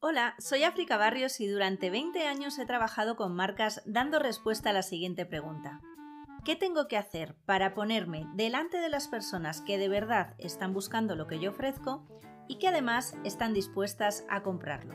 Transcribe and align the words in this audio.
Hola, 0.00 0.36
soy 0.38 0.62
África 0.62 0.96
Barrios 0.96 1.40
y 1.40 1.48
durante 1.48 1.90
20 1.90 2.24
años 2.24 2.56
he 2.60 2.66
trabajado 2.66 3.16
con 3.16 3.34
marcas 3.34 3.82
dando 3.84 4.20
respuesta 4.20 4.70
a 4.70 4.72
la 4.72 4.82
siguiente 4.82 5.26
pregunta. 5.26 5.80
¿Qué 6.44 6.54
tengo 6.54 6.86
que 6.86 6.96
hacer 6.96 7.34
para 7.46 7.74
ponerme 7.74 8.24
delante 8.34 8.78
de 8.78 8.88
las 8.90 9.08
personas 9.08 9.60
que 9.60 9.76
de 9.76 9.88
verdad 9.88 10.36
están 10.38 10.72
buscando 10.72 11.16
lo 11.16 11.26
que 11.26 11.40
yo 11.40 11.50
ofrezco 11.50 12.06
y 12.46 12.60
que 12.60 12.68
además 12.68 13.16
están 13.24 13.52
dispuestas 13.52 14.24
a 14.30 14.44
comprarlo? 14.44 14.94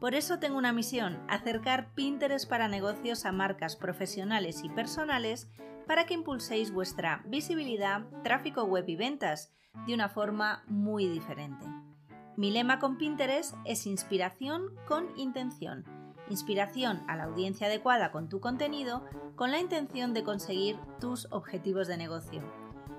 Por 0.00 0.14
eso 0.14 0.38
tengo 0.38 0.56
una 0.56 0.72
misión, 0.72 1.20
acercar 1.28 1.92
Pinterest 1.94 2.48
para 2.48 2.68
negocios 2.68 3.24
a 3.24 3.32
marcas 3.32 3.74
profesionales 3.74 4.62
y 4.62 4.68
personales 4.68 5.50
para 5.88 6.04
que 6.04 6.14
impulséis 6.14 6.70
vuestra 6.70 7.22
visibilidad, 7.26 8.06
tráfico 8.22 8.62
web 8.64 8.84
y 8.86 8.94
ventas 8.94 9.52
de 9.86 9.94
una 9.94 10.10
forma 10.10 10.62
muy 10.68 11.08
diferente. 11.08 11.64
Mi 12.36 12.50
lema 12.50 12.78
con 12.78 12.98
Pinterest 12.98 13.54
es 13.64 13.86
inspiración 13.86 14.76
con 14.86 15.08
intención. 15.18 15.84
Inspiración 16.28 17.02
a 17.08 17.16
la 17.16 17.24
audiencia 17.24 17.68
adecuada 17.68 18.12
con 18.12 18.28
tu 18.28 18.38
contenido 18.38 19.02
con 19.34 19.50
la 19.50 19.60
intención 19.60 20.12
de 20.12 20.24
conseguir 20.24 20.76
tus 21.00 21.26
objetivos 21.32 21.88
de 21.88 21.96
negocio. 21.96 22.42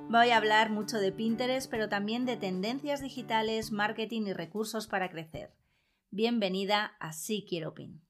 Voy 0.09 0.31
a 0.31 0.37
hablar 0.37 0.71
mucho 0.71 0.97
de 0.97 1.11
Pinterest, 1.11 1.69
pero 1.69 1.89
también 1.89 2.25
de 2.25 2.37
tendencias 2.37 3.01
digitales, 3.01 3.71
marketing 3.71 4.23
y 4.23 4.33
recursos 4.33 4.87
para 4.87 5.11
crecer. 5.11 5.53
Bienvenida 6.09 6.95
a 6.99 7.13
Sí 7.13 7.45
Quiero 7.47 7.75
Pin. 7.75 8.08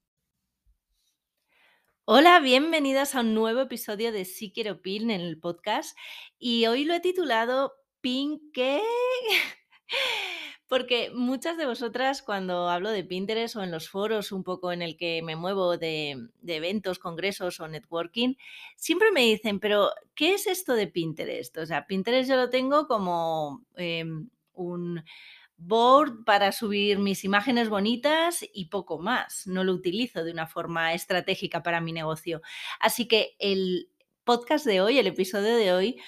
Hola, 2.12 2.40
bienvenidas 2.40 3.14
a 3.14 3.20
un 3.20 3.36
nuevo 3.36 3.62
episodio 3.62 4.12
de 4.12 4.26
Sí 4.26 4.52
Quiero 4.52 4.82
Pin 4.82 5.12
en 5.12 5.22
el 5.22 5.38
podcast 5.38 5.96
y 6.40 6.66
hoy 6.66 6.84
lo 6.84 6.96
he 6.96 7.00
titulado 7.02 7.74
Pin 8.02 8.50
qué 8.52 8.82
Porque 10.68 11.12
muchas 11.14 11.56
de 11.56 11.68
vosotras 11.68 12.24
cuando 12.24 12.68
hablo 12.68 12.90
de 12.90 13.04
Pinterest 13.04 13.56
o 13.58 13.62
en 13.62 13.70
los 13.70 13.90
foros 13.90 14.32
un 14.32 14.44
poco 14.44 14.72
en 14.72 14.82
el 14.82 14.98
que 14.98 15.22
me 15.22 15.36
muevo 15.36 15.78
de, 15.78 16.30
eventos, 16.48 16.98
congresos 16.98 17.60
o 17.60 17.68
networking, 17.68 18.34
siempre 18.76 19.12
me 19.12 19.22
dicen, 19.22 19.60
pero 19.60 19.92
¿qué 20.16 20.34
es 20.34 20.48
esto 20.48 20.74
de 20.74 20.88
Pinterest? 20.88 21.60
O 21.60 21.68
sea, 21.68 21.86
Pinterest 21.86 22.28
yo 22.28 22.38
lo 22.38 22.50
tengo 22.50 22.88
como 22.88 23.68
em, 23.76 24.30
un 24.54 25.04
board 25.60 26.24
para 26.26 26.52
subir 26.52 27.00
mis 27.00 27.24
imágenes 27.24 27.70
bonitas 27.70 28.46
y 28.54 28.66
poco 28.66 29.00
más. 29.00 29.46
No 29.46 29.64
lo 29.64 29.74
utilizo 29.74 30.24
de 30.24 30.32
una 30.32 30.48
forma 30.48 30.94
estratégica 30.94 31.64
para 31.64 31.82
mi 31.82 31.94
negocio. 31.94 32.42
Así 32.80 33.08
que 33.08 33.36
el 33.40 33.90
podcast 34.24 34.66
de 34.66 34.82
hoy, 34.82 34.98
el 34.98 35.08
episodio 35.08 35.56
de 35.56 35.74
hoy, 35.74 36.02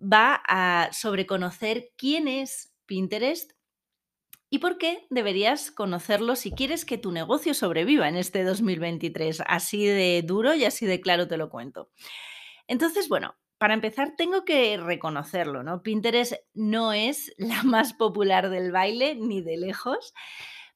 va 0.00 0.42
a 0.48 0.90
sobre 0.92 1.26
conocer 1.26 1.90
quién 1.96 2.28
es 2.28 2.72
Pinterest 2.86 3.52
¿Y 4.50 4.60
por 4.60 4.78
qué 4.78 5.06
deberías 5.10 5.70
conocerlo 5.70 6.34
si 6.34 6.50
quieres 6.50 6.86
que 6.86 6.96
tu 6.96 7.12
negocio 7.12 7.52
sobreviva 7.52 8.08
en 8.08 8.16
este 8.16 8.44
2023? 8.44 9.42
Así 9.46 9.86
de 9.86 10.22
duro 10.24 10.54
y 10.54 10.64
así 10.64 10.86
de 10.86 11.00
claro 11.00 11.28
te 11.28 11.36
lo 11.36 11.50
cuento. 11.50 11.90
Entonces, 12.66 13.08
bueno, 13.10 13.36
para 13.58 13.74
empezar 13.74 14.14
tengo 14.16 14.44
que 14.44 14.76
reconocerlo, 14.76 15.62
¿no? 15.62 15.82
Pinterest 15.82 16.34
no 16.54 16.92
es 16.92 17.32
la 17.36 17.62
más 17.64 17.92
popular 17.92 18.50
del 18.50 18.72
baile 18.72 19.14
ni 19.16 19.42
de 19.42 19.56
lejos, 19.56 20.14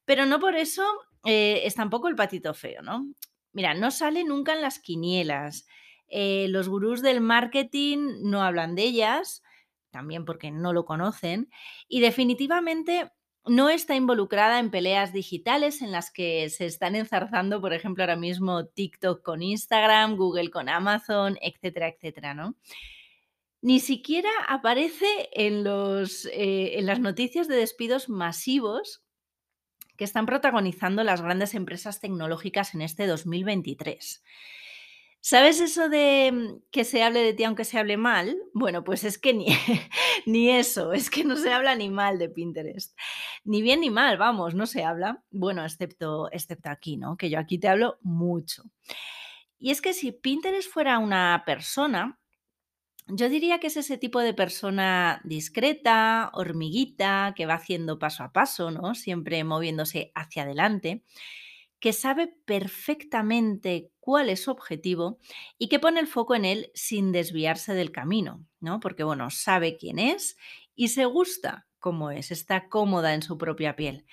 pero 0.05 0.25
no 0.25 0.39
por 0.39 0.55
eso 0.55 0.83
eh, 1.25 1.61
es 1.63 1.75
tampoco 1.75 2.09
el 2.09 2.15
patito 2.15 2.53
feo, 2.53 2.81
¿no? 2.81 3.07
Mira, 3.53 3.73
no 3.73 3.91
sale 3.91 4.23
nunca 4.23 4.53
en 4.53 4.61
las 4.61 4.79
quinielas. 4.79 5.65
Eh, 6.07 6.47
los 6.49 6.67
gurús 6.69 7.01
del 7.01 7.21
marketing 7.21 8.21
no 8.23 8.43
hablan 8.43 8.75
de 8.75 8.83
ellas, 8.83 9.43
también 9.91 10.25
porque 10.25 10.51
no 10.51 10.73
lo 10.73 10.85
conocen, 10.85 11.49
y 11.87 12.01
definitivamente 12.01 13.11
no 13.45 13.69
está 13.69 13.95
involucrada 13.95 14.59
en 14.59 14.71
peleas 14.71 15.11
digitales 15.11 15.81
en 15.81 15.91
las 15.91 16.11
que 16.11 16.49
se 16.49 16.65
están 16.65 16.95
enzarzando, 16.95 17.59
por 17.59 17.73
ejemplo, 17.73 18.03
ahora 18.03 18.15
mismo 18.15 18.65
TikTok 18.65 19.21
con 19.21 19.41
Instagram, 19.41 20.15
Google 20.15 20.49
con 20.49 20.69
Amazon, 20.69 21.37
etcétera, 21.41 21.89
etcétera, 21.89 22.33
¿no? 22.33 22.55
Ni 23.61 23.79
siquiera 23.79 24.29
aparece 24.47 25.29
en, 25.31 25.63
los, 25.63 26.25
eh, 26.27 26.79
en 26.79 26.85
las 26.85 26.99
noticias 26.99 27.47
de 27.47 27.55
despidos 27.55 28.09
masivos 28.09 29.03
que 29.97 30.03
están 30.03 30.25
protagonizando 30.25 31.03
las 31.03 31.21
grandes 31.21 31.53
empresas 31.53 31.99
tecnológicas 31.99 32.73
en 32.75 32.81
este 32.81 33.07
2023. 33.07 34.23
¿Sabes 35.25 35.61
eso 35.61 35.87
de 35.87 36.31
mm, 36.33 36.63
que 36.69 36.83
se 36.83 37.01
hable 37.01 37.21
de 37.21 37.33
ti 37.33 37.45
aunque 37.45 37.63
se 37.63 37.79
hable 37.79 37.95
mal? 37.95 38.37
Bueno, 38.53 38.83
pues 38.83 39.05
es 39.05 39.17
que 39.17 39.33
ni, 39.33 39.45
ni 40.25 40.49
eso, 40.49 40.91
es 40.91 41.09
que 41.09 41.23
no 41.23 41.37
se 41.37 41.53
habla 41.53 41.75
ni 41.75 41.89
mal 41.89 42.19
de 42.19 42.27
Pinterest. 42.27 42.93
Ni 43.45 43.61
bien 43.61 43.79
ni 43.79 43.89
mal, 43.89 44.17
vamos, 44.17 44.53
no 44.53 44.65
se 44.65 44.83
habla. 44.83 45.23
Bueno, 45.31 45.63
excepto, 45.63 46.29
excepto 46.33 46.69
aquí, 46.69 46.97
¿no? 46.97 47.15
Que 47.15 47.29
yo 47.29 47.39
aquí 47.39 47.57
te 47.57 47.69
hablo 47.69 47.99
mucho. 48.01 48.63
Y 49.57 49.71
es 49.71 49.81
que 49.81 49.93
si 49.93 50.11
Pinterest 50.11 50.69
fuera 50.69 50.99
una 50.99 51.43
persona, 51.45 52.19
yo 53.07 53.29
diría 53.29 53.59
que 53.59 53.67
es 53.67 53.77
ese 53.77 53.97
tipo 53.97 54.19
de 54.19 54.33
persona 54.33 55.21
discreta, 55.23 56.31
hormiguita, 56.33 57.33
que 57.33 57.45
va 57.45 57.53
haciendo 57.53 57.97
paso 57.97 58.23
a 58.23 58.33
paso, 58.33 58.71
¿no? 58.71 58.93
Siempre 58.93 59.45
moviéndose 59.45 60.11
hacia 60.15 60.43
adelante 60.43 61.01
que 61.83 61.91
sabe 61.91 62.33
perfectamente 62.45 63.91
cuál 63.99 64.29
es 64.29 64.43
su 64.43 64.51
objetivo 64.51 65.19
y 65.57 65.67
que 65.67 65.79
pone 65.79 65.99
el 65.99 66.07
foco 66.07 66.33
en 66.33 66.45
él 66.45 66.71
sin 66.73 67.11
desviarse 67.11 67.73
del 67.73 67.91
camino, 67.91 68.47
¿no? 68.61 68.79
Porque, 68.79 69.03
bueno, 69.03 69.29
sabe 69.29 69.75
quién 69.75 69.99
es 69.99 70.37
y 70.75 70.87
se 70.87 71.03
gusta 71.03 71.67
cómo 71.79 72.09
es, 72.09 72.31
está 72.31 72.69
cómoda 72.69 73.13
en 73.13 73.21
su 73.21 73.37
propia 73.37 73.75
piel. 73.75 74.05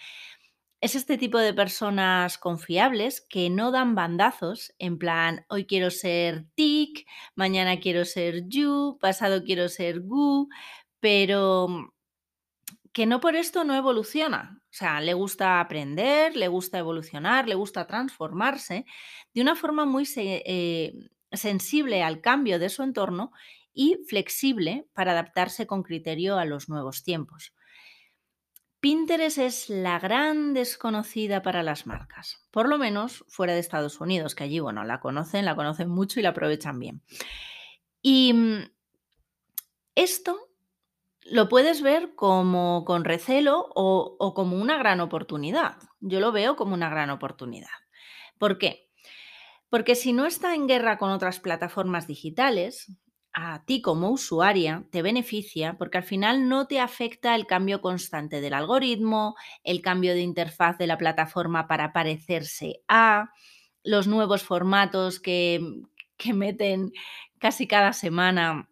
Es 0.81 0.97
este 0.97 1.16
tipo 1.16 1.38
de 1.38 1.54
personas 1.54 2.38
confiables 2.38 3.20
que 3.20 3.50
no 3.50 3.70
dan 3.70 3.94
bandazos 3.94 4.75
en 4.81 4.98
plan, 4.98 5.47
hoy 5.48 5.64
quiero 5.64 5.92
ser 5.92 6.47
tic, 6.56 7.06
mañana 7.37 7.78
quiero 7.78 8.04
ser 8.04 8.48
you, 8.48 8.98
pasado 9.00 9.44
quiero 9.44 9.69
ser 9.69 10.00
gu, 10.00 10.48
pero 10.98 11.94
que 12.92 13.06
no 13.06 13.20
por 13.20 13.36
esto 13.36 13.64
no 13.64 13.74
evoluciona. 13.74 14.60
O 14.64 14.72
sea, 14.72 15.00
le 15.00 15.14
gusta 15.14 15.60
aprender, 15.60 16.36
le 16.36 16.48
gusta 16.48 16.78
evolucionar, 16.78 17.48
le 17.48 17.54
gusta 17.54 17.86
transformarse 17.86 18.84
de 19.34 19.40
una 19.40 19.56
forma 19.56 19.84
muy 19.84 20.08
eh, 20.16 20.92
sensible 21.32 22.02
al 22.02 22.20
cambio 22.20 22.58
de 22.58 22.68
su 22.68 22.82
entorno 22.82 23.32
y 23.72 23.98
flexible 24.08 24.86
para 24.92 25.12
adaptarse 25.12 25.66
con 25.66 25.82
criterio 25.82 26.38
a 26.38 26.44
los 26.44 26.68
nuevos 26.68 27.02
tiempos. 27.02 27.54
Pinterest 28.80 29.38
es 29.38 29.68
la 29.68 29.98
gran 29.98 30.54
desconocida 30.54 31.42
para 31.42 31.62
las 31.62 31.86
marcas, 31.86 32.46
por 32.50 32.66
lo 32.66 32.78
menos 32.78 33.24
fuera 33.28 33.52
de 33.52 33.60
Estados 33.60 34.00
Unidos, 34.00 34.34
que 34.34 34.44
allí, 34.44 34.58
bueno, 34.58 34.84
la 34.84 35.00
conocen, 35.00 35.44
la 35.44 35.54
conocen 35.54 35.90
mucho 35.90 36.18
y 36.18 36.22
la 36.22 36.30
aprovechan 36.30 36.78
bien. 36.78 37.02
Y 38.00 38.32
mm, 38.32 38.70
esto 39.94 40.50
lo 41.30 41.48
puedes 41.48 41.80
ver 41.80 42.14
como 42.14 42.84
con 42.84 43.04
recelo 43.04 43.70
o, 43.74 44.34
como 44.34 44.56
una 44.56 44.76
gran 44.78 45.00
oportunidad. 45.00 45.76
Yo 46.00 46.20
lo 46.20 46.32
veo 46.32 46.56
como 46.56 46.74
una 46.74 46.91
gran 46.91 47.10
oportunidad. 47.10 47.68
¿Por 48.38 48.58
qué? 48.58 48.88
Porque 49.69 49.94
si 49.94 50.12
no 50.12 50.26
está 50.26 50.54
en 50.54 50.66
guerra 50.66 50.98
con 50.98 51.10
otras 51.10 51.38
plataformas 51.38 52.08
digitales, 52.08 52.92
a 53.32 53.64
ti 53.64 53.80
como 53.80 54.10
usuaria 54.10 54.84
te 54.90 55.02
beneficia 55.02 55.78
porque 55.78 55.98
al 55.98 56.04
final 56.04 56.48
no 56.48 56.66
te 56.66 56.80
afecta 56.80 57.36
el 57.36 57.46
cambio 57.46 57.80
constante 57.80 58.40
del 58.40 58.54
algoritmo, 58.54 59.36
el 59.62 59.82
cambio 59.82 60.14
de 60.14 60.22
interfaz 60.22 60.78
de 60.78 60.88
la 60.88 60.98
plataforma 60.98 61.69
para 61.69 61.92
parecerse 61.92 62.82
a, 62.88 63.30
los 63.82 64.06
nuevos 64.06 64.42
formatos 64.42 65.20
que, 65.20 65.60
que 66.16 66.34
meten 66.34 66.92
casi 67.38 67.66
cada 67.66 67.92
semana 67.92 68.69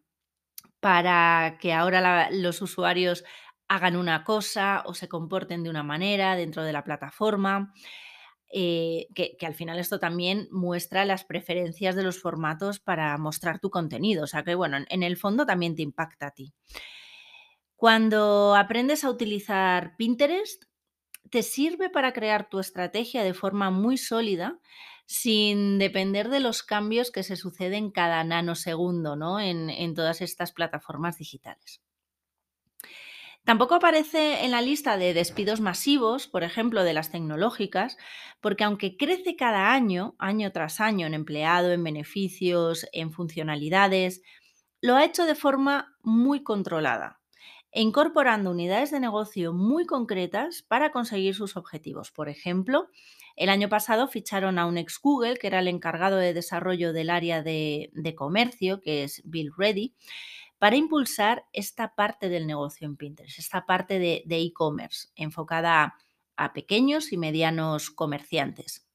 para 0.81 1.59
que 1.61 1.73
ahora 1.73 2.31
los 2.31 2.63
usuarios 2.63 3.25
hagan 3.69 3.97
una 3.97 4.25
cosa 4.25 4.83
o 4.87 4.95
se 4.95 5.09
comporten 5.09 5.63
de 5.63 5.71
una 5.71 5.83
manera 5.83 6.37
dentro 6.37 6.63
de 6.63 6.73
la 6.73 6.85
plataforma. 6.85 7.73
Eh, 8.51 9.09
que, 9.15 9.37
al 9.47 9.55
final 9.55 9.79
esto 9.79 9.99
también 9.99 10.49
muestra 10.51 11.05
las 11.05 11.25
preferencias 11.25 11.95
de 11.95 12.03
los 12.03 12.19
formatos 12.21 12.81
para 12.81 13.17
mostrar 13.19 13.61
tu 13.61 13.71
contenido. 13.71 14.25
O 14.25 14.27
sea 14.27 14.43
que, 14.43 14.55
bueno, 14.55 14.79
en 14.89 15.03
el 15.03 15.17
fondo 15.19 15.45
también 15.45 15.77
te 15.77 15.83
impacta 15.83 16.29
a 16.29 16.31
ti. 16.31 16.55
Cuando 17.77 18.57
aprendes 18.57 19.05
a 19.05 19.11
utilizar 19.11 19.97
Pinterest, 19.97 20.65
te 21.31 21.43
sirve 21.43 21.91
para 21.91 22.13
crear 22.13 22.49
tu 22.49 22.59
estrategia 22.59 23.23
de 23.23 23.35
forma 23.35 23.71
muy 23.71 23.99
sólida 23.99 24.59
sin 25.09 25.79
depender 25.79 26.29
de 26.29 26.39
los 26.39 26.63
cambios 26.63 27.11
que 27.11 27.23
se 27.23 27.37
suceden 27.37 27.91
cada 27.91 28.23
nanosegundo 28.25 29.17
¿no? 29.17 29.41
en, 29.41 29.71
en 29.71 29.95
todas 29.95 30.21
estas 30.21 30.53
plataformas 30.53 31.17
digitales. 31.17 31.81
Tampoco 33.45 33.75
aparece 33.75 34.45
en 34.45 34.51
la 34.51 34.61
lista 34.61 34.99
de 34.99 35.15
despidos 35.15 35.63
masivos, 35.63 36.27
por 36.27 36.45
ejemplo, 36.45 36.85
de 36.85 36.93
las 36.93 37.11
tecnológicas, 37.11 37.97
porque 38.43 38.65
aunque 38.65 38.99
crece 38.99 39.35
cada 39.35 39.73
año, 39.73 40.15
año 40.19 40.53
tras 40.53 40.79
año, 40.79 41.07
en 41.07 41.15
empleado, 41.15 41.73
en 41.73 41.83
beneficios, 41.83 42.87
en 42.93 43.11
funcionalidades, 43.11 44.21
lo 44.83 44.97
ha 44.97 45.07
hecho 45.07 45.25
de 45.25 45.35
forma 45.35 45.97
muy 46.03 46.43
controlada. 46.43 47.19
E 47.71 47.83
incorporando 47.83 48.51
unidades 48.51 48.91
de 48.91 49.01
negocio 49.01 49.53
muy 49.53 49.87
concretas 49.87 50.63
para 50.63 50.91
conseguir 50.91 51.35
sus 51.35 51.57
objetivos. 51.57 52.11
Por 52.11 52.29
ejemplo, 52.29 52.89
el 53.37 53.51
año 53.51 53.69
pasado 53.69 54.09
ficharon 54.09 54.59
a 54.59 54.67
un 54.67 54.79
ex 54.79 54.99
Google, 55.01 55.37
que 55.37 55.47
era 55.47 55.61
el 55.61 55.69
encargado 55.69 56.17
de 56.17 56.35
desarrollo 56.35 56.93
del 56.93 57.11
área 57.11 57.43
de, 57.43 58.15
comercio, 58.17 58.81
que 58.81 59.05
es 59.05 59.23
Bill 59.25 59.53
Ready, 59.57 59.95
para 60.59 60.77
impulsar 60.77 61.45
esta 61.53 61.95
parte 61.95 62.29
del 62.29 62.47
negocio 62.47 62.87
en 62.87 62.97
Pinterest, 62.97 63.39
esta 63.39 63.65
parte 63.65 63.99
de 63.99 64.39
e-commerce 64.39 65.09
enfocada 65.15 65.95
a 66.37 66.53
pequeños 66.53 67.13
y 67.13 67.17
medianos 67.17 67.91
comerciantes. 67.91 68.89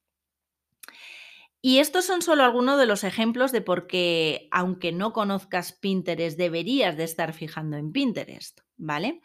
Y 1.66 1.78
estos 1.78 2.04
son 2.04 2.20
solo 2.20 2.44
algunos 2.44 2.78
de 2.78 2.84
los 2.84 3.04
ejemplos 3.04 3.50
de 3.50 3.62
por 3.62 3.86
qué, 3.86 4.48
aunque 4.50 4.92
no 4.92 5.14
conozcas 5.14 5.72
Pinterest, 5.72 6.36
deberías 6.36 6.94
de 6.98 7.04
estar 7.04 7.32
fijando 7.32 7.78
en 7.78 7.90
Pinterest, 7.90 8.60
¿vale? 8.76 9.22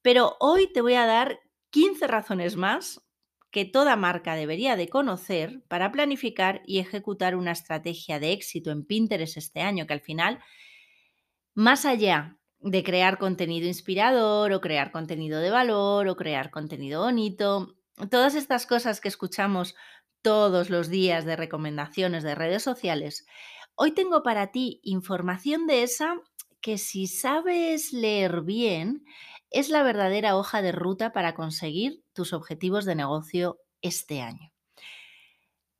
Pero 0.00 0.38
hoy 0.40 0.72
te 0.72 0.80
voy 0.80 0.94
a 0.94 1.04
dar 1.04 1.40
15 1.68 2.06
razones 2.06 2.56
más 2.56 3.02
que 3.50 3.66
toda 3.66 3.96
marca 3.96 4.34
debería 4.34 4.76
de 4.76 4.88
conocer 4.88 5.62
para 5.68 5.92
planificar 5.92 6.62
y 6.64 6.78
ejecutar 6.78 7.36
una 7.36 7.52
estrategia 7.52 8.18
de 8.18 8.32
éxito 8.32 8.70
en 8.70 8.86
Pinterest 8.86 9.36
este 9.36 9.60
año, 9.60 9.86
que 9.86 9.92
al 9.92 10.00
final, 10.00 10.38
más 11.52 11.84
allá 11.84 12.38
de 12.60 12.82
crear 12.82 13.18
contenido 13.18 13.66
inspirador 13.66 14.54
o 14.54 14.62
crear 14.62 14.90
contenido 14.90 15.38
de 15.40 15.50
valor 15.50 16.08
o 16.08 16.16
crear 16.16 16.50
contenido 16.50 17.02
bonito, 17.02 17.74
todas 18.06 18.34
estas 18.36 18.64
cosas 18.64 19.02
que 19.02 19.08
escuchamos 19.08 19.74
todos 20.28 20.68
los 20.68 20.90
días 20.90 21.24
de 21.24 21.36
recomendaciones 21.36 22.22
de 22.22 22.34
redes 22.34 22.62
sociales, 22.62 23.24
hoy 23.76 23.92
tengo 23.92 24.22
para 24.22 24.52
ti 24.52 24.78
información 24.82 25.66
de 25.66 25.82
esa 25.82 26.20
que 26.60 26.76
si 26.76 27.06
sabes 27.06 27.94
leer 27.94 28.42
bien, 28.42 29.06
es 29.48 29.70
la 29.70 29.82
verdadera 29.82 30.36
hoja 30.36 30.60
de 30.60 30.70
ruta 30.70 31.14
para 31.14 31.34
conseguir 31.34 32.04
tus 32.12 32.34
objetivos 32.34 32.84
de 32.84 32.94
negocio 32.94 33.58
este 33.80 34.20
año. 34.20 34.52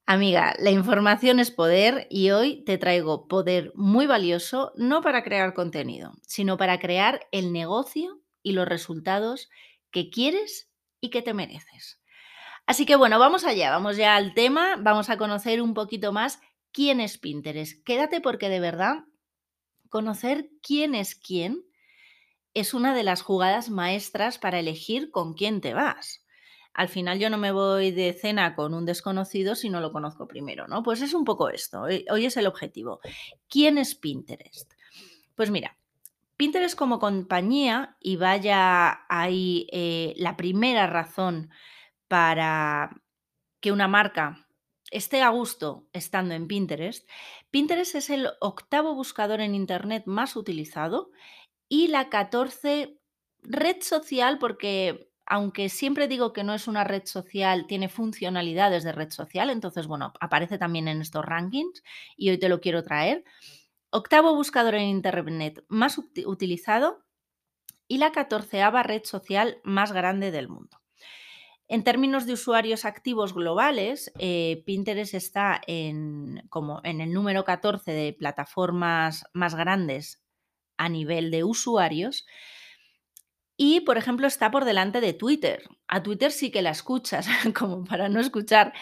Amiga, 0.07 0.55
la 0.59 0.71
información 0.71 1.41
es 1.41 1.51
poder 1.51 2.07
y 2.09 2.31
hoy 2.31 2.65
te 2.65 2.79
traigo 2.79 3.29
poder 3.29 3.71
muy 3.75 4.07
valioso 4.07 4.73
no 4.77 5.03
para 5.03 5.23
crear 5.23 5.53
contenido, 5.53 6.15
sino 6.27 6.57
para 6.57 6.79
crear 6.79 7.21
el 7.33 7.53
negocio 7.53 8.23
y 8.43 8.53
los 8.53 8.67
resultados 8.67 9.51
que 9.91 10.09
quieres 10.09 10.71
y 11.03 11.11
que 11.11 11.21
te 11.21 11.35
mereces. 11.35 11.98
Así 12.69 12.85
que 12.85 12.97
bueno, 12.97 13.19
vamos 13.19 13.45
allá, 13.45 13.71
vamos 13.71 13.97
ya 13.97 14.15
al 14.15 14.35
tema, 14.35 14.77
vamos 14.79 15.09
a 15.09 15.17
conocer 15.17 15.63
un 15.63 15.73
poquito 15.73 16.13
más 16.13 16.39
quién 16.71 17.01
es 17.01 17.17
Pinterest. 17.17 17.83
Quédate 17.83 18.21
porque 18.21 18.51
de 18.51 18.61
verdad 18.61 19.07
conocer 19.89 20.51
quién 20.61 20.95
es 20.95 21.15
quién 21.15 21.65
es 22.53 22.75
una 22.75 22.95
de 22.95 23.05
las 23.05 23.23
jugadas 23.23 23.71
maestras 23.71 24.37
para 24.37 24.59
elegir 24.59 25.11
con 25.11 25.33
quién 25.33 25.63
te 25.63 25.73
vas. 25.73 26.27
Al 26.75 26.91
final 26.91 27.19
yo 27.19 27.31
no 27.31 27.39
me 27.39 27.53
voy 27.53 27.91
de 27.91 28.13
cena 28.13 28.55
con 28.55 28.75
un 28.75 28.85
desconocido 28.85 29.55
si 29.55 29.71
no 29.71 29.81
lo 29.81 29.91
conozco 29.91 30.29
primero, 30.29 30.69
¿no? 30.69 30.83
Pues 30.83 31.01
es 31.01 31.15
un 31.15 31.25
poco 31.25 31.49
esto, 31.49 31.85
hoy 31.85 32.27
es 32.27 32.37
el 32.37 32.47
objetivo. 32.47 33.01
¿Quién 33.49 33.79
es 33.79 33.95
Pinterest? 33.95 34.71
Pues 35.35 35.51
mira, 35.51 35.79
Pinterest 36.37 36.77
como 36.77 36.99
compañía, 36.99 37.97
y 37.99 38.17
vaya 38.17 39.07
ahí 39.09 39.67
eh, 39.73 40.13
la 40.19 40.37
primera 40.37 40.87
razón 40.87 41.49
para 42.09 43.03
que 43.61 43.73
una 43.73 43.89
marca 43.89 44.47
esté 44.91 45.23
a 45.23 45.29
gusto 45.29 45.87
estando 45.93 46.35
en 46.35 46.49
Pinterest, 46.49 47.09
Pinterest 47.51 47.95
es 47.95 48.11
el 48.11 48.29
octavo 48.41 48.95
buscador 48.95 49.41
en 49.41 49.55
Internet 49.55 50.05
más 50.07 50.37
utilizado 50.37 51.11
y 51.69 51.89
la 51.89 52.09
14 52.09 52.99
red 53.43 53.77
social, 53.83 54.39
porque 54.39 55.11
aunque 55.27 55.69
siempre 55.69 56.09
digo 56.09 56.33
que 56.33 56.43
no 56.43 56.55
es 56.55 56.69
una 56.69 56.85
red 56.85 57.05
social, 57.05 57.67
tiene 57.67 57.91
funcionalidades 57.91 58.83
de 58.83 58.93
red 58.93 59.11
social, 59.11 59.51
entonces, 59.51 59.87
bueno, 59.87 60.15
aparece 60.21 60.57
también 60.57 60.89
en 60.89 61.03
estos 61.03 61.25
rankings 61.25 61.83
y 62.17 62.31
hoy 62.31 62.39
te 62.39 62.49
lo 62.49 62.61
quiero 62.61 62.83
traer. 62.83 63.25
Octavo 63.91 64.35
buscador 64.35 64.75
en 64.77 64.89
Internet 64.89 65.65
más 65.69 65.99
utilizado 65.99 67.05
y 67.87 67.99
la 67.99 68.13
catorceava 68.13 68.83
red 68.83 69.05
social 69.05 69.61
más 69.65 69.93
grande 69.93 70.31
del 70.31 70.49
mundo. 70.49 70.79
En 71.71 71.85
términos 71.85 72.25
de 72.25 72.33
usuarios 72.33 72.87
activos 72.87 73.35
globales, 73.35 74.11
eh, 74.19 74.63
Pinterest 74.65 75.13
está 75.13 75.61
en, 75.67 76.43
como 76.49 76.81
en 76.83 77.03
el 77.03 77.13
número 77.13 77.45
14 77.45 77.93
de 77.93 78.15
plataformas 78.15 79.27
más 79.35 79.55
grandes 79.55 80.25
a 80.79 80.89
nivel 80.89 81.31
de 81.31 81.45
usuarios. 81.45 82.27
Y, 83.61 83.81
por 83.81 83.99
ejemplo, 83.99 84.29
está 84.29 84.53
por 84.53 84.65
delante 84.65 85.01
de 85.01 85.15
Twitter. 85.15 85.65
A 85.89 86.05
Twitter 86.05 86.31
sí 86.31 86.53
que 86.53 86.63
la 86.63 86.71
escuchas, 86.71 87.27
como 87.59 87.83
para 87.83 88.09
no 88.09 88.21
escuchar 88.21 88.73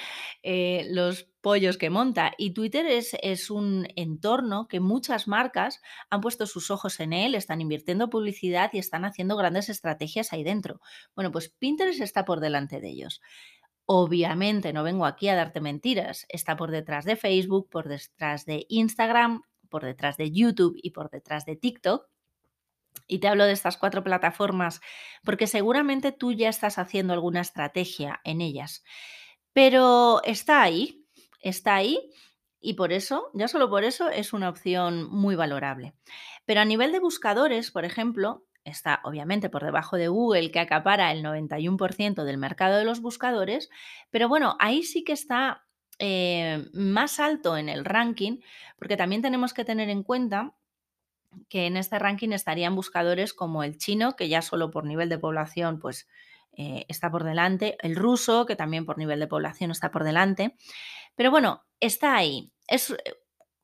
eh, 0.43 0.87
los 0.90 1.31
pollos 1.40 1.78
que 1.78 1.88
monta. 1.88 2.32
Y 2.37 2.50
Twitter 2.50 2.84
es, 2.84 3.17
es, 3.23 3.50
un 3.50 3.88
entorno 3.96 4.69
que 4.69 4.81
muchas 4.81 5.28
marcas 5.28 5.81
han 6.11 6.20
puesto 6.20 6.46
sus 6.46 6.70
ojos 6.70 7.00
en 7.00 7.14
él, 7.14 7.34
están 7.34 7.62
invirtiendo 7.62 8.11
publicidad 8.11 8.69
y 8.75 8.78
están 8.78 9.06
haciendo 9.06 9.38
grandes 9.38 9.70
estrategias 9.70 10.34
ahí 10.34 10.44
dentro. 10.44 10.82
Bueno, 11.14 11.32
pues 11.32 11.49
Pinterest 11.49 12.02
está 12.02 12.26
por 12.26 12.40
delante 12.40 12.79
de 12.79 12.90
ellos. 12.90 13.22
Obviamente 13.87 14.75
no 14.75 14.82
vengo 14.82 15.06
aquí 15.06 15.29
a 15.31 15.37
darte 15.37 15.62
mentiras. 15.62 16.26
Está 16.29 16.55
por 16.55 16.70
detrás 16.70 17.06
de 17.06 17.17
Facebook, 17.17 17.70
por 17.70 17.88
detrás 17.88 18.44
de 18.44 18.67
Instagram, 18.69 19.40
por 19.70 19.84
detrás 19.87 20.19
de 20.19 20.31
YouTube 20.32 20.76
y 20.82 20.90
por 20.90 21.08
detrás 21.08 21.46
de 21.46 21.56
TikTok. 21.56 22.06
Y 23.06 23.19
te 23.20 23.29
hablo 23.29 23.44
de 23.44 23.53
estas 23.53 23.76
cuatro 23.76 24.03
plataformas 24.03 24.81
porque 25.25 25.47
seguramente 25.47 26.12
tú 26.12 26.32
ya 26.32 26.49
estás 26.49 26.79
haciendo 26.79 27.12
alguna 27.12 27.41
estrategia 27.41 28.20
en 28.25 28.41
ellas. 28.41 28.85
Pero 29.53 30.23
está 30.25 30.62
ahí, 30.62 31.06
está 31.41 31.76
ahí 31.76 32.11
y 32.61 32.75
por 32.75 32.93
eso, 32.93 33.31
ya 33.35 33.49
solo 33.49 33.70
por 33.70 33.85
eso, 33.85 34.08
es 34.08 34.32
una 34.32 34.49
opción 34.49 35.08
muy 35.11 35.37
valorable. 35.37 35.94
Pero 36.47 36.61
a 36.61 36.64
nivel 36.64 36.93
de 36.93 36.99
buscadores, 36.99 37.70
por 37.70 37.85
ejemplo, 37.85 38.44
está 38.64 39.00
obviamente 39.05 39.49
por 39.49 39.64
debajo 39.64 39.97
de 39.97 40.08
Google, 40.08 40.50
que 40.50 40.58
acapara 40.58 41.12
el 41.12 41.23
91% 41.23 42.25
del 42.25 42.38
mercado 42.38 42.76
de 42.76 42.85
los 42.85 43.00
buscadores, 43.00 43.70
pero 44.11 44.29
bueno, 44.29 44.56
ahí 44.58 44.82
sí 44.82 45.05
que 45.05 45.12
está 45.12 45.64
eh, 45.99 46.67
más 46.73 47.20
alto 47.20 47.56
en 47.56 47.69
el 47.69 47.85
ranking, 47.85 48.41
porque 48.79 48.97
también 48.97 49.23
tenemos 49.23 49.55
que 49.55 49.64
tener 49.64 49.88
en 49.88 50.03
cuenta 50.03 50.55
que 51.48 51.66
en 51.66 51.76
este 51.76 51.98
ranking 51.98 52.30
estarían 52.30 52.74
buscadores 52.74 53.32
como 53.34 53.62
el 53.62 53.78
chino, 53.78 54.16
que 54.16 54.28
ya 54.28 54.42
solo 54.42 54.70
por 54.70 54.84
nivel 54.84 55.08
de 55.08 55.18
población 55.18 55.78
pues 55.78 56.08
eh, 56.56 56.86
está 56.88 57.10
por 57.10 57.24
delante, 57.24 57.76
el 57.81 57.96
ruso, 57.96 58.46
que 58.46 58.56
también 58.56 58.86
por 58.86 58.98
nivel 58.98 59.20
de 59.20 59.26
población 59.26 59.70
está 59.70 59.90
por 59.90 60.05
delante, 60.05 60.56
pero 61.14 61.31
bueno, 61.31 61.64
está 61.81 62.16
ahí. 62.16 62.52
Es, 62.66 62.94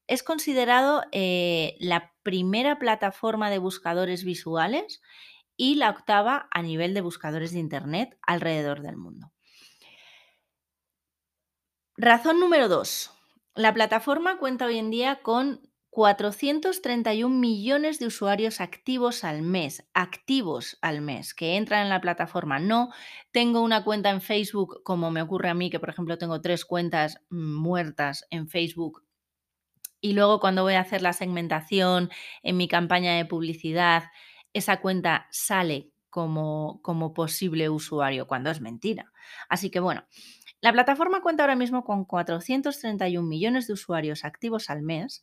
es 0.07 0.23
considerado 0.23 1.03
eh, 1.13 1.77
la 1.81 2.13
primera 2.23 2.79
plataforma 2.79 3.51
de 3.51 3.59
buscadores 3.59 4.25
visuales 4.25 5.01
y 5.57 5.77
la 5.77 5.91
octava 5.91 6.49
a 6.51 6.63
nivel 6.63 6.93
de 6.95 7.01
buscadores 7.01 7.53
de 7.53 7.61
Internet 7.61 8.19
alrededor 8.27 8.83
del 8.83 8.97
mundo. 8.97 9.33
Razón 11.97 12.41
número 12.41 12.69
dos. 12.69 13.11
La 13.55 13.73
plataforma 13.75 14.39
cuenta 14.39 14.67
hoy 14.67 14.79
en 14.79 14.91
día 14.91 15.21
con 15.23 15.61
431 15.93 17.39
millones 17.39 17.99
de 17.99 18.07
usuarios 18.07 18.63
activos 18.63 19.25
al 19.25 19.43
mes, 19.43 19.87
activos 19.93 20.79
al 20.81 21.03
mes, 21.03 21.35
que 21.35 21.59
entran 21.59 21.83
en 21.83 21.91
la 21.91 22.01
plataforma. 22.01 22.59
No 22.59 22.89
tengo 23.31 23.61
una 23.61 23.85
cuenta 23.85 24.09
en 24.09 24.23
Facebook 24.23 24.83
como 24.85 25.11
me 25.11 25.21
ocurre 25.21 25.51
a 25.51 25.55
mí, 25.55 25.69
que 25.69 25.79
por 25.79 25.91
ejemplo 25.91 26.17
tengo 26.17 26.41
tres 26.41 26.65
cuentas 26.65 27.19
muertas 27.29 28.27
en 28.31 28.49
Facebook. 28.49 29.05
Y 30.01 30.15
luego 30.15 30.41
cuando 30.41 30.63
voy 30.63 30.75
a 30.75 30.81
hacer 30.81 31.03
la 31.03 31.13
segmentación 31.13 32.09
en 32.43 32.57
mi 32.57 32.69
campaña 32.69 33.15
de 33.19 33.27
publicidad, 33.27 34.05
esa 34.55 34.81
cuenta 34.81 35.27
sale 35.31 35.91
como, 36.09 36.81
como 36.81 37.13
posible 37.13 37.69
usuario, 37.69 38.27
cuando 38.27 38.51
es 38.51 38.63
mentira. 38.63 39.13
Así 39.51 39.71
que 39.71 39.79
bueno, 39.79 40.07
la 40.63 40.73
plataforma 40.73 41.21
cuenta 41.21 41.43
ahora 41.43 41.57
mismo 41.57 41.85
con 41.85 42.07
431 42.07 43.29
millones 43.29 43.67
de 43.67 43.75
usuarios 43.75 44.25
activos 44.25 44.71
al 44.71 44.81
mes 44.81 45.23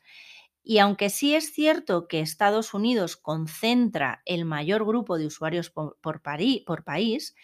y 0.63 0.79
aunque 0.79 1.09
sí 1.09 1.35
es 1.35 1.53
cierto 1.53 2.07
que 2.07 2.19
Estados 2.19 2.73
Unidos 2.73 3.17
concentra 3.17 4.21
el 4.25 4.45
mayor 4.45 4.85
grupo 4.85 5.17
de 5.17 5.25
usuarios 5.25 5.69
por, 5.69 6.21
país, 6.21 7.35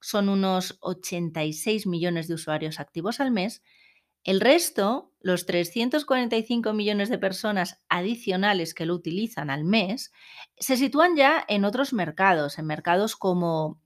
son 0.00 0.28
unos 0.28 0.78
86 0.80 1.86
millones 1.86 2.28
de 2.28 2.34
usuarios 2.34 2.80
activos 2.80 3.20
al 3.20 3.30
mes, 3.30 3.62
el 4.22 4.40
resto, 4.40 5.12
los 5.20 5.46
345 5.46 6.74
millones 6.74 7.08
de 7.08 7.18
personas 7.18 7.82
adicionales 7.88 8.74
que 8.74 8.84
lo 8.84 8.94
utilizan 8.94 9.48
al 9.48 9.64
mes, 9.64 10.12
se 10.58 10.76
sitúan 10.76 11.16
ya 11.16 11.42
en 11.48 11.64
otros 11.64 11.94
mercados, 11.94 12.58
en 12.58 12.66
mercados 12.66 13.16
como 13.16 13.80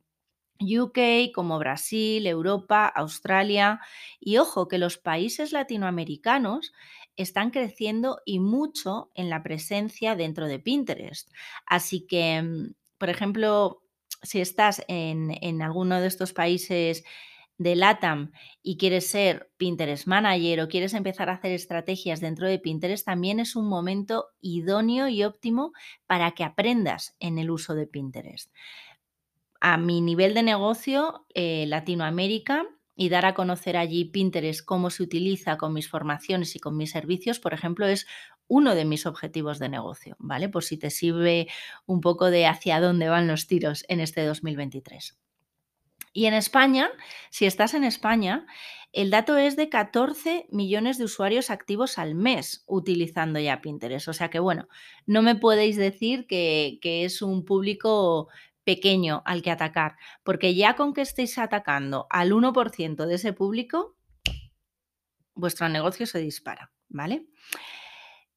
UK, 0.60 1.32
como 1.34 1.58
Brasil, 1.58 2.26
Europa, 2.26 2.86
Australia. 2.86 3.80
Y 4.20 4.38
ojo, 4.38 4.68
que 4.68 4.78
los 4.78 4.98
países 4.98 5.52
latinoamericanos 5.52 6.72
están 7.16 7.50
creciendo 7.50 8.20
y 8.24 8.40
mucho 8.40 9.10
en 9.14 9.30
la 9.30 9.42
presencia 9.42 10.16
dentro 10.16 10.46
de 10.48 10.58
Pinterest. 10.58 11.30
Así 11.66 12.06
que, 12.06 12.42
mm, 12.42 12.74
por 12.98 13.10
ejemplo, 13.10 13.82
si 14.22 14.40
estás 14.40 14.82
en, 14.88 15.36
en 15.42 15.62
alguno 15.62 16.00
de 16.00 16.06
estos 16.06 16.32
países 16.32 17.04
de 17.58 17.76
LATAM 17.76 18.32
y 18.62 18.76
quieres 18.76 19.08
ser 19.08 19.50
Pinterest 19.56 20.06
Manager 20.06 20.60
o 20.60 20.68
quieres 20.68 20.94
empezar 20.94 21.28
a 21.28 21.34
hacer 21.34 21.52
estrategias 21.52 22.20
dentro 22.20 22.48
de 22.48 22.58
Pinterest, 22.58 23.04
también 23.04 23.38
es 23.38 23.54
un 23.54 23.68
momento 23.68 24.26
idóneo 24.40 25.08
y 25.08 25.22
óptimo 25.24 25.72
para 26.06 26.32
que 26.32 26.44
aprendas 26.44 27.16
en 27.20 27.38
el 27.38 27.50
uso 27.50 27.74
de 27.74 27.86
Pinterest. 27.86 28.52
A 29.60 29.76
mi 29.78 30.00
nivel 30.00 30.34
de 30.34 30.42
negocio, 30.42 31.26
eh, 31.34 31.64
Latinoamérica, 31.68 32.66
y 32.96 33.08
dar 33.08 33.26
a 33.26 33.34
conocer 33.34 33.76
allí 33.76 34.04
Pinterest, 34.04 34.64
cómo 34.64 34.90
se 34.90 35.02
utiliza 35.02 35.56
con 35.56 35.72
mis 35.72 35.88
formaciones 35.88 36.54
y 36.54 36.60
con 36.60 36.76
mis 36.76 36.90
servicios, 36.90 37.40
por 37.40 37.52
ejemplo, 37.52 37.86
es 37.86 38.06
uno 38.46 38.74
de 38.74 38.84
mis 38.84 39.06
objetivos 39.06 39.58
de 39.58 39.68
negocio, 39.68 40.16
¿vale? 40.18 40.48
Por 40.48 40.64
si 40.64 40.76
te 40.76 40.90
sirve 40.90 41.48
un 41.86 42.00
poco 42.00 42.30
de 42.30 42.46
hacia 42.46 42.80
dónde 42.80 43.08
van 43.08 43.26
los 43.26 43.46
tiros 43.46 43.84
en 43.88 44.00
este 44.00 44.24
2023. 44.24 45.18
Y 46.12 46.26
en 46.26 46.34
España, 46.34 46.90
si 47.30 47.44
estás 47.44 47.74
en 47.74 47.82
España, 47.82 48.46
el 48.92 49.10
dato 49.10 49.36
es 49.36 49.56
de 49.56 49.68
14 49.68 50.46
millones 50.52 50.96
de 50.96 51.04
usuarios 51.04 51.50
activos 51.50 51.98
al 51.98 52.14
mes 52.14 52.62
utilizando 52.68 53.40
ya 53.40 53.60
Pinterest. 53.60 54.06
O 54.06 54.12
sea 54.12 54.30
que, 54.30 54.38
bueno, 54.38 54.68
no 55.06 55.22
me 55.22 55.34
podéis 55.34 55.76
decir 55.76 56.28
que, 56.28 56.78
que 56.80 57.04
es 57.04 57.20
un 57.20 57.44
público 57.44 58.28
pequeño 58.64 59.22
al 59.24 59.42
que 59.42 59.50
atacar, 59.50 59.96
porque 60.22 60.54
ya 60.54 60.74
con 60.74 60.94
que 60.94 61.02
estéis 61.02 61.38
atacando 61.38 62.06
al 62.10 62.32
1% 62.32 63.06
de 63.06 63.14
ese 63.14 63.32
público, 63.32 63.96
vuestro 65.34 65.68
negocio 65.68 66.06
se 66.06 66.18
dispara, 66.18 66.72
¿vale? 66.88 67.26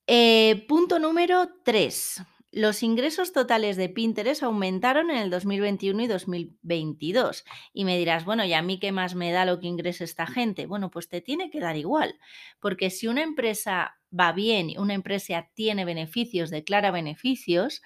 Eh, 0.07 0.65
punto 0.67 0.99
número 0.99 1.49
3. 1.63 2.21
Los 2.53 2.81
ingresos 2.81 3.33
totales 3.33 3.75
de 3.75 3.89
Pinterest 3.89 4.41
aumentaron 4.41 5.11
en 5.11 5.17
el 5.17 5.29
2021 5.29 6.03
y 6.03 6.07
2022. 6.07 7.43
Y 7.73 7.83
me 7.83 7.97
dirás, 7.97 8.23
bueno, 8.23 8.45
¿y 8.45 8.53
a 8.53 8.61
mí 8.61 8.79
qué 8.79 8.93
más 8.93 9.15
me 9.15 9.31
da 9.31 9.45
lo 9.45 9.59
que 9.59 9.67
ingresa 9.67 10.05
esta 10.05 10.25
gente? 10.25 10.65
Bueno, 10.65 10.89
pues 10.89 11.09
te 11.09 11.19
tiene 11.19 11.49
que 11.49 11.59
dar 11.59 11.75
igual, 11.75 12.15
porque 12.59 12.89
si 12.89 13.07
una 13.07 13.21
empresa 13.21 13.97
va 14.17 14.31
bien, 14.31 14.71
una 14.79 14.93
empresa 14.93 15.49
tiene 15.53 15.83
beneficios, 15.83 16.49
declara 16.49 16.89
beneficios, 16.89 17.81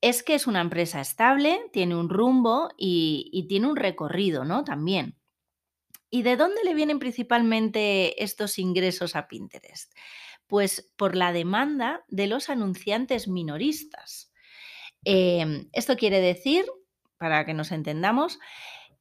es 0.00 0.22
que 0.22 0.34
es 0.34 0.46
una 0.46 0.60
empresa 0.60 1.00
estable, 1.00 1.60
tiene 1.72 1.96
un 1.96 2.08
rumbo 2.08 2.68
y, 2.76 3.46
tiene 3.48 3.68
un 3.68 3.76
recorrido, 3.76 4.44
¿no? 4.44 4.64
También. 4.64 5.18
¿Y 6.10 6.22
de 6.22 6.36
dónde 6.36 6.62
le 6.64 6.74
vienen 6.74 6.98
principalmente 6.98 8.22
estos 8.22 8.58
ingresos 8.58 9.16
a 9.16 9.26
Pinterest? 9.26 9.92
Pues 10.46 10.92
por 10.96 11.16
la 11.16 11.32
demanda 11.32 12.04
de 12.08 12.26
los 12.26 12.48
anunciantes 12.50 13.26
minoristas. 13.26 14.32
Em, 15.04 15.68
esto 15.72 15.96
quiere 15.96 16.20
decir, 16.20 16.64
para 17.18 17.44
que 17.44 17.54
nos 17.54 17.72
entendamos, 17.72 18.38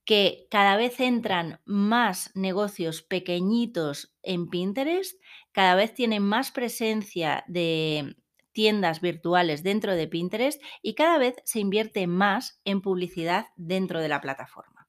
que 0.06 0.48
cada 0.50 0.78
vez 0.78 1.00
entran 1.00 1.62
más 1.66 2.32
negocios 2.36 3.02
pequeñitos 3.02 4.16
en 4.22 4.50
Pinterest, 4.50 5.20
cada 5.52 5.76
vez 5.76 5.94
tienen 5.94 6.24
más 6.24 6.52
presencia 6.52 7.44
de 7.48 8.16
tiendas 8.56 9.02
virtuales 9.02 9.62
dentro 9.62 9.94
de 9.96 10.08
Pinterest 10.08 10.64
y 10.82 10.96
cada 10.96 11.20
vez 11.20 11.36
se 11.44 11.60
invierte 11.60 12.08
más 12.08 12.62
en 12.64 12.82
publicidad 12.82 13.48
dentro 13.58 14.00
de 14.00 14.08
la 14.08 14.22
plataforma. 14.22 14.88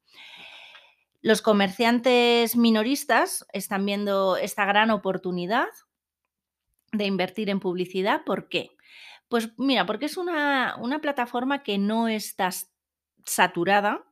Los 1.21 1.43
comerciantes 1.43 2.57
minoristas 2.57 3.45
están 3.53 3.85
viendo 3.85 4.37
esta 4.37 4.65
gran 4.65 4.93
oportunidad 4.93 5.67
de 6.93 7.07
invertir 7.07 7.51
en 7.51 7.59
publicidad. 7.59 8.23
¿Por 8.25 8.49
qué? 8.49 8.71
Pues 9.29 9.51
mira, 9.59 9.85
porque 9.85 10.07
es 10.07 10.17
una, 10.17 10.79
plataforma 11.03 11.65
que 11.65 11.79
no 11.79 12.07
está 12.07 12.51
saturada, 13.25 14.05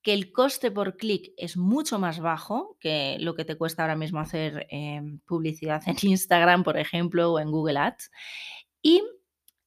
que 0.00 0.14
el 0.14 0.32
coste 0.32 0.70
por 0.70 0.96
clic 0.96 1.34
es 1.36 1.58
mucho 1.58 1.98
más 1.98 2.20
bajo 2.20 2.78
que 2.80 3.18
lo 3.20 3.34
que 3.34 3.44
te 3.44 3.56
cuesta 3.56 3.82
ahora 3.82 3.96
mismo 3.96 4.20
hacer 4.20 4.66
em, 4.70 5.18
publicidad 5.26 5.82
en 5.86 5.96
Instagram, 6.00 6.64
por 6.64 6.78
ejemplo, 6.78 7.32
o 7.32 7.40
en 7.40 7.50
Google 7.50 7.78
Ads. 7.78 8.10
Y 8.84 9.02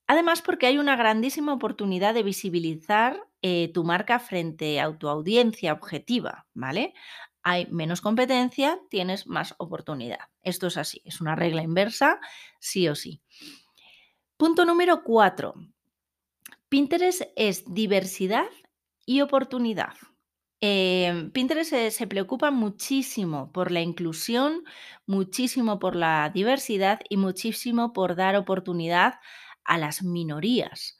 además 0.05 0.41
porque 0.41 0.67
hay 0.67 0.77
una 0.77 0.95
grandísima 0.95 1.51
oportunidad 1.51 2.13
de 2.13 2.23
visibilizar 2.23 3.27
eh, 3.41 3.71
tu 3.73 3.83
marca 3.83 4.19
frente 4.19 4.79
a 4.79 4.97
tu 4.97 5.09
audiencia 5.09 5.73
objetiva, 5.73 6.45
¿vale? 6.53 6.93
hay 7.47 7.65
menos 7.67 8.01
competencia, 8.01 8.77
tienes 8.89 9.25
más 9.25 9.55
oportunidad. 9.57 10.19
Esto 10.43 10.67
es 10.67 10.75
así, 10.75 11.01
es 11.05 11.21
una 11.21 11.33
regla 11.33 11.63
inversa, 11.63 12.19
sí 12.59 12.89
o 12.89 12.93
sí. 12.93 13.21
Punto 14.35 14.65
número 14.65 15.01
cuatro. 15.01 15.53
Pinterest 16.67 17.21
es 17.37 17.63
diversidad 17.73 18.49
y 19.05 19.21
oportunidad. 19.21 19.93
Em, 20.59 21.29
Pinterest 21.31 21.71
se, 21.91 22.07
preocupa 22.07 22.49
muchísimo 22.49 23.51
por 23.51 23.71
la 23.71 23.81
inclusión, 23.81 24.63
muchísimo 25.05 25.77
por 25.77 25.95
la 25.95 26.31
diversidad 26.33 26.99
y 27.09 27.17
muchísimo 27.17 27.93
por 27.93 28.15
dar 28.15 28.35
oportunidad 28.35 29.15
a 29.63 29.77
las 29.77 30.01
minorías. 30.01 30.97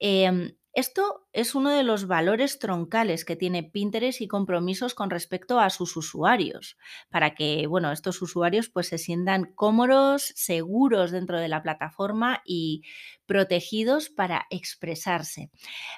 Em, 0.00 0.56
esto 0.74 1.28
es 1.32 1.54
uno 1.54 1.70
de 1.70 1.82
los 1.84 2.06
valores 2.06 2.58
troncales 2.58 3.24
que 3.24 3.36
tiene 3.36 3.64
Pinterest 3.64 4.20
y 4.20 4.28
compromisos 4.28 4.94
con 4.94 5.10
respecto 5.10 5.60
a 5.60 5.70
sus 5.70 5.96
usuarios, 5.96 6.76
para 7.08 7.34
que 7.34 7.66
bueno, 7.68 7.92
estos 7.92 8.20
usuarios 8.22 8.68
pues, 8.68 8.88
se 8.88 8.98
sientan 8.98 9.52
cómodos, 9.54 10.32
seguros 10.36 11.10
dentro 11.12 11.38
de 11.40 11.48
la 11.48 11.62
plataforma 11.62 12.42
y 12.44 12.82
protegidos 13.26 14.08
para 14.10 14.46
expresarse. 14.50 15.50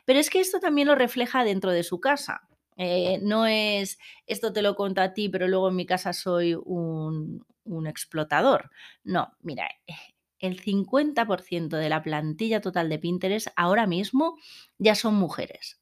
Pero 0.06 0.18
es 0.18 0.30
que 0.30 0.40
esto 0.40 0.60
también 0.60 0.88
lo 0.88 0.94
refleja 0.94 1.44
dentro 1.44 1.72
de 1.72 1.82
su 1.82 2.00
casa. 2.00 2.42
Eh, 2.76 3.18
no 3.22 3.46
es 3.46 3.98
esto 4.26 4.52
te 4.52 4.62
lo 4.62 4.74
cuento 4.76 5.00
a 5.02 5.12
ti, 5.14 5.28
pero 5.28 5.48
luego 5.48 5.68
en 5.68 5.76
mi 5.76 5.86
casa 5.86 6.12
soy 6.12 6.54
un, 6.54 7.44
un 7.64 7.86
explotador. 7.86 8.70
No, 9.04 9.32
mira, 9.40 9.68
el 10.38 10.60
50% 10.60 11.76
de 11.76 11.88
la 11.90 12.02
plantilla 12.02 12.60
total 12.60 12.88
de 12.88 12.98
Pinterest 12.98 13.48
ahora 13.56 13.86
mismo 13.86 14.36
ya 14.78 14.94
son 14.94 15.14
mujeres. 15.14 15.79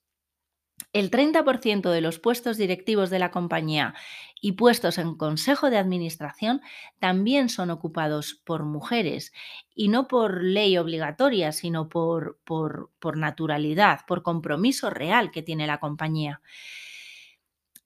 El 0.93 1.11
30% 1.11 1.91
de 1.91 2.01
los 2.01 2.19
puestos 2.19 2.57
directivos 2.57 3.11
de 3.11 3.19
la 3.19 3.31
compañía 3.31 3.95
y 4.41 4.53
puestos 4.53 4.99
en 4.99 5.17
consejo 5.17 5.71
de 5.71 5.79
administración 5.79 6.61
también 6.99 7.49
son 7.49 7.71
ocupados 7.71 8.41
por 8.45 8.65
mujeres 8.65 9.33
y 9.75 9.89
no 9.89 10.09
por 10.09 10.43
ley 10.43 10.79
obligatoria, 10.79 11.53
sino 11.53 11.89
por, 11.89 12.39
por, 12.45 12.91
por 13.01 13.17
naturalidad, 13.17 14.01
por 14.07 14.23
compromiso 14.23 14.91
real 14.91 15.31
que 15.31 15.43
tiene 15.43 15.67
la 15.67 15.79
compañía. 15.79 16.41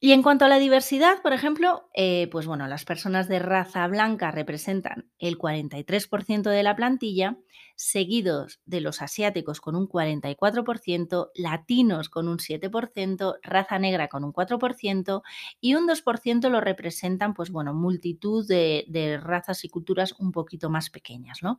Y 0.04 0.10
en 0.10 0.24
cuanto 0.24 0.44
a 0.44 0.48
la 0.48 0.58
diversidad, 0.58 1.22
por 1.22 1.32
ejemplo, 1.32 1.88
eh, 1.94 2.26
pues 2.32 2.44
bueno, 2.44 2.66
las 2.66 2.84
personas 2.84 3.28
de 3.28 3.38
raza 3.38 3.86
blanca 3.86 4.32
representan 4.32 5.08
el 5.20 5.38
43% 5.38 6.50
de 6.50 6.64
la 6.64 6.74
plantilla, 6.74 7.38
seguidos 7.76 8.60
de 8.64 8.80
los 8.80 9.00
asiáticos 9.00 9.60
con 9.60 9.76
un 9.76 9.86
44%, 9.86 11.30
latinos 11.36 12.08
con 12.08 12.26
un 12.26 12.38
7%, 12.38 13.38
raza 13.44 13.78
negra 13.78 14.08
con 14.08 14.24
un 14.24 14.32
4% 14.32 15.22
y 15.60 15.76
un 15.76 15.86
2% 15.86 16.50
lo 16.50 16.60
representan, 16.60 17.32
pues 17.32 17.52
bueno, 17.52 17.72
multitud 17.72 18.44
de, 18.44 18.84
de 18.88 19.18
razas 19.18 19.64
y 19.64 19.68
culturas 19.68 20.16
un 20.18 20.32
poquito 20.32 20.68
más 20.68 20.90
pequeñas, 20.90 21.44
¿no? 21.44 21.58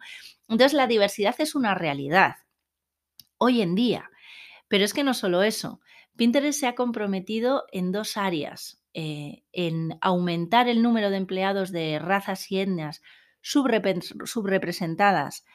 Entonces 0.49 0.73
la 0.73 0.87
diversidad 0.87 1.35
es 1.37 1.55
una 1.55 1.75
realidad 1.75 2.35
hoy 3.37 3.61
en 3.61 3.73
día. 3.73 4.09
Pero 4.67 4.85
es 4.85 4.93
que 4.93 5.03
no 5.03 5.13
solo 5.13 5.43
eso, 5.43 5.81
Pinterest 6.15 6.59
se 6.59 6.67
ha 6.67 6.75
comprometido 6.75 7.65
en 7.71 7.91
dos 7.91 8.17
áreas, 8.17 8.81
eh, 8.93 9.43
en 9.51 9.97
aumentar 10.01 10.67
el 10.67 10.81
número 10.81 11.09
de 11.09 11.17
empleados 11.17 11.71
de 11.71 11.99
razas 11.99 12.51
y 12.51 12.59
etnias 12.59 13.01
subrepresentadas 13.41 15.45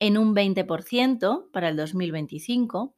en 0.00 0.16
un 0.16 0.34
20% 0.34 1.50
para 1.52 1.68
el 1.68 1.76
2025 1.76 2.94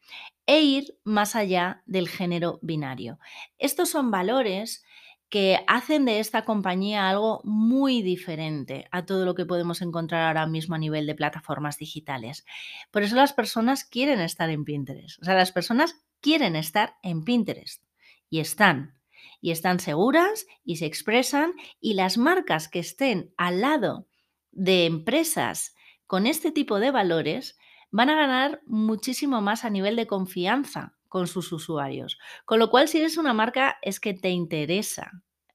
e 0.46 0.60
ir 0.60 0.98
más 1.04 1.34
allá 1.34 1.82
del 1.86 2.08
género 2.08 2.58
binario. 2.62 3.18
Estos 3.58 3.88
son 3.88 4.10
valores 4.10 4.84
que 5.30 5.60
hacen 5.68 6.04
de 6.04 6.18
esta 6.18 6.44
compañía 6.44 7.08
algo 7.08 7.40
muy 7.44 8.02
diferente 8.02 8.86
a 8.90 9.06
todo 9.06 9.24
lo 9.24 9.36
que 9.36 9.46
podemos 9.46 9.80
encontrar 9.80 10.26
ahora 10.26 10.46
mismo 10.46 10.74
a 10.74 10.78
nivel 10.78 11.06
de 11.06 11.14
plataformas 11.14 11.78
digitales. 11.78 12.44
Por 12.90 13.04
eso 13.04 13.14
las 13.14 13.32
personas 13.32 13.84
quieren 13.84 14.20
estar 14.20 14.50
en 14.50 14.64
Pinterest. 14.64 15.22
O 15.22 15.24
sea, 15.24 15.34
las 15.34 15.52
personas 15.52 16.02
quieren 16.20 16.56
estar 16.56 16.96
en 17.02 17.24
Pinterest 17.24 17.84
y 18.28 18.40
están. 18.40 18.98
Y 19.42 19.50
están 19.50 19.80
seguras 19.80 20.46
y 20.64 20.76
se 20.76 20.86
expresan 20.86 21.52
y 21.80 21.94
las 21.94 22.18
marcas 22.18 22.68
que 22.68 22.78
estén 22.78 23.32
al 23.36 23.60
lado 23.60 24.06
de 24.50 24.86
empresas 24.86 25.74
con 26.06 26.26
este 26.26 26.52
tipo 26.52 26.78
de 26.78 26.90
valores 26.90 27.58
van 27.90 28.10
a 28.10 28.16
ganar 28.16 28.60
muchísimo 28.66 29.40
más 29.40 29.64
a 29.64 29.70
nivel 29.70 29.96
de 29.96 30.06
confianza 30.06 30.96
con 31.08 31.26
sus 31.26 31.52
usuarios. 31.52 32.18
Con 32.44 32.58
lo 32.58 32.70
cual, 32.70 32.88
si 32.88 32.98
eres 32.98 33.16
una 33.16 33.34
marca, 33.34 33.78
es 33.82 34.00
que 34.00 34.14
te 34.14 34.30
interesa 34.30 35.10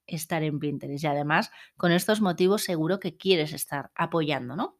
estar 0.07 0.43
en 0.43 0.59
Pinterest 0.59 1.03
y 1.03 1.07
además 1.07 1.51
con 1.77 1.91
estos 1.91 2.21
motivos 2.21 2.63
seguro 2.63 2.99
que 2.99 3.17
quieres 3.17 3.53
estar 3.53 3.91
apoyando, 3.95 4.55
¿no? 4.55 4.77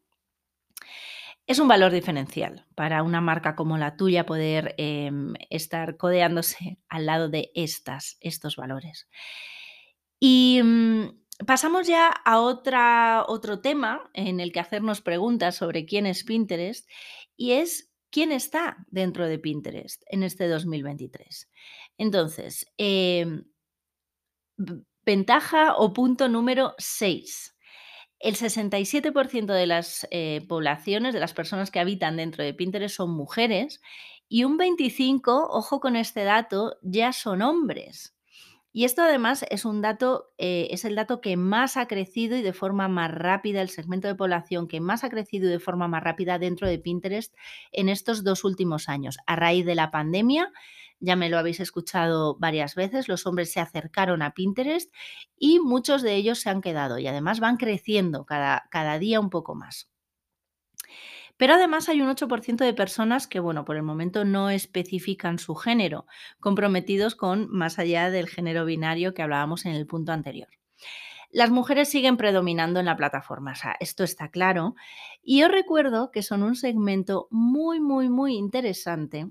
Es 1.46 1.60
un 1.60 1.68
valor 1.68 1.92
diferencial 1.92 2.66
para 2.74 3.04
una 3.04 3.20
marca 3.20 3.54
como 3.54 3.78
la 3.78 3.96
tuya 3.96 4.26
poder 4.26 4.74
em, 4.78 5.34
estar 5.48 5.96
codeándose 5.96 6.78
al 6.88 7.06
lado 7.06 7.28
de 7.28 7.52
estas, 7.54 8.16
estos 8.20 8.56
valores. 8.56 9.08
Y 10.18 10.60
mm, 10.62 11.44
pasamos 11.46 11.86
ya 11.86 12.08
a 12.08 12.40
otra, 12.40 13.24
otro 13.28 13.60
tema 13.60 14.10
en 14.12 14.40
el 14.40 14.52
que 14.52 14.60
hacernos 14.60 15.02
preguntas 15.02 15.54
sobre 15.54 15.86
quién 15.86 16.06
es 16.06 16.24
Pinterest 16.24 16.88
y 17.36 17.52
es 17.52 17.92
quién 18.10 18.32
está 18.32 18.84
dentro 18.88 19.28
de 19.28 19.38
Pinterest 19.38 20.02
en 20.06 20.24
este 20.24 20.48
2023. 20.48 21.48
Entonces, 21.96 22.66
em, 22.76 23.44
ventaja 25.04 25.76
o 25.76 25.92
punto 25.92 26.28
número 26.28 26.74
6 26.78 27.55
el 28.18 28.36
67% 28.36 29.52
de 29.52 29.66
las 29.66 30.06
eh, 30.10 30.44
poblaciones, 30.48 31.14
de 31.14 31.20
las 31.20 31.34
personas 31.34 31.70
que 31.70 31.80
habitan 31.80 32.16
dentro 32.16 32.42
de 32.42 32.54
Pinterest 32.54 32.96
son 32.96 33.10
mujeres 33.10 33.80
y 34.28 34.44
un 34.44 34.58
25%, 34.58 35.46
ojo 35.50 35.80
con 35.80 35.96
este 35.96 36.24
dato, 36.24 36.76
ya 36.82 37.12
son 37.12 37.42
hombres. 37.42 38.16
Y 38.72 38.84
esto 38.84 39.00
además 39.00 39.42
es 39.48 39.64
un 39.64 39.80
dato, 39.80 40.34
eh, 40.36 40.68
es 40.70 40.84
el 40.84 40.96
dato 40.96 41.22
que 41.22 41.38
más 41.38 41.78
ha 41.78 41.86
crecido 41.86 42.36
y 42.36 42.42
de 42.42 42.52
forma 42.52 42.88
más 42.88 43.10
rápida, 43.10 43.62
el 43.62 43.70
segmento 43.70 44.06
de 44.06 44.14
población 44.14 44.68
que 44.68 44.80
más 44.80 45.02
ha 45.02 45.08
crecido 45.08 45.48
de 45.48 45.60
forma 45.60 45.88
más 45.88 46.02
rápida 46.02 46.38
dentro 46.38 46.68
de 46.68 46.78
Pinterest 46.78 47.34
en 47.72 47.88
estos 47.88 48.22
dos 48.22 48.44
últimos 48.44 48.90
años. 48.90 49.16
A 49.26 49.34
raíz 49.34 49.64
de 49.64 49.76
la 49.76 49.90
pandemia, 49.90 50.52
ya 51.00 51.16
me 51.16 51.28
lo 51.28 51.38
habéis 51.38 51.60
escuchado 51.60 52.36
varias 52.38 52.74
veces, 52.74 53.08
los 53.08 53.26
hombres 53.26 53.52
se 53.52 53.60
acercaron 53.60 54.22
a 54.22 54.32
Pinterest 54.32 54.92
y 55.36 55.60
muchos 55.60 56.02
de 56.02 56.14
ellos 56.14 56.40
se 56.40 56.50
han 56.50 56.60
quedado 56.60 56.98
y 56.98 57.06
además 57.06 57.40
van 57.40 57.56
creciendo 57.56 58.24
cada, 58.24 58.66
cada 58.70 58.98
día 58.98 59.20
un 59.20 59.30
poco 59.30 59.54
más. 59.54 59.90
Pero 61.36 61.54
además 61.54 61.88
hay 61.88 62.00
un 62.00 62.08
8% 62.08 62.64
de 62.64 62.72
personas 62.72 63.26
que, 63.26 63.40
bueno, 63.40 63.64
por 63.64 63.76
el 63.76 63.82
momento 63.82 64.24
no 64.24 64.48
especifican 64.48 65.38
su 65.38 65.54
género, 65.54 66.06
comprometidos 66.40 67.14
con 67.14 67.50
más 67.50 67.78
allá 67.78 68.10
del 68.10 68.28
género 68.28 68.64
binario 68.64 69.12
que 69.12 69.22
hablábamos 69.22 69.66
en 69.66 69.74
el 69.74 69.86
punto 69.86 70.12
anterior. 70.12 70.48
Las 71.30 71.50
mujeres 71.50 71.90
siguen 71.90 72.16
predominando 72.16 72.80
en 72.80 72.86
la 72.86 72.96
plataforma, 72.96 73.52
o 73.52 73.54
sea, 73.54 73.76
esto 73.80 74.04
está 74.04 74.30
claro. 74.30 74.74
Y 75.22 75.42
os 75.42 75.50
recuerdo 75.50 76.10
que 76.10 76.22
son 76.22 76.42
un 76.42 76.54
segmento 76.54 77.28
muy, 77.30 77.80
muy, 77.80 78.08
muy 78.08 78.36
interesante 78.36 79.26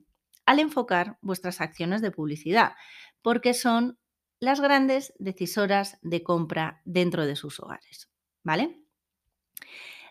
al 0.45 0.59
enfocar 0.59 1.17
vuestras 1.21 1.61
acciones 1.61 2.01
de 2.01 2.11
publicidad, 2.11 2.73
porque 3.21 3.53
son 3.53 3.97
las 4.39 4.59
grandes 4.59 5.13
decisoras 5.17 5.97
de 6.01 6.23
compra 6.23 6.81
dentro 6.85 7.25
de 7.25 7.35
sus 7.35 7.59
hogares. 7.59 8.09
¿Vale? 8.43 8.81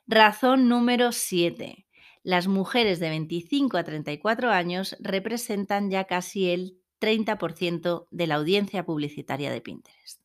Razón 0.07 0.69
número 0.69 1.13
7 1.13 1.85
las 2.25 2.49
mujeres 2.49 3.01
de 3.01 3.11
25 3.11 3.77
a 3.77 3.85
34 3.85 4.51
años 4.51 4.97
representan 4.99 5.91
ya 5.91 6.05
casi 6.05 6.51
el 6.51 6.81
30% 6.99 8.09
de 8.11 8.27
la 8.27 8.37
audiencia 8.37 8.87
publicitaria 8.87 9.53
de 9.53 9.61
Pinterest. 9.61 10.23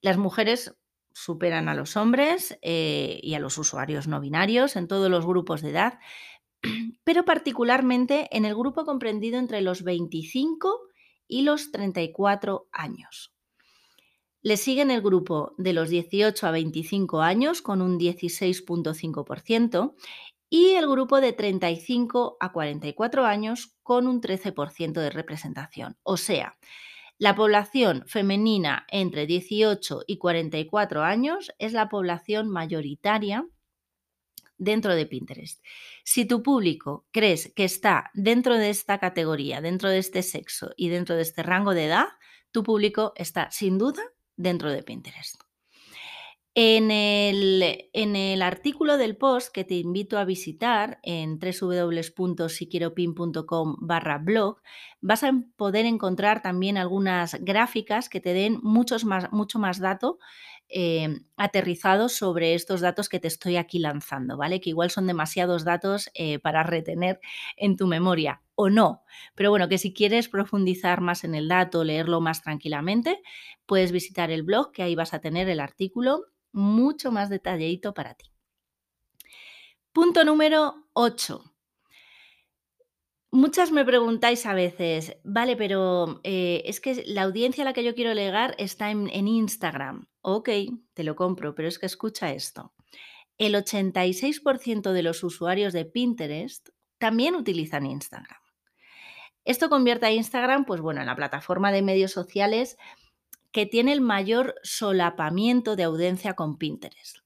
Las 0.00 0.18
mujeres 0.18 0.76
superan 1.12 1.68
a 1.68 1.74
los 1.74 1.96
hombres 1.96 2.56
eh, 2.62 3.18
y 3.24 3.34
a 3.34 3.40
los 3.40 3.58
usuarios 3.58 4.06
no 4.06 4.20
binarios 4.20 4.76
en 4.76 4.86
todos 4.86 5.10
los 5.10 5.26
grupos 5.26 5.62
de 5.62 5.70
edad, 5.70 5.98
pero 7.04 7.24
particularmente 7.24 8.28
en 8.30 8.44
el 8.44 8.54
grupo 8.54 8.84
comprendido 8.84 9.38
entre 9.38 9.60
los 9.60 9.82
25 9.82 10.80
y 11.26 11.42
los 11.42 11.72
34 11.72 12.68
años. 12.72 13.32
Le 14.42 14.56
siguen 14.56 14.90
el 14.90 15.02
grupo 15.02 15.54
de 15.58 15.72
los 15.72 15.90
18 15.90 16.46
a 16.46 16.50
25 16.50 17.20
años 17.20 17.60
con 17.62 17.82
un 17.82 17.98
16.5% 17.98 19.94
y 20.48 20.70
el 20.70 20.88
grupo 20.88 21.20
de 21.20 21.32
35 21.32 22.38
a 22.40 22.52
44 22.52 23.26
años 23.26 23.76
con 23.82 24.06
un 24.06 24.20
13% 24.20 24.92
de 24.92 25.10
representación. 25.10 25.96
O 26.02 26.16
sea, 26.16 26.56
la 27.18 27.34
población 27.34 28.04
femenina 28.06 28.86
entre 28.88 29.26
18 29.26 30.04
y 30.06 30.16
44 30.16 31.02
años 31.02 31.52
es 31.58 31.74
la 31.74 31.90
población 31.90 32.48
mayoritaria 32.48 33.46
dentro 34.60 34.94
de 34.94 35.06
Pinterest. 35.06 35.64
Si 36.04 36.26
tu 36.26 36.44
público 36.44 37.06
crees 37.10 37.52
que 37.56 37.64
está 37.64 38.10
dentro 38.14 38.56
de 38.56 38.70
esta 38.70 38.98
categoría, 38.98 39.60
dentro 39.60 39.88
de 39.88 39.98
este 39.98 40.22
sexo 40.22 40.70
y 40.76 40.90
dentro 40.90 41.16
de 41.16 41.22
este 41.22 41.42
rango 41.42 41.74
de 41.74 41.86
edad, 41.86 42.06
tu 42.52 42.62
público 42.62 43.12
está 43.16 43.50
sin 43.50 43.78
duda 43.78 44.02
dentro 44.36 44.70
de 44.70 44.82
Pinterest. 44.82 45.40
En 46.54 46.90
el, 46.90 48.42
artículo 48.42 48.96
del 48.96 49.16
post 49.16 49.54
que 49.54 49.62
te 49.64 49.76
invito 49.76 50.18
a 50.18 50.24
visitar 50.24 50.98
en 51.04 51.38
www.siquieropin.com 51.38 53.76
barra 53.78 54.18
blog, 54.18 54.60
vas 55.00 55.22
a 55.22 55.30
poder 55.56 55.86
encontrar 55.86 56.42
también 56.42 56.76
algunas 56.76 57.36
gráficas 57.44 58.08
que 58.08 58.20
te 58.20 58.34
den 58.34 58.58
muchos 58.62 59.04
más, 59.04 59.30
mucho 59.30 59.60
más 59.60 59.78
dato 59.78 60.18
eh, 60.72 61.20
aterrizados 61.36 62.12
sobre 62.12 62.54
estos 62.54 62.80
datos 62.80 63.08
que 63.08 63.18
te 63.18 63.26
estoy 63.26 63.56
aquí 63.56 63.80
lanzando, 63.80 64.36
¿vale? 64.36 64.60
Que 64.60 64.70
igual 64.70 64.90
son 64.90 65.06
demasiados 65.06 65.64
datos 65.64 66.10
eh, 66.14 66.38
para 66.38 66.62
retener 66.62 67.20
en 67.56 67.76
tu 67.76 67.86
memoria 67.86 68.42
o 68.54 68.70
no. 68.70 69.02
Pero 69.34 69.50
bueno, 69.50 69.68
que 69.68 69.78
si 69.78 69.92
quieres 69.92 70.28
profundizar 70.28 71.00
más 71.00 71.24
en 71.24 71.34
el 71.34 71.48
dato, 71.48 71.82
leerlo 71.82 72.20
más 72.20 72.42
tranquilamente, 72.42 73.20
puedes 73.66 73.90
visitar 73.90 74.30
el 74.30 74.44
blog, 74.44 74.70
que 74.70 74.82
ahí 74.82 74.94
vas 74.94 75.12
a 75.12 75.20
tener 75.20 75.48
el 75.48 75.58
artículo 75.58 76.26
mucho 76.52 77.10
más 77.10 77.30
detalladito 77.30 77.92
para 77.92 78.14
ti. 78.14 78.30
Punto 79.92 80.24
número 80.24 80.86
8. 80.92 81.42
Muchas 83.32 83.70
me 83.70 83.84
preguntáis 83.84 84.44
a 84.46 84.54
veces, 84.54 85.16
vale, 85.24 85.56
pero 85.56 86.20
eh, 86.24 86.62
es 86.66 86.80
que 86.80 87.04
la 87.06 87.22
audiencia 87.22 87.62
a 87.62 87.64
la 87.64 87.72
que 87.72 87.84
yo 87.84 87.94
quiero 87.94 88.12
llegar 88.12 88.54
está 88.58 88.90
en 88.90 89.28
Instagram. 89.28 90.09
Ok, 90.22 90.50
te 90.94 91.04
lo 91.04 91.16
compro, 91.16 91.54
pero 91.54 91.68
es 91.68 91.78
que 91.78 91.86
escucha 91.86 92.32
esto. 92.32 92.74
El 93.38 93.54
86% 93.54 94.92
de 94.92 95.02
los 95.02 95.24
usuarios 95.24 95.72
de 95.72 95.86
Pinterest 95.86 96.68
también 96.98 97.34
utilizan 97.34 97.86
Instagram. 97.86 98.38
Esto 99.44 99.70
convierte 99.70 100.06
a 100.06 100.12
Instagram, 100.12 100.66
pues 100.66 100.82
bueno, 100.82 101.00
en 101.00 101.06
la 101.06 101.16
plataforma 101.16 101.72
de 101.72 101.82
medios 101.82 102.12
sociales 102.12 102.76
que 103.52 103.66
tiene 103.66 103.92
el 103.92 104.00
mayor 104.00 104.54
solapamiento 104.62 105.74
de 105.74 105.84
audiencia 105.84 106.34
con 106.34 106.58
Pinterest. 106.58 107.18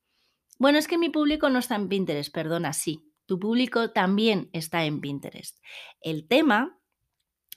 Bueno, 0.58 0.78
es 0.78 0.86
que 0.86 0.98
mi 0.98 1.10
público 1.10 1.50
no 1.50 1.58
está 1.58 1.74
en 1.74 1.88
Pinterest, 1.88 2.32
perdona, 2.32 2.72
sí, 2.72 3.12
tu 3.26 3.38
público 3.40 3.90
también 3.90 4.48
está 4.52 4.84
en 4.84 5.00
Pinterest. 5.00 5.58
El 6.00 6.28
tema 6.28 6.78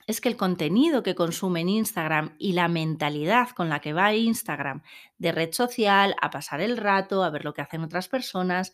es 0.07 0.21
que 0.21 0.29
el 0.29 0.37
contenido 0.37 1.03
que 1.03 1.15
consume 1.15 1.61
en 1.61 1.69
Instagram 1.69 2.35
y 2.39 2.53
la 2.53 2.69
mentalidad 2.69 3.49
con 3.49 3.67
la 3.67 3.81
que 3.81 3.91
va 3.91 4.15
Instagram 4.15 4.81
de 5.17 5.33
red 5.33 5.51
social, 5.51 6.15
a 6.21 6.31
pasar 6.31 6.61
el 6.61 6.77
rato, 6.77 7.23
a 7.23 7.29
ver 7.29 7.43
lo 7.43 7.53
que 7.53 7.61
hacen 7.61 7.83
otras 7.83 8.07
personas, 8.07 8.73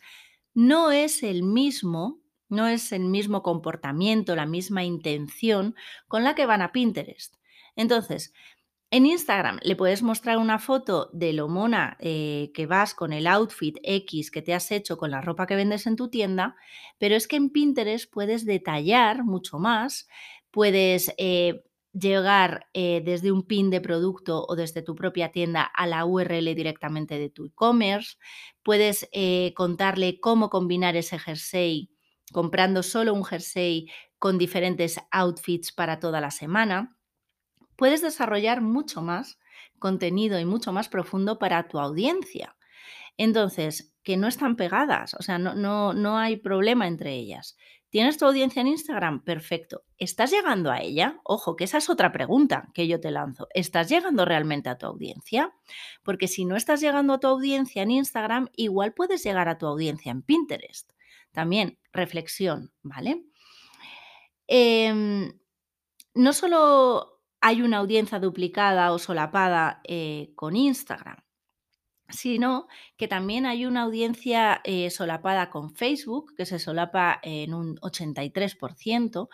no 0.54 0.92
es 0.92 1.24
el 1.24 1.42
mismo, 1.42 2.20
no 2.48 2.68
es 2.68 2.92
el 2.92 3.04
mismo 3.06 3.42
comportamiento, 3.42 4.36
la 4.36 4.46
misma 4.46 4.84
intención 4.84 5.74
con 6.06 6.22
la 6.22 6.36
que 6.36 6.46
van 6.46 6.62
a 6.62 6.70
Pinterest. 6.70 7.34
Entonces, 7.74 8.32
en 8.92 9.06
Instagram 9.06 9.58
le 9.62 9.74
puedes 9.74 10.04
mostrar 10.04 10.38
una 10.38 10.60
foto 10.60 11.10
de 11.12 11.32
lo 11.32 11.48
mona 11.48 11.96
eh, 11.98 12.52
que 12.54 12.66
vas 12.66 12.94
con 12.94 13.12
el 13.12 13.26
outfit 13.26 13.76
X 13.82 14.30
que 14.30 14.40
te 14.40 14.54
has 14.54 14.70
hecho 14.70 14.96
con 14.96 15.10
la 15.10 15.20
ropa 15.20 15.48
que 15.48 15.56
vendes 15.56 15.88
en 15.88 15.96
tu 15.96 16.10
tienda, 16.10 16.54
pero 16.98 17.16
es 17.16 17.26
que 17.26 17.34
en 17.34 17.50
Pinterest 17.50 18.08
puedes 18.08 18.44
detallar 18.44 19.24
mucho 19.24 19.58
más, 19.58 20.06
puedes 20.54 21.12
eh, 21.18 21.64
llegar 21.92 22.68
eh, 22.72 23.02
desde 23.04 23.32
un 23.32 23.42
pin 23.42 23.68
de 23.68 23.82
producto 23.82 24.46
o 24.48 24.56
desde 24.56 24.80
tu 24.80 24.94
propia 24.94 25.32
tienda 25.32 25.62
a 25.62 25.86
la 25.86 26.06
URL 26.06 26.54
directamente 26.54 27.18
de 27.18 27.28
tu 27.28 27.46
e-commerce, 27.46 28.16
puedes 28.62 29.08
contarle 29.54 30.20
cómo 30.20 30.48
combinar 30.48 30.96
ese 30.96 31.18
jersey 31.18 31.90
comprando 32.32 32.82
solo 32.82 33.12
un 33.12 33.24
jersey 33.24 33.90
con 34.18 34.38
diferentes 34.38 34.98
outfits 35.10 35.72
para 35.72 35.98
toda 35.98 36.20
la 36.20 36.30
semana 36.30 36.96
puedes 37.76 38.02
desarrollar 38.02 38.60
mucho 38.60 39.02
más 39.02 39.38
contenido 39.78 40.38
y 40.38 40.44
mucho 40.44 40.72
más 40.72 40.88
profundo 40.88 41.38
para 41.38 41.68
tu 41.68 41.78
audiencia. 41.78 42.56
Entonces, 43.16 43.94
que 44.02 44.16
no 44.16 44.26
están 44.26 44.56
pegadas, 44.56 45.14
o 45.14 45.22
sea, 45.22 45.38
no, 45.38 45.54
no, 45.54 45.92
no 45.92 46.18
hay 46.18 46.36
problema 46.36 46.86
entre 46.86 47.14
ellas. 47.14 47.56
¿Tienes 47.94 48.18
tu 48.18 48.24
audiencia 48.24 48.60
en 48.60 48.66
Instagram? 48.66 49.22
Perfecto. 49.22 49.84
¿Estás 49.98 50.32
llegando 50.32 50.72
a 50.72 50.80
ella? 50.80 51.20
Ojo, 51.22 51.54
que 51.54 51.62
esa 51.62 51.78
es 51.78 51.88
otra 51.88 52.10
pregunta 52.10 52.68
que 52.74 52.88
yo 52.88 52.98
te 52.98 53.12
lanzo. 53.12 53.46
¿Estás 53.54 53.88
llegando 53.88 54.24
realmente 54.24 54.68
a 54.68 54.76
tu 54.76 54.86
audiencia? 54.86 55.54
Porque 56.02 56.26
si 56.26 56.44
no 56.44 56.56
estás 56.56 56.80
llegando 56.80 57.12
a 57.12 57.20
tu 57.20 57.28
audiencia 57.28 57.84
en 57.84 57.92
Instagram, 57.92 58.48
igual 58.56 58.94
puedes 58.94 59.22
llegar 59.22 59.48
a 59.48 59.58
tu 59.58 59.68
audiencia 59.68 60.10
en 60.10 60.22
Pinterest. 60.22 60.90
También, 61.30 61.78
reflexión, 61.92 62.72
¿vale? 62.82 63.26
Em, 64.48 65.38
no 66.14 66.32
solo 66.32 67.20
hay 67.40 67.62
una 67.62 67.76
audiencia 67.76 68.18
duplicada 68.18 68.90
o 68.90 68.98
solapada 68.98 69.80
eh, 69.84 70.32
con 70.34 70.56
Instagram. 70.56 71.23
Sino 72.08 72.66
que 72.96 73.08
también 73.08 73.46
hay 73.46 73.66
una 73.66 73.82
audiencia 73.82 74.60
eh, 74.64 74.90
solapada 74.90 75.50
con 75.50 75.74
Facebook, 75.74 76.34
que 76.36 76.46
se 76.46 76.58
solapa 76.58 77.18
en 77.22 77.54
un 77.54 77.76
83%. 77.78 79.28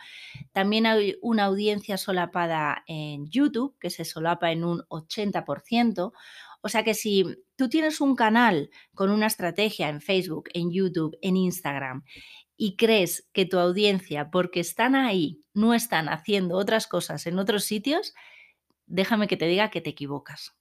También 0.53 0.87
hay 0.87 1.17
una 1.21 1.45
audiencia 1.45 1.97
solapada 1.97 2.85
en 2.87 3.27
YouTube, 3.29 3.77
que 3.81 3.91
se 3.91 4.05
solapa 4.05 4.53
en 4.53 4.65
un 4.65 4.83
80%. 4.89 6.13
O 6.63 6.69
sea 6.69 6.85
que 6.85 6.95
si 6.95 7.25
tú 7.57 7.69
tienes 7.69 8.01
un 8.01 8.15
canal 8.15 8.71
con 8.95 9.11
una 9.11 9.27
estrategia 9.27 9.89
en 9.89 10.01
Facebook, 10.01 10.49
en 10.55 10.71
YouTube, 10.71 11.17
en 11.23 11.37
Instagram, 11.37 12.05
y 12.57 12.77
crees 12.77 13.27
que 13.33 13.47
tu 13.47 13.59
audiencia, 13.59 14.31
porque 14.31 14.61
están 14.61 14.95
ahí, 14.95 15.41
no 15.55 15.73
están 15.73 16.09
haciendo 16.11 16.57
otras 16.57 16.87
cosas 16.87 17.27
en 17.27 17.39
otros 17.39 17.65
sitios, 17.65 18.15
déjame 18.87 19.29
que 19.29 19.39
te 19.39 19.47
diga 19.47 19.71
que 19.71 19.81
te 19.81 19.91
equivocas. 19.91 20.60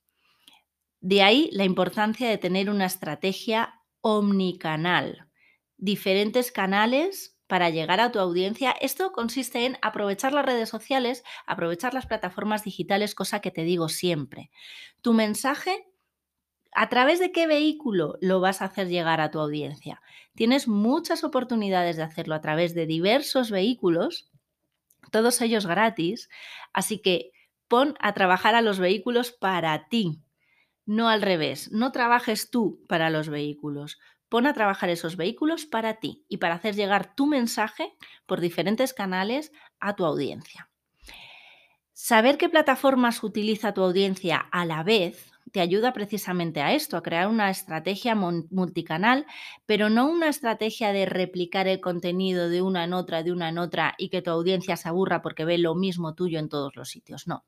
De 1.01 1.21
ahí 1.23 1.49
la 1.53 1.63
importancia 1.63 2.29
de 2.29 2.37
tener 2.37 2.69
una 2.69 2.85
estrategia 2.85 3.81
omnicanal, 4.01 5.27
diferentes 5.77 6.51
canales 6.51 7.37
para 7.47 7.69
llegar 7.69 7.99
a 7.99 8.11
tu 8.11 8.19
audiencia. 8.19 8.71
Esto 8.71 9.11
consiste 9.11 9.65
en 9.65 9.77
aprovechar 9.81 10.33
las 10.33 10.45
redes 10.45 10.69
sociales, 10.69 11.23
aprovechar 11.47 11.93
las 11.93 12.05
plataformas 12.05 12.63
digitales, 12.63 13.15
cosa 13.15 13.39
que 13.39 13.49
te 13.49 13.63
digo 13.63 13.89
siempre. 13.89 14.51
Tu 15.01 15.13
mensaje, 15.13 15.87
¿a 16.73 16.89
través 16.89 17.19
de 17.19 17.31
qué 17.31 17.47
vehículo 17.47 18.17
lo 18.21 18.39
vas 18.39 18.61
a 18.61 18.65
hacer 18.65 18.87
llegar 18.87 19.21
a 19.21 19.31
tu 19.31 19.39
audiencia? 19.39 20.01
Tienes 20.35 20.67
muchas 20.67 21.23
oportunidades 21.23 21.97
de 21.97 22.03
hacerlo 22.03 22.35
a 22.35 22.41
través 22.41 22.75
de 22.75 22.85
diversos 22.85 23.49
vehículos, 23.49 24.29
todos 25.11 25.41
ellos 25.41 25.65
gratis, 25.65 26.29
así 26.71 26.99
que 26.99 27.31
pon 27.67 27.95
a 27.99 28.13
trabajar 28.13 28.53
a 28.53 28.61
los 28.61 28.79
vehículos 28.79 29.31
para 29.31 29.87
ti, 29.87 30.21
no 30.89 31.07
al 31.07 31.21
revés, 31.21 31.71
no 31.71 31.91
trabajes 31.91 32.49
tú 32.49 32.83
para 32.87 33.11
los 33.11 33.29
vehículos, 33.29 33.99
pon 34.27 34.47
a 34.47 34.53
trabajar 34.53 34.89
esos 34.89 35.17
vehículos 35.17 35.67
para 35.67 35.99
ti 35.99 36.25
y 36.27 36.37
para 36.37 36.55
hacer 36.55 36.73
llegar 36.73 37.13
tu 37.13 37.27
mensaje 37.27 37.93
por 38.25 38.41
diferentes 38.41 38.95
canales 38.95 39.51
a 39.79 39.95
tu 39.95 40.03
audiencia. 40.03 40.71
Saber 41.93 42.39
qué 42.39 42.49
plataformas 42.49 43.23
utiliza 43.23 43.73
tu 43.75 43.83
audiencia 43.83 44.37
a 44.37 44.65
la 44.65 44.81
vez 44.81 45.29
te 45.51 45.61
ayuda 45.61 45.93
precisamente 45.93 46.61
a 46.61 46.73
esto, 46.73 46.97
a 46.97 47.03
crear 47.03 47.27
una 47.27 47.49
estrategia 47.49 48.15
multicanal, 48.15 49.25
pero 49.65 49.89
no 49.89 50.09
una 50.09 50.29
estrategia 50.29 50.91
de 50.91 51.05
replicar 51.05 51.67
el 51.67 51.81
contenido 51.81 52.49
de 52.49 52.61
una 52.61 52.83
en 52.83 52.93
otra, 52.93 53.23
de 53.23 53.31
una 53.31 53.49
en 53.49 53.57
otra 53.57 53.95
y 53.97 54.09
que 54.09 54.21
tu 54.21 54.29
audiencia 54.31 54.77
se 54.77 54.89
aburra 54.89 55.21
porque 55.21 55.45
ve 55.45 55.57
lo 55.57 55.75
mismo 55.75 56.13
tuyo 56.13 56.39
en 56.39 56.49
todos 56.49 56.75
los 56.75 56.89
sitios. 56.89 57.27
No. 57.27 57.45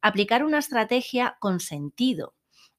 Aplicar 0.00 0.44
una 0.44 0.58
estrategia 0.58 1.36
con 1.40 1.60
sentido, 1.60 2.34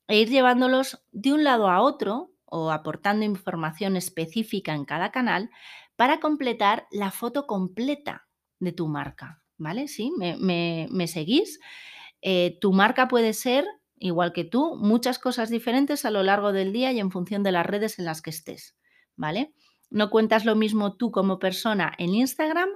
e 0.08 0.20
ir 0.20 0.30
llevándolos 0.30 1.04
de 1.12 1.34
un 1.34 1.44
lado 1.44 1.70
a 1.70 1.82
otro 1.82 2.32
o 2.46 2.72
aportando 2.72 3.26
información 3.26 3.96
específica 3.96 4.74
en 4.74 4.86
cada 4.86 5.12
canal 5.12 5.50
para 5.96 6.20
completar 6.20 6.88
la 6.91 7.12
foto 7.12 7.48
completa 7.48 8.28
de 8.60 8.72
tu 8.72 8.88
marca. 8.88 9.41
¿Vale? 9.58 9.88
¿Sí? 9.88 10.12
¿Me, 10.18 11.08
seguís? 11.08 11.60
Eh, 12.22 12.58
tu 12.60 12.74
marca 12.74 13.08
puede 13.08 13.34
ser, 13.34 13.65
igual 13.98 14.34
que 14.34 14.44
tú, 14.44 14.76
muchas 14.76 15.18
cosas 15.18 15.50
diferentes 15.50 16.04
a 16.04 16.12
lo 16.12 16.24
largo 16.24 16.52
del 16.52 16.74
día 16.74 16.91
y 16.91 17.00
en 17.00 17.12
función 17.12 17.41
de 17.41 17.54
las 17.54 17.65
redes 17.65 17.98
en 17.98 18.06
las 18.06 18.22
que 18.22 18.32
estés. 18.32 18.76
¿Vale? 19.15 19.54
No 19.89 20.10
cuentas 20.10 20.44
lo 20.44 20.56
mismo 20.56 20.98
tú 20.98 21.12
como 21.12 21.39
persona 21.39 21.94
en 21.98 22.13
Instagram 22.15 22.70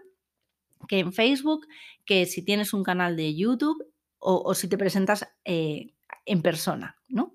que 0.88 1.00
en 1.00 1.14
Facebook, 1.14 1.68
que 2.06 2.26
si 2.26 2.44
tienes 2.44 2.74
un 2.74 2.84
canal 2.84 3.18
de 3.18 3.36
YouTube 3.36 3.86
o, 4.18 4.54
si 4.54 4.68
te 4.68 4.78
presentas 4.78 5.28
eh, 5.46 5.94
en 6.30 6.42
persona, 6.42 6.96
¿no? 7.08 7.34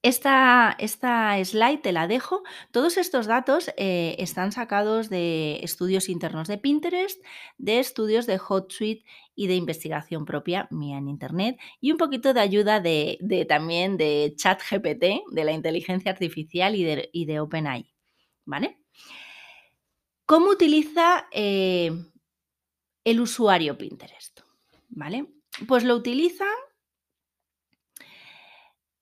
Esta, 0.00 0.76
esta, 0.78 1.44
slide 1.44 1.82
te 1.82 1.92
la 1.92 2.06
dejo. 2.06 2.42
Todos 2.70 2.96
estos 2.96 3.26
datos 3.26 3.70
eh, 3.76 4.14
están 4.18 4.52
sacados 4.52 5.10
de 5.10 5.58
estudios 5.62 6.08
internos 6.08 6.46
de 6.48 6.56
Pinterest, 6.56 7.22
de 7.58 7.80
estudios 7.80 8.24
de 8.26 8.38
HotSuite 8.38 9.04
y 9.34 9.48
de 9.48 9.56
investigación 9.56 10.24
propia 10.24 10.68
mía 10.70 10.98
en 10.98 11.08
Internet 11.08 11.58
y 11.80 11.90
un 11.90 11.98
poquito 11.98 12.32
de 12.32 12.40
ayuda 12.40 12.80
de, 12.80 13.18
también 13.48 13.96
de 13.96 14.34
ChatGPT, 14.36 15.32
de 15.32 15.44
la 15.44 15.52
inteligencia 15.52 16.12
artificial 16.12 16.74
y 16.76 17.24
de, 17.26 17.40
OpenAI. 17.40 17.92
¿Vale? 18.44 18.78
¿Cómo 20.24 20.50
utiliza 20.50 21.26
eh, 21.32 21.90
el 23.04 23.20
usuario 23.20 23.76
Pinterest? 23.76 24.40
¿Vale? 24.88 25.26
Pues 25.66 25.84
lo 25.84 25.96
utiliza 25.96 26.46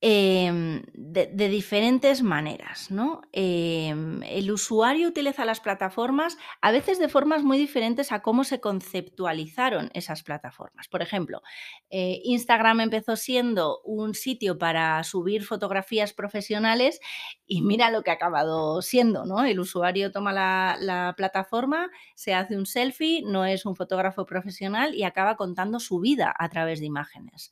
Em, 0.09 0.85
de, 0.95 1.49
diferentes 1.49 2.23
maneras. 2.23 2.93
¿no? 2.93 3.23
Em, 3.33 4.23
el 4.23 4.53
usuario 4.53 5.09
utiliza 5.09 5.45
las 5.45 5.59
plataformas 5.59 6.39
a 6.61 6.71
veces 6.71 7.01
de 7.01 7.09
formas 7.09 7.43
muy 7.43 7.59
diferentes 7.59 8.13
a 8.13 8.23
cómo 8.23 8.45
se 8.45 8.61
conceptualizaron 8.61 9.91
esas 9.95 10.23
plataformas. 10.23 10.87
Por 10.87 11.03
ejemplo, 11.03 11.43
eh, 11.91 12.21
Instagram 12.23 12.83
empezó 12.83 13.17
siendo 13.17 13.81
un 13.85 14.15
sitio 14.15 14.59
para 14.59 15.03
subir 15.03 15.43
fotografías 15.43 16.13
profesionales 16.13 17.01
y 17.45 17.63
mira 17.63 17.91
lo 17.91 18.05
que 18.05 18.13
ha 18.13 18.15
acabado 18.15 18.83
siendo. 18.83 19.25
¿no? 19.25 19.45
El 19.45 19.59
usuario 19.59 20.13
toma 20.13 20.33
la, 20.33 20.77
la 20.79 21.15
plataforma, 21.17 21.91
se 22.15 22.33
hace 22.33 22.57
un 22.57 22.67
selfie, 22.67 23.23
no 23.25 23.45
es 23.45 23.67
un 23.67 23.75
fotógrafo 23.75 24.25
profesional 24.25 24.95
y 24.95 25.03
acaba 25.03 25.37
contando 25.37 25.81
su 25.81 25.99
vida 25.99 26.33
a 26.39 26.49
través 26.49 26.79
de 26.79 26.87
imágenes. 26.87 27.51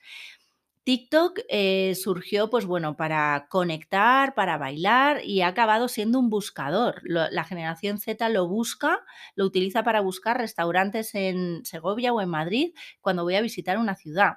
TikTok 0.84 1.40
eh, 1.48 1.94
surgió, 1.94 2.50
pues 2.50 2.66
bueno, 2.66 2.94
para 2.94 3.46
conectar, 3.48 4.34
para 4.34 4.58
bailar 4.58 5.24
y 5.24 5.40
ha 5.40 5.48
acabado 5.48 5.88
siendo 5.88 6.18
un 6.18 6.28
buscador. 6.28 7.00
la 7.04 7.44
generación 7.44 7.98
Z 7.98 8.28
lo 8.28 8.46
busca, 8.46 9.00
lo 9.34 9.46
utiliza 9.46 9.82
para 9.82 10.02
buscar 10.02 10.36
restaurantes 10.36 11.14
en 11.14 11.64
Segovia 11.64 12.12
o 12.12 12.20
en 12.20 12.28
Madrid 12.28 12.74
cuando 13.00 13.24
voy 13.24 13.34
a 13.36 13.40
visitar 13.40 13.78
una 13.78 13.94
ciudad. 13.94 14.34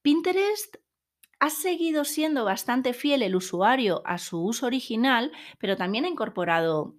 Pinterest 0.00 0.76
ha 1.40 1.50
seguido 1.50 2.04
siendo 2.04 2.44
bastante 2.46 2.94
fiel 2.94 3.22
el 3.22 3.36
usuario 3.36 4.00
a 4.06 4.16
su 4.16 4.42
uso 4.42 4.64
original, 4.64 5.30
pero 5.58 5.76
también 5.76 6.06
ha 6.06 6.08
incorporado 6.08 6.94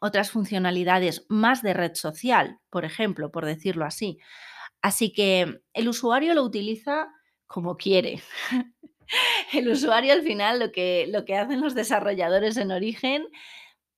otras 0.00 0.32
funcionalidades 0.32 1.26
más 1.28 1.62
de 1.62 1.74
red 1.74 1.94
social, 1.94 2.58
por 2.70 2.84
ejemplo, 2.84 3.30
por 3.30 3.44
decirlo 3.44 3.84
así. 3.84 4.18
Así 4.82 5.12
que 5.12 5.60
el 5.72 5.88
usuario 5.88 6.34
lo 6.34 6.42
utiliza 6.42 7.08
como 7.48 7.76
quiere. 7.76 8.22
El 9.52 9.68
usuario 9.68 10.12
al 10.12 10.22
final 10.22 10.60
lo 10.60 10.70
que, 10.70 11.06
lo 11.08 11.24
que 11.24 11.36
hacen 11.36 11.60
los 11.60 11.74
desarrolladores 11.74 12.56
en 12.58 12.70
origen, 12.70 13.26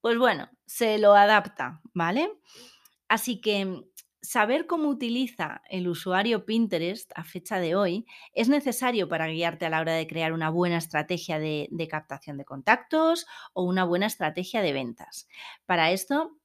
pues 0.01 0.17
bueno, 0.17 0.49
se 0.67 0.99
lo 0.99 1.15
adapta, 1.15 1.81
¿vale? 1.93 2.31
Así 3.09 3.41
que 3.41 3.83
saber 4.23 4.67
cómo 4.67 4.89
utiliza 4.89 5.63
el 5.69 5.89
usuario 5.89 6.45
Pinterest 6.47 7.11
a 7.17 7.25
fecha 7.25 7.59
de 7.59 7.75
hoy 7.75 8.07
es 8.35 8.49
necesario 8.49 9.09
para 9.09 9.27
guiarte 9.27 9.67
a 9.67 9.71
la 9.71 9.81
hora 9.81 9.95
de 9.95 10.07
crear 10.07 10.33
una 10.33 10.51
buena 10.51 10.77
estrategia 10.77 11.39
de, 11.39 11.69
de 11.71 11.89
captación 11.89 12.37
de 12.37 12.45
contactos 12.45 13.27
o 13.53 13.65
una 13.65 13.85
buena 13.85 14.07
estrategia 14.07 14.63
de 14.63 14.73
ventas. 14.73 15.27
Para 15.67 15.91
esto 15.91 16.40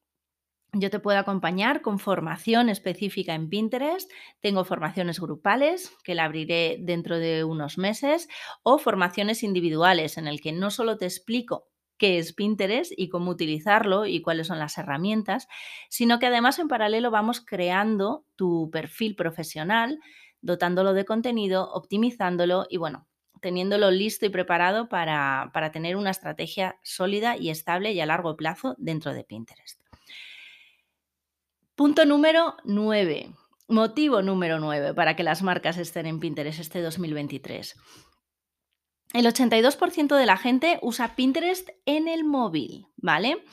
yo 0.78 0.90
te 0.90 1.00
puedo 1.00 1.18
acompañar 1.18 1.82
con 1.82 2.00
formación 2.00 2.70
específica 2.70 3.34
en 3.34 3.50
Pinterest. 3.50 4.12
Tengo 4.42 4.66
formaciones 4.66 5.20
grupales 5.20 5.96
que 6.04 6.16
la 6.16 6.26
abriré 6.26 6.78
dentro 6.82 7.18
de 7.18 7.46
unos 7.46 7.78
meses 7.78 8.28
o 8.62 8.78
formaciones 8.78 9.44
individuales 9.44 10.18
en 10.18 10.28
el 10.28 10.42
que 10.42 10.52
no 10.52 10.70
solo 10.72 10.98
te 10.98 11.06
explico 11.06 11.70
qué 11.98 12.18
es 12.18 12.34
Pinterest 12.34 12.92
y 12.96 13.08
cómo 13.08 13.32
utilizarlo 13.32 14.06
y 14.06 14.22
cuáles 14.22 14.48
son 14.48 14.60
las 14.60 14.78
herramientas, 14.78 15.48
sino 15.90 16.20
que 16.20 16.26
además 16.26 16.60
en 16.60 16.68
paralelo 16.68 17.10
vamos 17.10 17.40
creando 17.40 18.26
tu 18.36 18.70
perfil 18.70 19.16
profesional, 19.16 20.00
dotándolo 20.42 20.94
de 20.94 21.06
contenido, 21.06 21.72
optimizándolo 21.72 22.66
y 22.70 22.78
bueno, 22.78 23.08
teniéndolo 23.42 23.92
listo 23.92 24.26
y 24.26 24.30
preparado 24.30 24.90
para, 24.90 25.52
para 25.54 25.72
tener 25.72 25.96
una 25.96 26.10
estrategia 26.12 26.80
sólida 26.84 27.38
y 27.38 27.50
estable 27.50 27.94
y 27.94 28.02
a 28.02 28.06
largo 28.06 28.36
plazo 28.36 28.76
dentro 28.78 29.14
de 29.14 29.24
Pinterest. 29.24 29.85
Punto 31.76 32.06
número 32.06 32.56
9. 32.64 33.36
Motivo 33.68 34.22
número 34.22 34.62
9 34.62 34.94
para 34.94 35.18
que 35.18 35.24
las 35.24 35.44
marcas 35.44 35.78
estén 35.78 36.06
en 36.06 36.22
Pinterest 36.22 36.62
este 36.62 36.82
2023. 36.82 37.76
El 39.14 39.26
82% 39.26 40.16
de 40.16 40.26
la 40.26 40.38
gente 40.38 40.80
usa 40.82 41.16
Pinterest 41.18 41.70
en 41.86 42.08
el 42.08 42.24
móvil, 42.24 42.88
¿vale? 42.96 43.44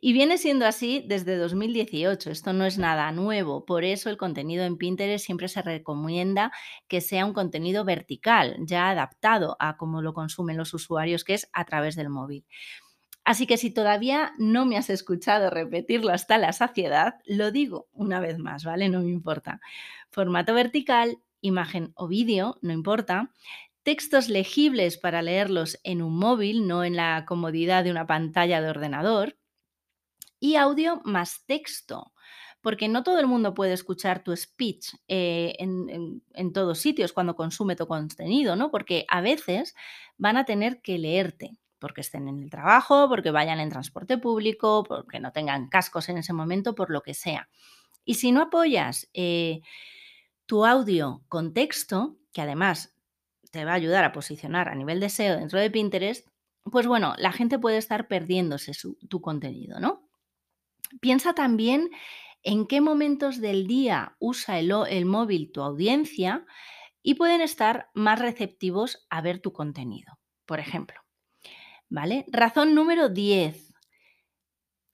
Y 0.00 0.12
viene 0.12 0.38
siendo 0.38 0.64
así 0.64 1.04
desde 1.08 1.36
2018. 1.36 2.30
Esto 2.30 2.52
no 2.52 2.66
es 2.66 2.78
nada 2.78 3.10
nuevo. 3.10 3.64
Por 3.64 3.82
eso 3.82 4.10
el 4.10 4.16
contenido 4.16 4.64
en 4.64 4.78
Pinterest 4.78 5.26
siempre 5.26 5.48
se 5.48 5.62
recomienda 5.62 6.52
que 6.86 7.00
sea 7.00 7.26
un 7.26 7.32
contenido 7.32 7.84
vertical, 7.84 8.58
ya 8.60 8.90
adaptado 8.90 9.56
a 9.58 9.76
cómo 9.76 10.02
lo 10.02 10.14
consumen 10.14 10.56
los 10.56 10.72
usuarios, 10.72 11.24
que 11.24 11.34
es 11.34 11.48
a 11.52 11.64
través 11.64 11.96
del 11.96 12.10
móvil. 12.10 12.44
Así 13.24 13.46
que 13.46 13.56
si 13.56 13.70
todavía 13.70 14.32
no 14.38 14.66
me 14.66 14.76
has 14.76 14.90
escuchado 14.90 15.48
repetirlo 15.48 16.12
hasta 16.12 16.38
la 16.38 16.52
saciedad, 16.52 17.20
lo 17.24 17.52
digo 17.52 17.88
una 17.92 18.20
vez 18.20 18.38
más, 18.38 18.64
¿vale? 18.64 18.88
No 18.88 19.00
me 19.00 19.10
importa. 19.10 19.60
Formato 20.10 20.54
vertical, 20.54 21.18
imagen 21.40 21.92
o 21.94 22.08
vídeo, 22.08 22.58
no 22.62 22.72
importa. 22.72 23.30
textos 23.84 24.28
legibles 24.28 24.96
para 24.96 25.22
leerlos 25.22 25.80
en 25.82 26.02
un 26.02 26.16
móvil, 26.16 26.68
no 26.68 26.84
en 26.84 26.94
la 26.96 27.24
comodidad 27.26 27.82
de 27.82 27.90
una 27.90 28.06
pantalla 28.06 28.60
de 28.62 28.70
ordenador, 28.70 29.36
y 30.38 30.56
audio 30.56 31.00
más 31.04 31.44
texto, 31.46 32.12
porque 32.60 32.88
no 32.88 33.02
todo 33.02 33.20
el 33.20 33.26
mundo 33.26 33.54
puede 33.54 33.72
escuchar 33.72 34.22
tu 34.24 34.36
speech 34.36 34.94
eh, 35.08 35.56
en, 35.58 36.52
todos 36.52 36.78
sitios 36.78 37.12
cuando 37.12 37.36
consume 37.36 37.76
tu 37.76 37.86
contenido, 37.86 38.56
¿no? 38.56 38.70
Porque 38.70 39.04
a 39.08 39.20
veces 39.20 39.74
van 40.16 40.36
a 40.36 40.44
tener 40.44 40.80
que 40.80 40.98
leerte 40.98 41.58
porque 41.82 42.00
estén 42.00 42.28
en 42.28 42.40
el 42.40 42.48
trabajo, 42.48 43.08
porque 43.08 43.32
vayan 43.32 43.58
en 43.58 43.68
transporte 43.68 44.16
público, 44.16 44.84
porque 44.84 45.18
no 45.18 45.32
tengan 45.32 45.68
cascos 45.68 46.08
en 46.08 46.16
ese 46.16 46.32
momento, 46.32 46.76
por 46.76 46.90
lo 46.90 47.02
que 47.02 47.12
sea. 47.12 47.48
Y 48.04 48.14
si 48.14 48.30
no 48.30 48.40
apoyas 48.40 49.10
eh, 49.14 49.62
tu 50.46 50.64
audio 50.64 51.24
con 51.26 51.52
texto, 51.52 52.18
que 52.32 52.40
además 52.40 52.94
te 53.50 53.64
va 53.64 53.72
a 53.72 53.74
ayudar 53.74 54.04
a 54.04 54.12
posicionar 54.12 54.68
a 54.68 54.76
nivel 54.76 55.00
de 55.00 55.10
SEO 55.10 55.36
dentro 55.36 55.58
de 55.58 55.72
Pinterest, 55.72 56.28
pues 56.70 56.86
bueno, 56.86 57.14
la 57.18 57.32
gente 57.32 57.58
puede 57.58 57.78
estar 57.78 58.06
perdiéndose 58.06 58.70
tu 59.08 59.20
contenido, 59.20 59.80
¿no? 59.80 60.08
Piensa 61.00 61.34
también 61.34 61.90
en 62.44 62.68
qué 62.68 62.80
momentos 62.80 63.40
del 63.40 63.66
día 63.66 64.14
usa 64.20 64.60
el 64.60 65.04
móvil 65.04 65.50
tu 65.50 65.62
audiencia 65.62 66.46
y 67.02 67.14
pueden 67.14 67.40
estar 67.40 67.88
más 67.92 68.20
receptivos 68.20 69.04
a 69.10 69.20
ver 69.20 69.40
tu 69.40 69.52
contenido, 69.52 70.20
por 70.46 70.60
ejemplo. 70.60 71.01
¿Vale? 71.92 72.24
Razón 72.28 72.74
número 72.74 73.10
10. 73.10 73.74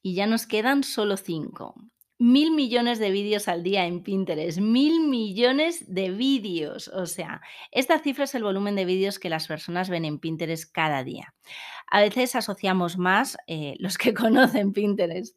Y 0.03 0.15
ya 0.17 0.27
nos 0.27 0.47
quedan 0.47 0.83
solo 0.83 1.17
5 1.17 1.77
mil 2.19 2.51
millones 2.51 2.99
de 2.99 3.13
vídeos 3.13 3.47
al 3.47 3.63
día 3.63 3.87
en 3.87 4.03
Pinterest, 4.03 4.59
mil 4.59 5.07
millones 5.07 5.85
de 5.87 6.11
vídeos. 6.11 6.89
O 6.89 7.07
sea, 7.07 7.41
esta 7.71 8.01
cifra 8.01 8.25
es 8.25 8.35
el 8.35 8.43
volumen 8.43 8.75
de 8.75 8.85
vídeos 8.85 9.21
que 9.21 9.31
las 9.31 9.47
personas 9.47 9.89
ven 9.89 10.05
en 10.05 10.19
Pinterest 10.19 10.71
cada 10.73 11.05
día. 11.05 11.35
A 11.87 12.01
veces 12.01 12.35
asociamos 12.35 12.99
más, 12.99 13.37
eh, 13.47 13.77
los 13.79 13.99
que 13.99 14.15
conocen 14.15 14.73
Pinterest, 14.73 15.37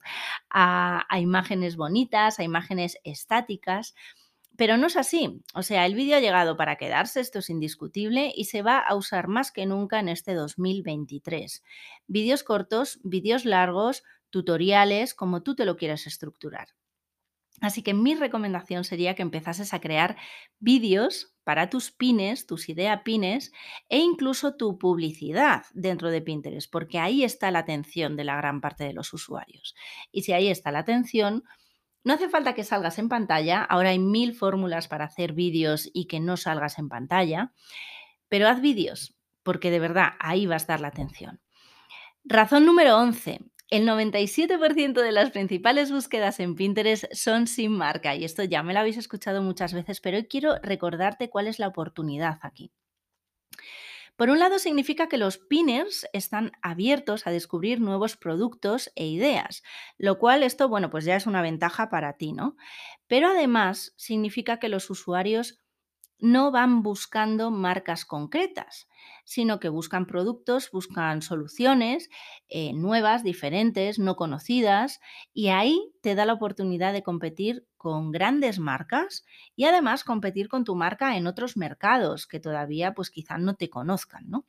a, 0.49 1.05
a 1.07 1.19
imágenes 1.19 1.75
bonitas, 1.75 2.39
a 2.39 2.43
imágenes 2.43 2.97
estáticas. 3.03 3.93
Pero 4.61 4.77
no 4.77 4.85
es 4.85 4.95
así. 4.95 5.41
O 5.55 5.63
sea, 5.63 5.87
el 5.87 5.95
vídeo 5.95 6.17
ha 6.17 6.19
llegado 6.19 6.55
para 6.55 6.75
quedarse, 6.75 7.19
esto 7.19 7.39
es 7.39 7.49
indiscutible, 7.49 8.31
y 8.35 8.45
se 8.45 8.61
va 8.61 8.77
a 8.77 8.93
usar 8.93 9.27
más 9.27 9.51
que 9.51 9.65
nunca 9.65 9.99
en 9.99 10.07
este 10.07 10.35
2023. 10.35 11.63
Vídeos 12.05 12.43
cortos, 12.43 12.99
vídeos 13.03 13.43
largos, 13.43 14.03
tutoriales, 14.29 15.15
como 15.15 15.41
tú 15.41 15.55
te 15.55 15.65
lo 15.65 15.77
quieras 15.77 16.05
estructurar. 16.05 16.67
Así 17.59 17.81
que 17.81 17.95
mi 17.95 18.13
recomendación 18.13 18.83
sería 18.83 19.15
que 19.15 19.23
empezases 19.23 19.73
a 19.73 19.81
crear 19.81 20.15
vídeos 20.59 21.33
para 21.43 21.71
tus 21.71 21.89
pines, 21.89 22.45
tus 22.45 22.69
idea 22.69 23.03
pines 23.03 23.51
e 23.89 23.97
incluso 23.97 24.57
tu 24.57 24.77
publicidad 24.77 25.63
dentro 25.73 26.11
de 26.11 26.21
Pinterest, 26.21 26.71
porque 26.71 26.99
ahí 26.99 27.23
está 27.23 27.49
la 27.49 27.59
atención 27.59 28.15
de 28.15 28.25
la 28.25 28.35
gran 28.35 28.61
parte 28.61 28.83
de 28.83 28.93
los 28.93 29.11
usuarios. 29.11 29.73
Y 30.11 30.21
si 30.21 30.33
ahí 30.33 30.49
está 30.49 30.71
la 30.71 30.79
atención, 30.79 31.45
no 32.03 32.13
hace 32.13 32.29
falta 32.29 32.53
que 32.53 32.63
salgas 32.63 32.97
en 32.99 33.09
pantalla, 33.09 33.63
ahora 33.63 33.89
hay 33.89 33.99
mil 33.99 34.33
fórmulas 34.33 34.87
para 34.87 35.05
hacer 35.05 35.33
vídeos 35.33 35.89
y 35.93 36.05
que 36.05 36.19
no 36.19 36.37
salgas 36.37 36.79
en 36.79 36.89
pantalla, 36.89 37.53
pero 38.27 38.47
haz 38.47 38.61
vídeos, 38.61 39.15
porque 39.43 39.71
de 39.71 39.79
verdad 39.79 40.13
ahí 40.19 40.45
va 40.45 40.55
a 40.55 40.57
estar 40.57 40.79
la 40.79 40.87
atención. 40.87 41.39
Razón 42.23 42.65
número 42.65 42.97
11. 42.97 43.39
El 43.69 43.87
97% 43.87 45.01
de 45.01 45.11
las 45.11 45.31
principales 45.31 45.91
búsquedas 45.91 46.39
en 46.39 46.55
Pinterest 46.55 47.05
son 47.13 47.47
sin 47.47 47.71
marca 47.71 48.15
y 48.15 48.25
esto 48.25 48.43
ya 48.43 48.63
me 48.63 48.73
lo 48.73 48.79
habéis 48.79 48.97
escuchado 48.97 49.41
muchas 49.41 49.73
veces, 49.73 50.01
pero 50.01 50.17
hoy 50.17 50.25
quiero 50.25 50.55
recordarte 50.61 51.29
cuál 51.29 51.47
es 51.47 51.57
la 51.57 51.69
oportunidad 51.69 52.39
aquí. 52.41 52.73
Por 54.21 54.29
un 54.29 54.37
lado, 54.37 54.59
significa 54.59 55.09
que 55.09 55.17
los 55.17 55.39
pinners 55.39 56.05
están 56.13 56.51
abiertos 56.61 57.25
a 57.25 57.31
descubrir 57.31 57.81
nuevos 57.81 58.17
productos 58.17 58.91
e 58.93 59.07
ideas, 59.07 59.63
lo 59.97 60.19
cual 60.19 60.43
esto, 60.43 60.69
bueno, 60.69 60.91
pues 60.91 61.05
ya 61.05 61.15
es 61.15 61.25
una 61.25 61.41
ventaja 61.41 61.89
para 61.89 62.17
ti, 62.17 62.31
¿no? 62.31 62.55
Pero 63.07 63.29
además 63.29 63.95
significa 63.97 64.59
que 64.59 64.69
los 64.69 64.91
usuarios 64.91 65.57
no 66.19 66.51
van 66.51 66.83
buscando 66.83 67.49
marcas 67.49 68.05
concretas, 68.05 68.87
sino 69.25 69.59
que 69.59 69.69
buscan 69.69 70.05
productos, 70.05 70.69
buscan 70.69 71.23
soluciones 71.23 72.11
eh, 72.47 72.73
nuevas, 72.73 73.23
diferentes, 73.23 73.97
no 73.97 74.15
conocidas, 74.17 74.99
y 75.33 75.47
ahí 75.47 75.95
te 76.03 76.13
da 76.13 76.27
la 76.27 76.33
oportunidad 76.33 76.93
de 76.93 77.01
competir 77.01 77.65
con 77.81 78.11
grandes 78.11 78.59
marcas 78.59 79.25
y 79.55 79.65
además 79.65 80.03
competir 80.03 80.49
con 80.49 80.63
tu 80.63 80.75
marca 80.75 81.17
en 81.17 81.25
otros 81.25 81.57
mercados 81.57 82.27
que 82.27 82.39
todavía 82.39 82.93
pues 82.93 83.09
quizá 83.09 83.39
no 83.39 83.55
te 83.55 83.71
conozcan, 83.71 84.29
¿no? 84.29 84.45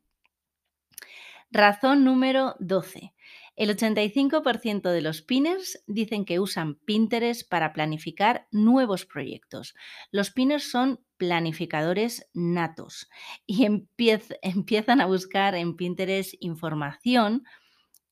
Razón 1.51 2.05
número 2.05 2.57
12. 2.59 3.15
El 3.57 3.75
85% 3.75 4.91
de 4.91 5.01
los 5.01 5.23
pinners 5.23 5.83
dicen 5.87 6.27
que 6.27 6.41
usan 6.41 6.75
Pinterest 6.75 7.49
para 7.49 7.73
planificar 7.73 8.49
nuevos 8.51 9.07
proyectos. 9.07 9.75
Los 10.11 10.31
pinners 10.31 10.71
son 10.71 11.01
planificadores 11.17 12.29
natos 12.35 13.09
y 13.47 13.65
empiezan 14.43 15.01
a 15.01 15.07
buscar 15.07 15.55
en 15.55 15.75
Pinterest 15.75 16.35
información 16.41 17.45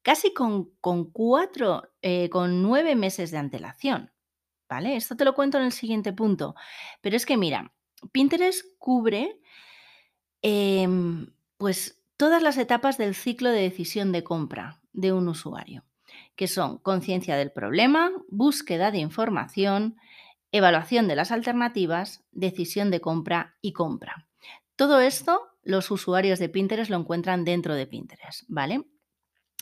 casi 0.01 0.33
con, 0.33 0.71
cuatro, 1.13 1.83
eh, 2.01 2.31
con 2.31 2.63
nueve 2.63 2.97
meses 2.97 3.31
de 3.31 3.37
antelación. 3.37 4.13
¿Vale? 4.71 4.95
Esto 4.95 5.17
te 5.17 5.25
lo 5.25 5.35
cuento 5.35 5.59
en 5.59 5.65
el 5.65 5.73
siguiente 5.73 6.13
punto. 6.13 6.55
Pero 7.01 7.17
es 7.17 7.27
que 7.27 7.37
mira, 7.37 7.73
Pinterest 8.13 8.65
cubre 8.79 9.41
em, 10.43 11.27
pues 11.57 12.01
todas 12.17 12.41
las 12.41 12.57
etapas 12.57 12.97
del 12.97 13.17
ciclo 13.17 13.51
de 13.51 13.63
decisión 13.63 14.13
de 14.13 14.23
compra 14.23 14.81
de 14.93 15.13
un 15.13 15.27
usuario, 15.27 15.85
que 16.37 16.47
son 16.47 16.79
conciencia 16.79 17.37
del 17.37 17.51
problema, 17.51 18.13
búsqueda 18.29 18.93
de 18.93 18.99
información, 18.99 19.97
evaluación 20.53 21.09
de 21.09 21.17
las 21.17 21.33
alternativas, 21.33 22.23
decisión 22.31 22.93
de 22.93 23.01
compra 23.01 23.57
y 23.61 23.73
compra. 23.73 24.29
Todo 24.77 25.01
esto 25.01 25.49
los 25.65 25.91
usuarios 25.91 26.39
de 26.39 26.49
Pinterest 26.49 26.91
lo 26.91 26.97
encuentran 26.97 27.45
dentro 27.45 27.75
de 27.75 27.87
Pinterest, 27.87 28.45
¿vale? 28.47 28.85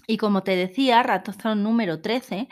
Y 0.06 0.18
como 0.18 0.42
te 0.42 0.54
decía, 0.54 1.02
ratón 1.02 1.62
número 1.62 2.00
13, 2.00 2.48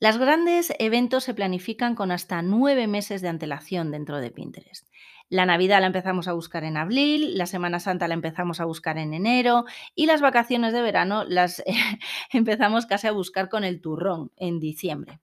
los 0.00 0.16
grandes 0.16 0.72
eventos 0.78 1.24
se 1.24 1.34
planifican 1.34 1.94
con 1.94 2.10
hasta 2.10 2.40
nueve 2.40 2.86
meses 2.86 3.20
de 3.20 3.28
antelación 3.28 3.90
dentro 3.90 4.18
de 4.18 4.30
Pinterest. 4.30 4.88
La 5.28 5.46
Navidad 5.46 5.80
la 5.80 5.86
empezamos 5.86 6.26
a 6.26 6.32
buscar 6.32 6.64
en 6.64 6.76
abril, 6.76 7.36
la 7.36 7.46
Semana 7.46 7.78
Santa 7.78 8.08
la 8.08 8.14
empezamos 8.14 8.60
a 8.60 8.64
buscar 8.64 8.98
en 8.98 9.14
enero 9.14 9.64
y 9.94 10.06
las 10.06 10.22
vacaciones 10.22 10.72
de 10.72 10.82
verano 10.82 11.24
las 11.24 11.62
empezamos 12.32 12.86
casi 12.86 13.06
a 13.06 13.12
buscar 13.12 13.48
con 13.48 13.62
el 13.62 13.80
turrón 13.80 14.32
en 14.36 14.58
diciembre. 14.58 15.20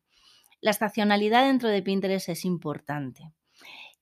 La 0.62 0.72
estacionalidad 0.72 1.46
dentro 1.46 1.70
de 1.70 1.82
Pinterest 1.82 2.30
es 2.30 2.46
importante 2.46 3.34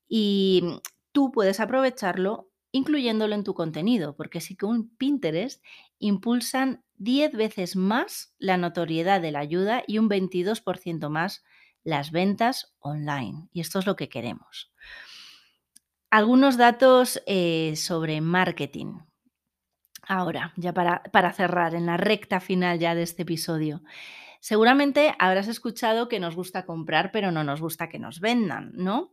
y 0.07 0.81
tú 1.11 1.31
puedes 1.31 1.59
aprovecharlo 1.59 2.49
incluyéndolo 2.75 3.35
en 3.35 3.45
tu 3.45 3.53
contenido, 3.53 4.17
porque 4.17 4.41
sí 4.41 4.57
que 4.57 4.65
un 4.65 4.89
Pinterest 4.97 5.63
impulsan 5.97 6.83
10 6.97 7.31
veces 7.31 7.77
más 7.77 8.35
la 8.37 8.57
notoriedad 8.57 9.21
de 9.21 9.31
la 9.31 9.39
ayuda 9.39 9.83
y 9.87 9.97
un 9.97 10.09
22% 10.09 11.07
más 11.09 11.45
las 11.85 12.11
ventas 12.11 12.75
online. 12.79 13.47
Y 13.53 13.61
esto 13.61 13.79
es 13.79 13.85
lo 13.85 13.95
que 13.95 14.09
queremos. 14.09 14.73
Algunos 16.09 16.57
datos 16.57 17.21
eh, 17.25 17.75
sobre 17.77 18.19
marketing. 18.19 18.99
Ahora, 20.01 20.51
ya 20.57 20.73
para, 20.73 21.01
para 21.13 21.31
cerrar, 21.31 21.75
en 21.75 21.85
la 21.85 21.95
recta 21.95 22.41
final 22.41 22.77
ya 22.77 22.93
de 22.93 23.03
este 23.03 23.21
episodio. 23.21 23.83
Seguramente 24.45 25.15
habrás 25.17 25.47
escuchado 25.47 26.07
que 26.07 26.19
nos 26.19 26.35
gusta 26.35 26.67
comprar, 26.67 27.09
pero 27.11 27.31
no 27.31 27.43
nos 27.43 27.61
gusta 27.61 27.89
que 27.89 27.97
nos 27.97 28.19
vendan, 28.19 28.73
¿no? 28.75 29.11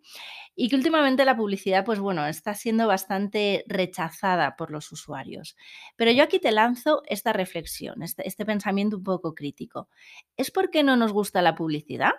Y 0.54 0.68
que 0.68 0.76
últimamente 0.76 1.24
la 1.24 1.38
publicidad, 1.38 1.86
pues 1.86 2.00
bueno, 2.00 2.26
está 2.26 2.52
siendo 2.52 2.86
bastante 2.86 3.64
rechazada 3.66 4.56
por 4.56 4.70
los 4.70 4.92
usuarios. 4.92 5.56
Pero 5.96 6.10
yo 6.10 6.22
aquí 6.22 6.38
te 6.38 6.52
lanzo 6.52 7.00
esta 7.06 7.32
reflexión, 7.32 8.02
este, 8.02 8.28
este 8.28 8.44
pensamiento 8.44 8.98
un 8.98 9.04
poco 9.04 9.34
crítico. 9.34 9.88
¿Es 10.36 10.50
porque 10.50 10.82
no 10.82 10.96
nos 10.96 11.14
gusta 11.14 11.40
la 11.40 11.54
publicidad? 11.54 12.12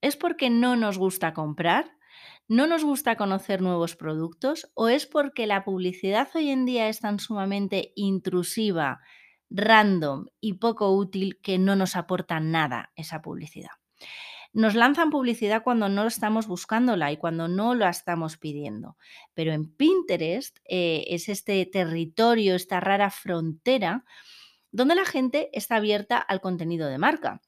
¿Es 0.00 0.16
porque 0.16 0.48
no 0.48 0.76
nos 0.76 0.96
gusta 0.96 1.34
comprar? 1.34 1.92
¿No 2.48 2.66
nos 2.66 2.84
gusta 2.84 3.16
conocer 3.16 3.60
nuevos 3.60 3.96
productos? 3.96 4.70
¿O 4.72 4.88
es 4.88 5.04
porque 5.06 5.46
la 5.46 5.62
publicidad 5.62 6.30
hoy 6.34 6.48
en 6.48 6.64
día 6.64 6.88
es 6.88 7.00
tan 7.00 7.20
sumamente 7.20 7.92
intrusiva, 7.96 9.02
random 9.50 10.26
y 10.40 10.54
poco 10.54 10.90
útil 10.92 11.38
que 11.42 11.58
no 11.58 11.76
nos 11.76 11.96
aporta 11.96 12.40
nada 12.40 12.92
esa 12.96 13.22
publicidad. 13.22 13.70
Nos 14.52 14.74
lanzan 14.74 15.10
publicidad 15.10 15.62
cuando 15.62 15.88
no 15.88 16.06
estamos 16.06 16.46
buscándola 16.46 17.12
y 17.12 17.18
cuando 17.18 17.46
no 17.46 17.74
la 17.74 17.90
estamos 17.90 18.38
pidiendo. 18.38 18.96
Pero 19.34 19.52
en 19.52 19.70
Pinterest 19.70 20.58
eh, 20.64 21.04
es 21.08 21.28
este 21.28 21.66
territorio, 21.66 22.54
esta 22.54 22.80
rara 22.80 23.10
frontera 23.10 24.04
donde 24.72 24.94
la 24.94 25.04
gente 25.04 25.50
está 25.52 25.76
abierta 25.76 26.18
al 26.18 26.40
contenido 26.40 26.88
de 26.88 26.98
marca. 26.98 27.42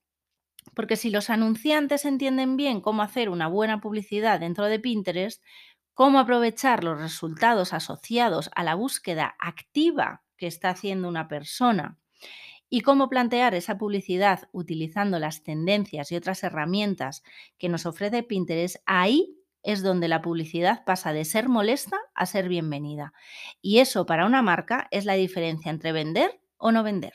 Porque 0.75 0.97
si 0.97 1.11
los 1.11 1.31
anunciantes 1.31 2.05
entienden 2.05 2.57
bien 2.57 2.81
cómo 2.81 3.03
hacer 3.03 3.31
una 3.31 3.49
buena 3.49 3.81
publicidad 3.81 4.41
dentro 4.41 4.67
de 4.67 4.79
Pinterest, 4.79 5.43
cómo 5.95 6.19
aprovechar 6.19 6.85
los 6.85 6.99
resultados 7.01 7.73
asociados 7.73 8.51
a 8.55 8.65
la 8.65 8.75
búsqueda 8.75 9.35
activa 9.39 10.23
que 10.38 10.46
está 10.46 10.70
haciendo 10.70 11.09
una 11.09 11.29
persona 11.29 11.98
y 12.70 12.81
cómo 12.81 13.09
plantear 13.09 13.55
esa 13.55 13.79
publicidad 13.79 14.48
utilizando 14.53 15.18
las 15.18 15.42
tendencias 15.42 16.12
y 16.12 16.16
otras 16.16 16.42
herramientas 16.42 17.22
que 17.59 17.68
nos 17.68 17.87
ofrece 17.87 18.22
Pinterest, 18.22 18.77
ahí 18.87 19.35
es 19.62 19.83
donde 19.83 20.09
la 20.09 20.22
publicidad 20.22 20.85
pasa 20.85 21.12
de 21.12 21.24
ser 21.24 21.48
molesta 21.48 21.98
a 22.14 22.27
ser 22.27 22.48
bienvenida. 22.48 23.12
Y 23.61 23.79
eso 23.79 24.07
para 24.07 24.27
una 24.27 24.42
marca 24.42 24.88
es 24.90 25.05
la 25.05 25.14
diferencia 25.14 25.70
entre 25.70 25.92
vender 25.92 26.40
o 26.57 26.72
no 26.72 26.83
vender. 26.83 27.14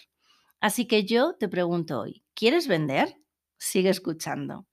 Así 0.59 0.87
que 0.87 1.05
yo 1.05 1.35
te 1.35 1.47
pregunto 1.47 1.99
hoy, 1.99 2.23
¿quieres 2.33 2.67
vender? 2.67 3.17
Sigue 3.57 3.89
escuchando. 3.89 4.65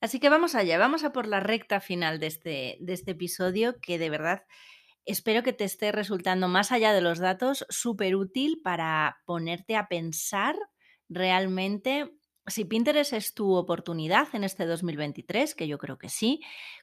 Así 0.00 0.18
que 0.18 0.30
vamos 0.30 0.54
allá, 0.54 0.78
vamos 0.78 1.04
a 1.04 1.12
por 1.12 1.26
la 1.26 1.40
recta 1.40 1.80
final 1.80 2.20
de 2.20 2.26
este, 2.26 2.78
de 2.80 2.92
este 2.94 3.10
episodio 3.10 3.78
que 3.80 3.98
de 3.98 4.08
verdad 4.08 4.44
espero 5.06 5.42
que 5.42 5.52
te 5.52 5.64
esté 5.64 5.92
resultando 5.92 6.48
más 6.48 6.72
allá 6.72 6.92
de 6.92 7.00
los 7.00 7.18
datos 7.18 7.66
súper 7.68 8.16
útil 8.16 8.60
para 8.62 9.18
ponerte 9.26 9.76
a 9.76 9.88
pensar 9.88 10.56
realmente 11.08 12.10
si 12.46 12.64
Pinterest 12.64 13.12
es 13.12 13.34
tu 13.34 13.54
oportunidad 13.54 14.28
en 14.34 14.44
este 14.44 14.66
2023, 14.66 15.54
que 15.54 15.68
yo 15.68 15.78
creo 15.78 15.98
que 15.98 16.08
sí, 16.08 16.40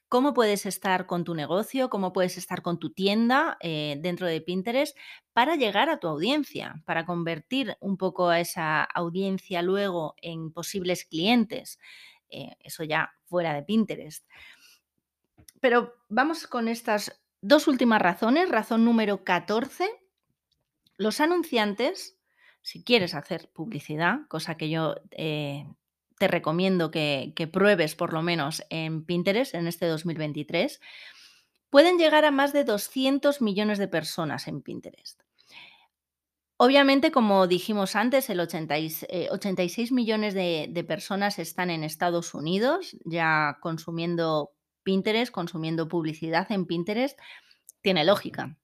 cómo 0.08 0.34
puedes 0.34 0.66
estar 0.66 1.06
con 1.06 1.24
tu 1.24 1.36
negocio, 1.36 1.90
cómo 1.90 2.14
puedes 2.14 2.38
estar 2.38 2.62
con 2.62 2.80
tu 2.80 2.92
tienda 2.92 3.58
eh, 3.60 3.98
dentro 4.00 4.28
de 4.28 4.42
Pinterest 4.42 4.98
para 5.34 5.56
llegar 5.56 5.90
a 5.90 6.00
tu 6.00 6.08
audiencia, 6.08 6.82
para 6.86 7.06
convertir 7.06 7.76
un 7.80 7.98
poco 7.98 8.30
a 8.30 8.40
esa 8.40 8.84
audiencia 8.84 9.62
luego 9.62 10.16
en 10.22 10.52
posibles 10.52 11.06
clientes. 11.06 11.80
Eh, 12.30 12.56
eso 12.60 12.84
ya 12.84 13.12
fuera 13.26 13.54
de 13.54 13.64
Pinterest. 13.64 14.26
Pero 15.60 15.96
vamos 16.08 16.48
con 16.48 16.68
estas 16.68 17.20
dos 17.48 17.68
últimas 17.68 18.02
razones. 18.02 18.50
Razón 18.50 18.86
número 18.86 19.24
14. 19.24 19.90
Los 20.98 21.22
anunciantes 21.22 22.18
si 22.68 22.84
quieres 22.84 23.16
hacer 23.16 23.50
publicidad, 23.54 24.28
cosa 24.28 24.58
que 24.58 24.70
yo 24.70 24.96
eh, 25.12 25.66
te 26.20 26.28
recomiendo 26.28 26.92
que, 26.92 27.50
pruebes 27.50 27.96
por 27.96 28.12
lo 28.12 28.22
menos 28.22 28.62
en 28.70 29.06
Pinterest 29.06 29.56
en 29.56 29.68
este 29.68 29.86
2023, 29.86 30.82
pueden 31.70 31.98
llegar 31.98 32.26
a 32.26 32.32
más 32.32 32.52
de 32.52 32.66
200 32.66 33.42
millones 33.42 33.78
de 33.78 33.88
personas 33.88 34.50
en 34.50 34.62
Pinterest. 34.62 35.22
Obviamente, 36.58 37.10
como 37.10 37.48
dijimos 37.48 37.96
antes, 37.96 38.30
el 38.30 38.42
86 38.42 39.00
eh, 39.10 39.94
millones 39.94 40.34
de, 40.34 40.68
de, 40.70 40.84
personas 40.84 41.40
están 41.40 41.70
en 41.70 41.86
Estados 41.86 42.34
Unidos 42.34 42.98
ya 43.06 43.60
consumiendo 43.62 44.52
Pinterest, 44.88 45.34
consumiendo 45.34 45.90
publicidad 45.90 46.50
en 46.50 46.66
Pinterest. 46.66 47.20
Tiene 47.82 48.06
lógica. 48.06 48.58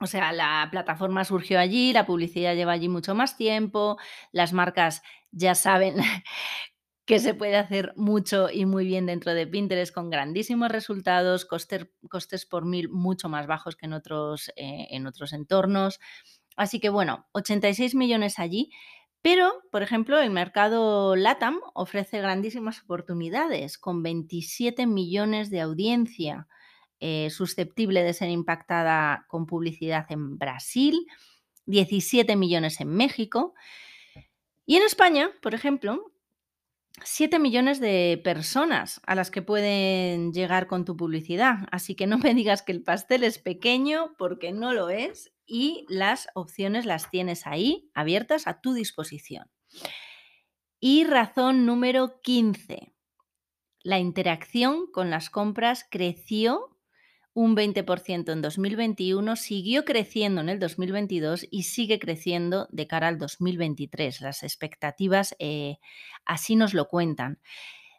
O 0.00 0.08
sea, 0.08 0.32
la 0.32 0.66
plataforma 0.72 1.24
surgió 1.24 1.60
allí, 1.60 1.92
la 1.92 2.04
publicidad 2.04 2.56
lleva 2.56 2.72
allí 2.72 2.88
mucho 2.88 3.14
más 3.14 3.36
tiempo, 3.36 3.96
las 4.32 4.52
marcas 4.52 5.02
ya 5.30 5.54
saben 5.54 5.98
que 7.06 7.20
se 7.20 7.34
puede 7.34 7.54
hacer 7.54 7.92
mucho 7.94 8.50
y 8.50 8.66
muy 8.66 8.84
bien 8.84 9.06
dentro 9.06 9.34
de 9.34 9.46
Pinterest 9.46 9.94
con 9.94 10.10
grandísimos 10.10 10.68
resultados, 10.68 11.44
costes 11.44 12.44
por 12.46 12.64
mil 12.64 12.88
mucho 12.88 13.28
más 13.28 13.46
bajos 13.46 13.76
que 13.76 13.86
en 13.86 13.92
otros, 13.92 14.48
eh, 14.56 14.88
en 14.90 15.06
otros 15.06 15.32
entornos. 15.32 16.00
Así 16.56 16.80
que 16.80 16.88
bueno, 16.88 17.28
86 17.34 17.94
millones 17.94 18.40
allí, 18.40 18.72
pero, 19.22 19.62
por 19.70 19.82
ejemplo, 19.82 20.18
el 20.20 20.30
mercado 20.30 21.14
LATAM 21.14 21.60
ofrece 21.74 22.18
grandísimas 22.18 22.82
oportunidades 22.82 23.78
con 23.78 24.02
27 24.02 24.86
millones 24.86 25.48
de 25.48 25.60
audiencia. 25.60 26.48
Eh, 27.04 27.30
susceptible 27.30 28.04
de 28.04 28.12
ser 28.14 28.30
impactada 28.30 29.26
con 29.28 29.46
publicidad 29.46 30.06
en 30.10 30.38
Brasil, 30.38 31.06
17 31.66 32.36
millones 32.36 32.80
en 32.80 32.88
México. 32.88 33.54
Y 34.66 34.76
en 34.76 34.84
España, 34.84 35.30
por 35.40 35.54
ejemplo, 35.54 36.12
7 37.04 37.38
millones 37.38 37.80
de 37.80 38.20
personas 38.22 39.00
a 39.04 39.14
las 39.14 39.30
que 39.30 39.42
pueden 39.42 40.32
llegar 40.32 40.66
con 40.66 40.84
tu 40.84 40.96
publicidad. 40.96 41.66
Así 41.72 41.94
que 41.94 42.06
no 42.06 42.18
me 42.18 42.34
digas 42.34 42.62
que 42.62 42.72
el 42.72 42.82
pastel 42.82 43.24
es 43.24 43.38
pequeño 43.38 44.14
porque 44.18 44.52
no 44.52 44.72
lo 44.72 44.88
es 44.88 45.31
y 45.46 45.86
las 45.88 46.28
opciones 46.34 46.86
las 46.86 47.10
tienes 47.10 47.46
ahí 47.46 47.90
abiertas 47.94 48.46
a 48.46 48.60
tu 48.60 48.74
disposición. 48.74 49.50
Y 50.80 51.04
razón 51.04 51.66
número 51.66 52.20
15. 52.22 52.92
La 53.84 53.98
interacción 53.98 54.86
con 54.92 55.10
las 55.10 55.30
compras 55.30 55.86
creció 55.90 56.72
un 57.34 57.56
20% 57.56 58.30
en 58.30 58.42
2021, 58.42 59.36
siguió 59.36 59.84
creciendo 59.84 60.40
en 60.42 60.48
el 60.50 60.58
2022 60.58 61.46
y 61.50 61.62
sigue 61.62 61.98
creciendo 61.98 62.68
de 62.70 62.86
cara 62.86 63.08
al 63.08 63.18
2023. 63.18 64.20
Las 64.20 64.42
expectativas 64.42 65.34
eh, 65.38 65.78
así 66.24 66.56
nos 66.56 66.74
lo 66.74 66.88
cuentan. 66.88 67.40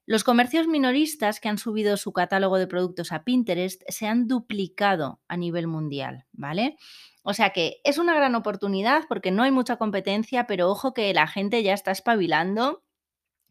Los 0.06 0.24
comercios 0.24 0.68
minoristas 0.68 1.40
que 1.40 1.50
han 1.50 1.58
subido 1.58 1.96
su 1.98 2.12
catálogo 2.12 2.58
de 2.58 2.68
productos 2.68 3.12
a 3.12 3.24
Pinterest 3.24 3.84
se 3.88 4.08
han 4.08 4.28
duplicado 4.28 5.22
a 5.28 5.38
nivel 5.38 5.68
mundial, 5.68 6.26
¿vale? 6.34 6.78
O 7.24 7.34
sea 7.34 7.52
que 7.52 7.80
es 7.84 7.98
una 7.98 8.14
gran 8.14 8.36
oportunidad 8.36 9.04
porque 9.08 9.32
no 9.32 9.44
hay 9.44 9.52
mucha 9.52 9.78
competencia, 9.78 10.46
pero 10.46 10.70
ojo 10.70 10.94
que 10.94 11.14
la 11.14 11.28
gente 11.28 11.64
ya 11.64 11.74
está 11.74 11.92
espabilando 11.92 12.84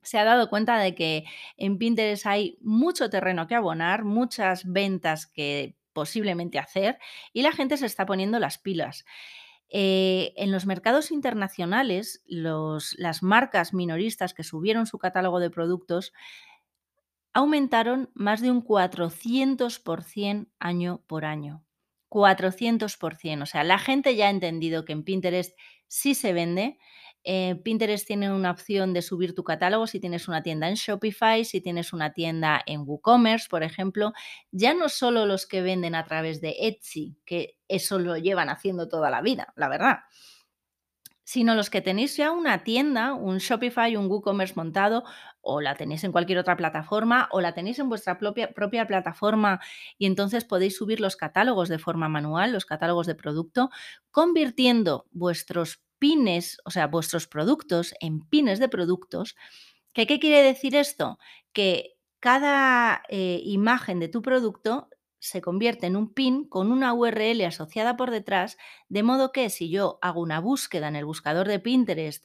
se 0.02 0.18
ha 0.18 0.24
dado 0.24 0.50
cuenta 0.50 0.78
de 0.78 0.94
que 0.94 1.24
en 1.56 1.78
Pinterest 1.78 2.26
hay 2.26 2.58
mucho 2.60 3.08
terreno 3.08 3.46
que 3.46 3.54
abonar, 3.54 4.04
muchas 4.04 4.70
ventas 4.70 5.26
que 5.26 5.76
posiblemente 5.92 6.58
hacer 6.58 6.98
y 7.32 7.42
la 7.42 7.52
gente 7.52 7.76
se 7.76 7.86
está 7.86 8.06
poniendo 8.06 8.38
las 8.38 8.58
pilas. 8.58 9.04
Eh, 9.74 10.34
en 10.36 10.52
los 10.52 10.66
mercados 10.66 11.10
internacionales, 11.10 12.22
las 12.26 13.22
marcas 13.22 13.72
minoristas 13.72 14.34
que 14.34 14.44
subieron 14.44 14.86
su 14.86 14.98
catálogo 14.98 15.40
de 15.40 15.48
productos 15.48 16.12
aumentaron 17.32 18.10
más 18.12 18.42
de 18.42 18.50
un 18.50 18.62
400% 18.62 20.48
año 20.58 21.02
por 21.06 21.24
año. 21.24 21.64
400%. 22.10 23.42
O 23.42 23.46
sea, 23.46 23.64
la 23.64 23.78
gente 23.78 24.14
ya 24.14 24.26
ha 24.26 24.30
entendido 24.30 24.84
que 24.84 24.92
en 24.92 25.04
Pinterest 25.04 25.58
sí 25.88 26.14
se 26.14 26.34
vende 26.34 26.78
eh, 27.24 27.56
Pinterest 27.62 28.06
tiene 28.06 28.32
una 28.32 28.50
opción 28.50 28.92
de 28.92 29.02
subir 29.02 29.34
tu 29.34 29.44
catálogo 29.44 29.86
si 29.86 30.00
tienes 30.00 30.28
una 30.28 30.42
tienda 30.42 30.68
en 30.68 30.74
Shopify, 30.74 31.44
si 31.44 31.60
tienes 31.60 31.92
una 31.92 32.12
tienda 32.12 32.60
en 32.66 32.80
WooCommerce, 32.80 33.48
por 33.48 33.62
ejemplo. 33.62 34.12
Ya 34.50 34.74
no 34.74 34.88
solo 34.88 35.26
los 35.26 35.46
que 35.46 35.62
venden 35.62 35.94
a 35.94 36.04
través 36.04 36.40
de 36.40 36.56
Etsy, 36.60 37.16
que 37.24 37.58
eso 37.68 37.98
lo 37.98 38.16
llevan 38.16 38.48
haciendo 38.48 38.88
toda 38.88 39.10
la 39.10 39.22
vida, 39.22 39.52
la 39.56 39.68
verdad, 39.68 40.00
sino 41.24 41.54
los 41.54 41.70
que 41.70 41.80
tenéis 41.80 42.16
ya 42.16 42.32
una 42.32 42.64
tienda, 42.64 43.14
un 43.14 43.38
Shopify, 43.38 43.96
un 43.96 44.06
WooCommerce 44.06 44.54
montado, 44.56 45.04
o 45.40 45.60
la 45.60 45.76
tenéis 45.76 46.04
en 46.04 46.12
cualquier 46.12 46.38
otra 46.38 46.56
plataforma, 46.56 47.28
o 47.30 47.40
la 47.40 47.54
tenéis 47.54 47.78
en 47.78 47.88
vuestra 47.88 48.18
propia, 48.18 48.52
propia 48.52 48.86
plataforma 48.86 49.60
y 49.96 50.06
entonces 50.06 50.44
podéis 50.44 50.76
subir 50.76 51.00
los 51.00 51.16
catálogos 51.16 51.68
de 51.68 51.78
forma 51.78 52.08
manual, 52.08 52.52
los 52.52 52.66
catálogos 52.66 53.06
de 53.06 53.14
producto, 53.14 53.70
convirtiendo 54.10 55.06
vuestros 55.10 55.82
pines, 56.02 56.58
o 56.64 56.72
sea, 56.72 56.88
vuestros 56.88 57.28
productos 57.28 57.94
en 58.00 58.22
pines 58.28 58.58
de 58.58 58.68
productos. 58.68 59.36
¿Qué, 59.92 60.04
qué 60.08 60.18
quiere 60.18 60.42
decir 60.42 60.74
esto? 60.74 61.16
Que 61.52 61.94
cada 62.18 63.04
eh, 63.08 63.40
imagen 63.44 64.00
de 64.00 64.08
tu 64.08 64.20
producto 64.20 64.88
se 65.20 65.40
convierte 65.40 65.86
en 65.86 65.94
un 65.94 66.12
pin 66.12 66.48
con 66.48 66.72
una 66.72 66.92
URL 66.92 67.44
asociada 67.44 67.96
por 67.96 68.10
detrás, 68.10 68.58
de 68.88 69.04
modo 69.04 69.30
que 69.30 69.48
si 69.48 69.70
yo 69.70 70.00
hago 70.02 70.20
una 70.20 70.40
búsqueda 70.40 70.88
en 70.88 70.96
el 70.96 71.04
buscador 71.04 71.46
de 71.46 71.60
Pinterest 71.60 72.24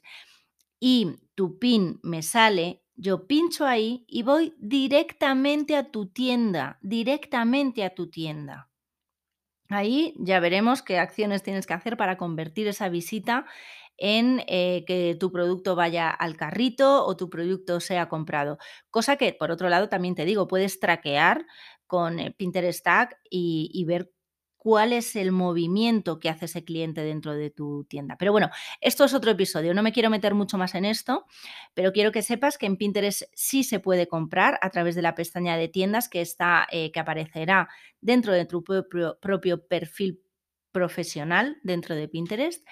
y 0.80 1.18
tu 1.36 1.60
pin 1.60 2.00
me 2.02 2.24
sale, 2.24 2.82
yo 2.96 3.28
pincho 3.28 3.68
ahí 3.68 4.06
y 4.08 4.24
voy 4.24 4.56
directamente 4.58 5.76
a 5.76 5.92
tu 5.92 6.08
tienda, 6.08 6.80
directamente 6.82 7.84
a 7.84 7.94
tu 7.94 8.10
tienda. 8.10 8.72
Ahí 9.70 10.14
ya 10.18 10.40
veremos 10.40 10.82
qué 10.82 10.98
acciones 11.00 11.44
tienes 11.44 11.68
que 11.68 11.74
hacer 11.74 11.98
para 11.98 12.18
convertir 12.18 12.68
esa 12.68 12.88
visita 12.90 13.46
en 13.98 14.44
eh, 14.48 14.86
que 14.88 15.16
tu 15.20 15.32
producto 15.32 15.76
vaya 15.76 16.10
al 16.10 16.38
carrito 16.38 17.06
o 17.06 17.18
tu 17.18 17.30
producto 17.30 17.80
sea 17.80 18.08
comprado. 18.10 18.60
Cosa 18.92 19.18
que, 19.18 19.34
por 19.34 19.52
otro 19.52 19.70
lado, 19.70 19.90
también 19.90 20.16
te 20.16 20.26
digo, 20.26 20.48
puedes 20.48 20.80
traquear 20.80 21.46
con 21.88 22.20
eh, 22.20 22.32
Pinterest 22.38 22.84
Tag 22.84 23.18
y, 23.30 23.70
y 23.74 23.86
ver 23.86 24.12
cuál 24.68 24.92
es 24.92 25.16
el 25.16 25.32
movimiento 25.32 26.20
que 26.20 26.28
hace 26.28 26.44
ese 26.44 26.66
cliente 26.66 27.02
dentro 27.02 27.34
de 27.34 27.50
tu 27.50 27.86
tienda. 27.86 28.18
Pero 28.18 28.34
bueno, 28.34 28.50
esto 28.82 29.06
es 29.06 29.14
otro 29.14 29.32
episodio, 29.32 29.74
no 29.74 29.82
me 29.82 29.94
quiero 29.94 30.10
meter 30.10 30.34
mucho 30.36 30.58
más 30.58 30.76
en 30.76 30.84
esto, 30.84 31.26
pero 31.74 31.94
quiero 31.94 32.12
que 32.12 32.22
sepas 32.22 32.58
que 32.58 32.66
en 32.66 32.76
Pinterest 32.76 33.22
sí 33.34 33.64
se 33.64 33.80
puede 33.80 34.10
comprar 34.10 34.60
a 34.62 34.70
través 34.70 34.96
de 34.96 35.02
la 35.02 35.16
pestaña 35.16 35.56
de 35.56 35.70
tiendas 35.70 36.10
que, 36.10 36.20
está, 36.20 36.68
eh, 36.70 36.92
que 36.92 37.00
aparecerá 37.00 37.70
dentro 38.02 38.34
de 38.34 38.44
tu 38.44 38.62
propio, 38.62 39.18
propio 39.22 39.66
perfil 39.66 40.22
profesional 40.74 41.60
dentro 41.64 41.96
de 41.96 42.10
Pinterest. 42.10 42.68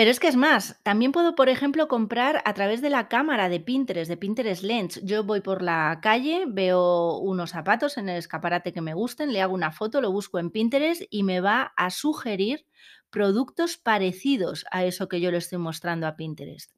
Pero 0.00 0.10
es 0.10 0.18
que 0.18 0.28
es 0.28 0.36
más, 0.36 0.80
también 0.82 1.12
puedo, 1.12 1.34
por 1.34 1.50
ejemplo, 1.50 1.86
comprar 1.86 2.40
a 2.46 2.54
través 2.54 2.80
de 2.80 2.88
la 2.88 3.08
cámara 3.08 3.50
de 3.50 3.60
Pinterest, 3.60 4.08
de 4.08 4.16
Pinterest 4.16 4.62
Lens. 4.62 4.98
Yo 5.04 5.24
voy 5.24 5.42
por 5.42 5.60
la 5.60 5.98
calle, 6.00 6.46
veo 6.48 7.18
unos 7.18 7.50
zapatos 7.50 7.98
en 7.98 8.08
el 8.08 8.16
escaparate 8.16 8.72
que 8.72 8.80
me 8.80 8.94
gusten, 8.94 9.30
le 9.30 9.42
hago 9.42 9.52
una 9.52 9.72
foto, 9.72 10.00
lo 10.00 10.10
busco 10.10 10.38
en 10.38 10.48
Pinterest 10.48 11.02
y 11.10 11.22
me 11.22 11.42
va 11.42 11.74
a 11.76 11.90
sugerir 11.90 12.64
productos 13.10 13.76
parecidos 13.76 14.64
a 14.70 14.86
eso 14.86 15.06
que 15.06 15.20
yo 15.20 15.30
le 15.30 15.36
estoy 15.36 15.58
mostrando 15.58 16.06
a 16.06 16.16
Pinterest. 16.16 16.72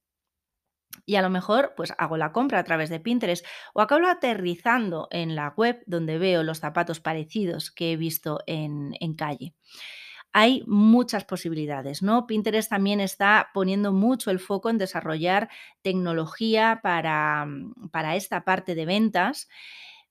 Y 1.06 1.14
a 1.14 1.22
lo 1.22 1.30
mejor, 1.30 1.74
pues 1.76 1.94
hago 1.98 2.16
la 2.16 2.32
compra 2.32 2.58
a 2.58 2.64
través 2.64 2.90
de 2.90 2.98
Pinterest 2.98 3.46
o 3.72 3.82
acabo 3.82 4.08
aterrizando 4.08 5.06
en 5.12 5.36
la 5.36 5.54
web 5.56 5.80
donde 5.86 6.18
veo 6.18 6.42
los 6.42 6.58
zapatos 6.58 6.98
parecidos 6.98 7.70
que 7.70 7.92
he 7.92 7.96
visto 7.96 8.40
en, 8.48 8.96
en 8.98 9.14
calle 9.14 9.54
hay 10.32 10.62
muchas 10.66 11.24
posibilidades, 11.24 12.02
¿no? 12.02 12.26
Pinterest 12.26 12.70
también 12.70 13.00
está 13.00 13.50
poniendo 13.54 13.92
mucho 13.92 14.30
el 14.30 14.38
foco 14.40 14.70
en 14.70 14.78
desarrollar 14.78 15.48
tecnología 15.82 16.80
para, 16.82 17.44
mm, 17.46 17.88
para 17.90 18.16
esta 18.16 18.44
parte 18.44 18.74
de 18.74 18.86
ventas 18.86 19.48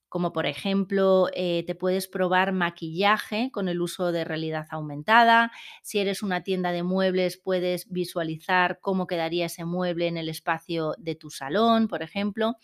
como 0.09 0.33
por 0.33 0.45
ejemplo 0.45 1.29
eh, 1.33 1.63
te 1.65 1.73
puedes 1.73 2.07
probar 2.09 2.51
maquillaje 2.51 3.49
con 3.51 3.69
el 3.69 3.79
uso 3.81 4.11
de 4.11 4.25
realidad 4.25 4.67
aumentada. 4.71 5.51
Si 5.83 5.99
eres 5.99 6.21
una 6.21 6.43
tienda 6.43 6.73
de 6.73 6.83
muebles, 6.83 7.37
puedes 7.37 7.89
visualizar 7.89 8.79
cómo 8.81 9.07
quedaría 9.07 9.45
ese 9.45 9.63
mueble 9.63 10.07
en 10.07 10.17
el 10.17 10.27
espacio 10.27 10.95
de 10.97 11.15
tu 11.15 11.29
salón, 11.29 11.87
por 11.87 12.03
ejemplo. 12.03 12.57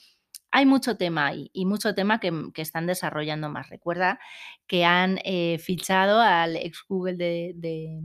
Hay 0.52 0.66
mucho 0.66 0.98
tema 0.98 1.28
ahí 1.28 1.50
y 1.54 1.66
mucho 1.66 1.94
tema 1.94 2.20
que, 2.20 2.32
están 2.56 2.88
desarrollando 2.88 3.50
más. 3.50 3.70
Recuerda 3.70 4.20
que 4.66 4.86
han 4.86 5.20
eh, 5.24 5.60
fichado 5.60 6.22
al 6.22 6.56
ex 6.56 6.84
Google 6.88 7.18
de, 7.18 8.02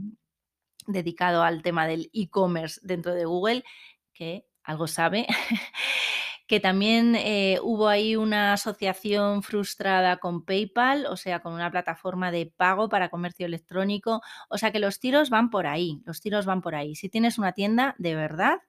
dedicado 0.87 1.43
al 1.43 1.61
tema 1.61 1.87
del 1.87 2.09
e-commerce 2.13 2.79
dentro 2.83 3.13
de 3.13 3.25
Google, 3.25 3.63
que 4.13 4.45
algo 4.63 4.87
sabe. 4.87 5.25
que 6.47 6.59
también 6.59 7.15
eh, 7.15 7.59
hubo 7.63 7.87
ahí 7.87 8.15
una 8.15 8.53
asociación 8.53 9.43
frustrada 9.43 10.17
con 10.17 10.43
PayPal, 10.43 11.05
o 11.05 11.15
sea, 11.15 11.41
con 11.41 11.53
una 11.53 11.71
plataforma 11.71 12.31
de 12.31 12.45
pago 12.45 12.89
para 12.89 13.09
comercio 13.09 13.45
electrónico. 13.45 14.21
O 14.49 14.57
sea 14.57 14.71
que 14.71 14.79
los 14.79 14.99
tiros 14.99 15.29
van 15.29 15.49
por 15.49 15.67
ahí, 15.67 16.01
los 16.05 16.19
tiros 16.21 16.45
van 16.45 16.61
por 16.61 16.75
ahí. 16.75 16.95
Si 16.95 17.09
tienes 17.09 17.37
una 17.37 17.53
tienda, 17.53 17.95
de 17.97 18.15
verdad, 18.15 18.59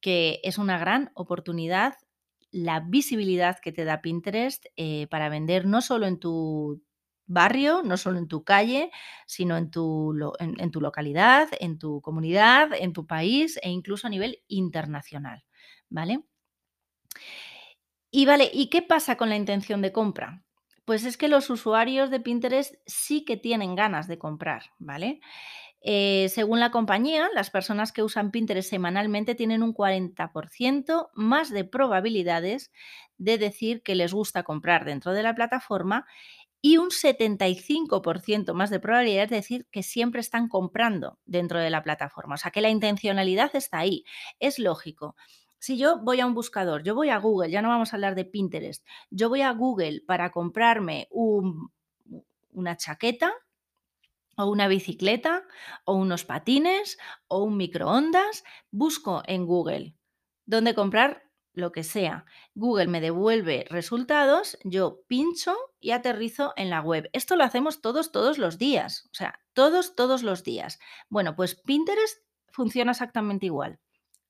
que 0.00 0.40
es 0.42 0.58
una 0.58 0.78
gran 0.78 1.10
oportunidad 1.14 1.94
la 2.50 2.80
visibilidad 2.80 3.58
que 3.58 3.72
te 3.72 3.84
da 3.84 4.00
Pinterest 4.00 4.66
eh, 4.76 5.06
para 5.10 5.28
vender 5.28 5.66
no 5.66 5.80
solo 5.80 6.06
en 6.06 6.18
tu 6.18 6.82
barrio, 7.26 7.82
no 7.82 7.96
solo 7.96 8.18
en 8.18 8.26
tu 8.26 8.42
calle, 8.42 8.90
sino 9.26 9.56
en 9.56 9.70
tu, 9.70 10.14
en 10.40 10.70
tu 10.70 10.80
localidad, 10.80 11.48
en 11.60 11.78
tu 11.78 12.00
comunidad, 12.00 12.70
en 12.72 12.92
tu 12.92 13.06
país 13.06 13.58
e 13.62 13.70
incluso 13.70 14.06
a 14.06 14.10
nivel 14.10 14.42
internacional. 14.48 15.44
¿Vale? 15.90 16.24
Y 18.10 18.24
vale, 18.24 18.50
¿y 18.52 18.70
qué 18.70 18.82
pasa 18.82 19.16
con 19.16 19.28
la 19.28 19.36
intención 19.36 19.82
de 19.82 19.92
compra? 19.92 20.42
Pues 20.84 21.04
es 21.04 21.18
que 21.18 21.28
los 21.28 21.50
usuarios 21.50 22.10
de 22.10 22.20
Pinterest 22.20 22.74
sí 22.86 23.24
que 23.24 23.36
tienen 23.36 23.74
ganas 23.74 24.08
de 24.08 24.18
comprar, 24.18 24.70
¿vale? 24.78 25.20
Eh, 25.80 26.28
según 26.30 26.60
la 26.60 26.70
compañía, 26.70 27.28
las 27.34 27.50
personas 27.50 27.92
que 27.92 28.02
usan 28.02 28.30
Pinterest 28.30 28.68
semanalmente 28.68 29.34
tienen 29.34 29.62
un 29.62 29.72
40% 29.72 31.10
más 31.14 31.50
de 31.50 31.64
probabilidades 31.64 32.72
de 33.16 33.38
decir 33.38 33.82
que 33.82 33.94
les 33.94 34.12
gusta 34.12 34.42
comprar 34.42 34.84
dentro 34.84 35.12
de 35.12 35.22
la 35.22 35.34
plataforma 35.34 36.06
y 36.60 36.76
un 36.78 36.90
75% 36.90 38.52
más 38.52 38.70
de 38.70 38.80
probabilidades 38.80 39.30
de 39.30 39.36
decir 39.36 39.66
que 39.70 39.84
siempre 39.84 40.20
están 40.20 40.48
comprando 40.48 41.18
dentro 41.24 41.60
de 41.60 41.70
la 41.70 41.84
plataforma. 41.84 42.34
O 42.34 42.38
sea 42.38 42.50
que 42.50 42.60
la 42.60 42.70
intencionalidad 42.70 43.54
está 43.54 43.78
ahí. 43.78 44.04
Es 44.40 44.58
lógico 44.58 45.14
si 45.58 45.76
yo 45.76 45.98
voy 45.98 46.20
a 46.20 46.26
un 46.26 46.34
buscador, 46.34 46.82
yo 46.82 46.94
voy 46.94 47.10
a 47.10 47.18
Google, 47.18 47.50
ya 47.50 47.62
no 47.62 47.68
vamos 47.68 47.92
a 47.92 47.96
hablar 47.96 48.14
de 48.14 48.24
Pinterest, 48.24 48.86
yo 49.10 49.28
voy 49.28 49.42
a 49.42 49.50
Google 49.50 50.02
para 50.06 50.30
comprarme 50.30 51.08
una 51.10 52.76
chaqueta 52.76 53.32
o 54.38 54.46
una 54.46 54.68
bicicleta 54.68 55.46
o 55.84 55.94
unos 55.94 56.24
patines 56.24 56.96
o 57.26 57.42
un 57.42 57.58
microondas, 57.58 58.44
busco 58.70 59.22
en 59.26 59.44
Google 59.44 59.94
dónde 60.46 60.74
comprar 60.74 61.28
lo 61.52 61.72
que 61.72 61.82
sea. 61.84 62.24
Google 62.54 62.86
me 62.86 63.00
devuelve 63.00 63.66
resultados, 63.68 64.56
yo 64.64 65.02
pincho 65.08 65.56
y 65.80 65.90
aterrizo 65.90 66.54
en 66.56 66.70
la 66.70 66.80
web. 66.80 67.10
Esto 67.12 67.36
lo 67.36 67.44
hacemos 67.44 67.82
todos, 67.82 68.12
todos 68.12 68.38
los 68.38 68.58
días. 68.58 69.08
O 69.12 69.14
sea, 69.14 69.40
todos, 69.52 69.94
todos 69.94 70.22
los 70.22 70.44
días. 70.44 70.78
Bueno, 71.10 71.36
pues 71.36 71.56
Pinterest 71.56 72.22
funciona 72.50 72.92
exactamente 72.92 73.46
igual. 73.46 73.80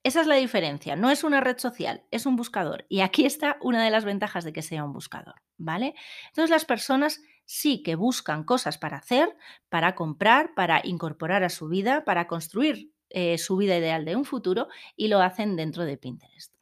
Esa 0.02 0.22
es 0.22 0.26
la 0.26 0.36
diferencia. 0.36 0.96
No 0.96 1.10
es 1.10 1.22
una 1.22 1.40
red 1.40 1.58
social, 1.58 2.04
es 2.10 2.24
un 2.24 2.36
buscador. 2.36 2.86
Y 2.88 3.00
aquí 3.00 3.26
está 3.26 3.58
una 3.60 3.84
de 3.84 3.90
las 3.90 4.04
ventajas 4.04 4.44
de 4.44 4.52
que 4.52 4.62
sea 4.62 4.84
un 4.84 4.92
buscador, 4.92 5.34
¿vale? 5.58 5.94
Entonces 6.28 6.50
las 6.50 6.64
personas 6.64 7.20
sí 7.48 7.82
que 7.82 7.96
buscan 7.96 8.44
cosas 8.44 8.76
para 8.76 8.98
hacer, 8.98 9.34
para 9.70 9.94
comprar, 9.94 10.54
para 10.54 10.82
incorporar 10.84 11.44
a 11.44 11.48
su 11.48 11.66
vida, 11.68 12.04
para 12.04 12.26
construir 12.26 12.92
eh, 13.08 13.38
su 13.38 13.56
vida 13.56 13.78
ideal 13.78 14.04
de 14.04 14.16
un 14.16 14.26
futuro 14.26 14.68
y 14.96 15.08
lo 15.08 15.20
hacen 15.20 15.56
dentro 15.56 15.86
de 15.86 15.96
Pinterest. 15.96 16.54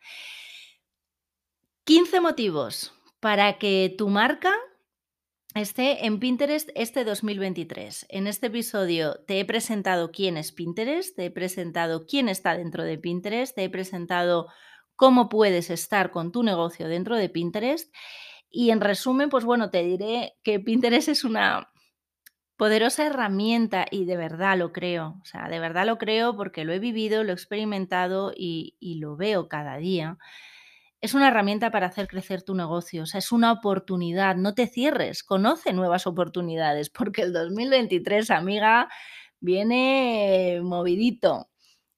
15 1.85 2.21
motivos 2.21 2.93
para 3.19 3.59
que 3.59 3.97
tu 3.99 4.09
marca 4.09 4.55
esté 5.57 6.07
en 6.07 6.21
Pinterest 6.21 6.71
este 6.77 7.05
2023. 7.05 8.07
En 8.09 8.29
este 8.29 8.47
episodio 8.47 9.25
te 9.27 9.41
he 9.41 9.45
presentado 9.45 10.13
quién 10.13 10.37
es 10.37 10.53
Pinterest, 10.53 11.17
te 11.17 11.25
he 11.25 11.31
presentado 11.33 12.07
quién 12.07 12.29
está 12.29 12.57
dentro 12.57 12.85
de 12.85 12.97
Pinterest, 12.97 13.57
te 13.57 13.65
he 13.65 13.71
presentado 13.71 14.47
cómo 14.95 15.29
puedes 15.29 15.69
estar 15.69 16.13
con 16.13 16.31
tu 16.31 16.45
negocio 16.45 16.87
dentro 16.87 17.17
de 17.17 17.29
Pinterest. 17.29 17.93
Y 18.51 18.71
en 18.71 18.81
resumen, 18.81 19.29
pues 19.29 19.45
bueno, 19.45 19.71
te 19.71 19.83
diré 19.83 20.37
que 20.43 20.61
Pinterest 20.61 21.09
es 21.09 21.25
una 21.25 21.69
poderosa 22.57 23.07
herramienta 23.07 23.87
y 23.91 24.05
de 24.07 24.17
verdad 24.17 24.57
lo 24.59 24.73
creo. 24.73 25.19
O 25.23 25.25
sea, 25.25 25.49
de 25.49 25.59
verdad 25.61 25.87
lo 25.87 25.99
creo 25.99 26.37
porque 26.37 26.65
lo 26.65 26.73
he 26.73 26.79
vivido, 26.79 27.25
lo 27.25 27.31
he 27.31 27.35
experimentado 27.35 28.33
y, 28.35 28.77
y 28.81 28.97
lo 28.97 29.17
veo 29.17 29.49
cada 29.49 29.77
día 29.77 30.19
es 31.01 31.15
una 31.15 31.29
herramienta 31.29 31.71
para 31.71 31.87
hacer 31.87 32.09
crecer 32.09 32.43
tu 32.43 32.55
negocio, 32.55 33.03
o 33.03 33.07
sea, 33.07 33.19
es 33.19 33.33
una 33.33 33.53
oportunidad, 33.53 34.37
no 34.37 34.55
te 34.55 34.67
cierres, 34.67 35.23
conoce 35.23 35.73
nuevas 35.73 36.07
oportunidades, 36.07 36.91
porque 36.91 37.23
el 37.23 37.33
2023, 37.33 38.31
amiga, 38.31 38.89
viene 39.41 40.61
movidito, 40.63 41.49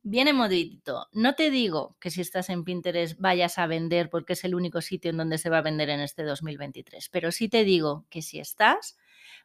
viene 0.08 0.32
movidito. 0.32 1.08
No 1.12 1.34
te 1.34 1.50
digo 1.50 1.96
que 2.00 2.10
si 2.10 2.20
estás 2.20 2.48
en 2.48 2.64
Pinterest 2.64 3.18
vayas 3.20 3.58
a 3.58 3.66
vender 3.66 4.08
porque 4.08 4.32
es 4.32 4.44
el 4.44 4.54
único 4.54 4.80
sitio 4.80 5.10
en 5.10 5.18
donde 5.18 5.38
se 5.38 5.50
va 5.50 5.58
a 5.58 5.62
vender 5.62 5.90
en 5.90 6.00
este 6.00 6.22
2023, 6.24 7.08
pero 7.10 7.30
sí 7.30 7.48
te 7.48 7.64
digo 7.64 8.06
que 8.08 8.22
si 8.22 8.38
estás, 8.38 8.96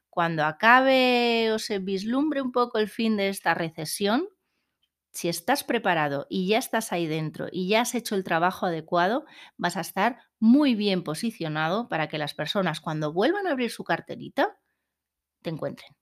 cuando 0.10 0.46
acabe 0.46 1.52
o 1.52 1.60
se 1.60 1.80
vislumbre 1.80 2.42
un 2.42 2.52
poco 2.52 2.78
el 2.80 2.88
fin 2.88 3.18
de 3.18 3.30
esta 3.30 3.54
recesión, 3.54 4.28
si 5.12 5.30
estás 5.30 5.64
preparado 5.64 6.28
y 6.30 6.48
ya 6.48 6.58
estás 6.58 6.92
ahí 6.92 7.08
dentro 7.08 7.48
y 7.52 7.68
ya 7.68 7.82
has 7.82 7.94
hecho 7.94 8.16
el 8.16 8.24
trabajo 8.24 8.66
adecuado, 8.66 9.26
vas 9.58 9.78
a 9.78 9.82
estar 9.82 10.18
muy 10.40 10.76
bien 10.76 11.04
posicionado 11.04 11.88
para 11.90 12.08
que 12.08 12.18
las 12.18 12.34
personas 12.34 12.80
cuando 12.80 13.14
vuelvan 13.14 13.48
a 13.48 13.52
abrir 13.52 13.70
su 13.70 13.84
carterita 13.84 14.58
te 15.42 15.50
encuentren. 15.50 15.96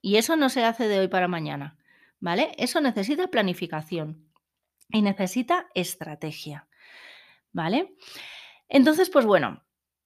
Y 0.00 0.16
eso 0.16 0.36
no 0.36 0.48
se 0.48 0.64
hace 0.64 0.88
de 0.88 1.00
hoy 1.00 1.08
para 1.08 1.28
mañana, 1.28 1.76
¿vale? 2.20 2.52
Eso 2.58 2.80
necesita 2.80 3.28
planificación 3.28 4.30
y 4.88 5.02
necesita 5.02 5.66
estrategia, 5.74 6.68
¿vale? 7.52 7.96
Entonces, 8.68 9.10
pues 9.10 9.26
bueno, 9.26 9.64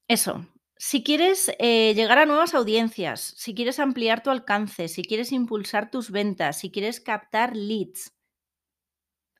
eso. 0.08 0.46
Si 0.76 1.02
quieres 1.02 1.52
eh, 1.58 1.94
llegar 1.94 2.18
a 2.18 2.26
nuevas 2.26 2.54
audiencias, 2.54 3.34
si 3.36 3.54
quieres 3.54 3.78
ampliar 3.78 4.22
tu 4.22 4.30
alcance, 4.30 4.88
si 4.88 5.02
quieres 5.02 5.32
impulsar 5.32 5.90
tus 5.90 6.10
ventas, 6.10 6.58
si 6.58 6.70
quieres 6.70 7.00
captar 7.00 7.56
leads, 7.56 8.12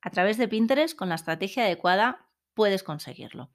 a 0.00 0.10
través 0.10 0.36
de 0.36 0.48
Pinterest, 0.48 0.96
con 0.96 1.08
la 1.08 1.14
estrategia 1.14 1.64
adecuada, 1.64 2.23
puedes 2.54 2.82
conseguirlo. 2.82 3.50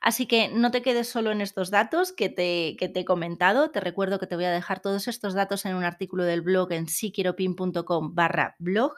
Así 0.00 0.26
que 0.26 0.48
no 0.48 0.70
te 0.70 0.82
quedes 0.82 1.08
solo 1.08 1.30
en 1.32 1.40
estos 1.40 1.70
datos 1.70 2.12
que 2.12 2.28
te, 2.28 2.76
te, 2.78 3.00
he 3.00 3.04
comentado. 3.04 3.70
Te 3.70 3.80
recuerdo 3.80 4.18
que 4.18 4.26
te 4.26 4.36
voy 4.36 4.44
a 4.44 4.50
dejar 4.50 4.80
todos 4.80 5.08
estos 5.08 5.34
datos 5.34 5.64
en 5.64 5.74
un 5.74 5.84
artículo 5.84 6.24
del 6.24 6.42
blog 6.42 6.72
en 6.72 6.88
siquieropin.com 6.88 8.14
barra 8.14 8.56
blog. 8.58 8.94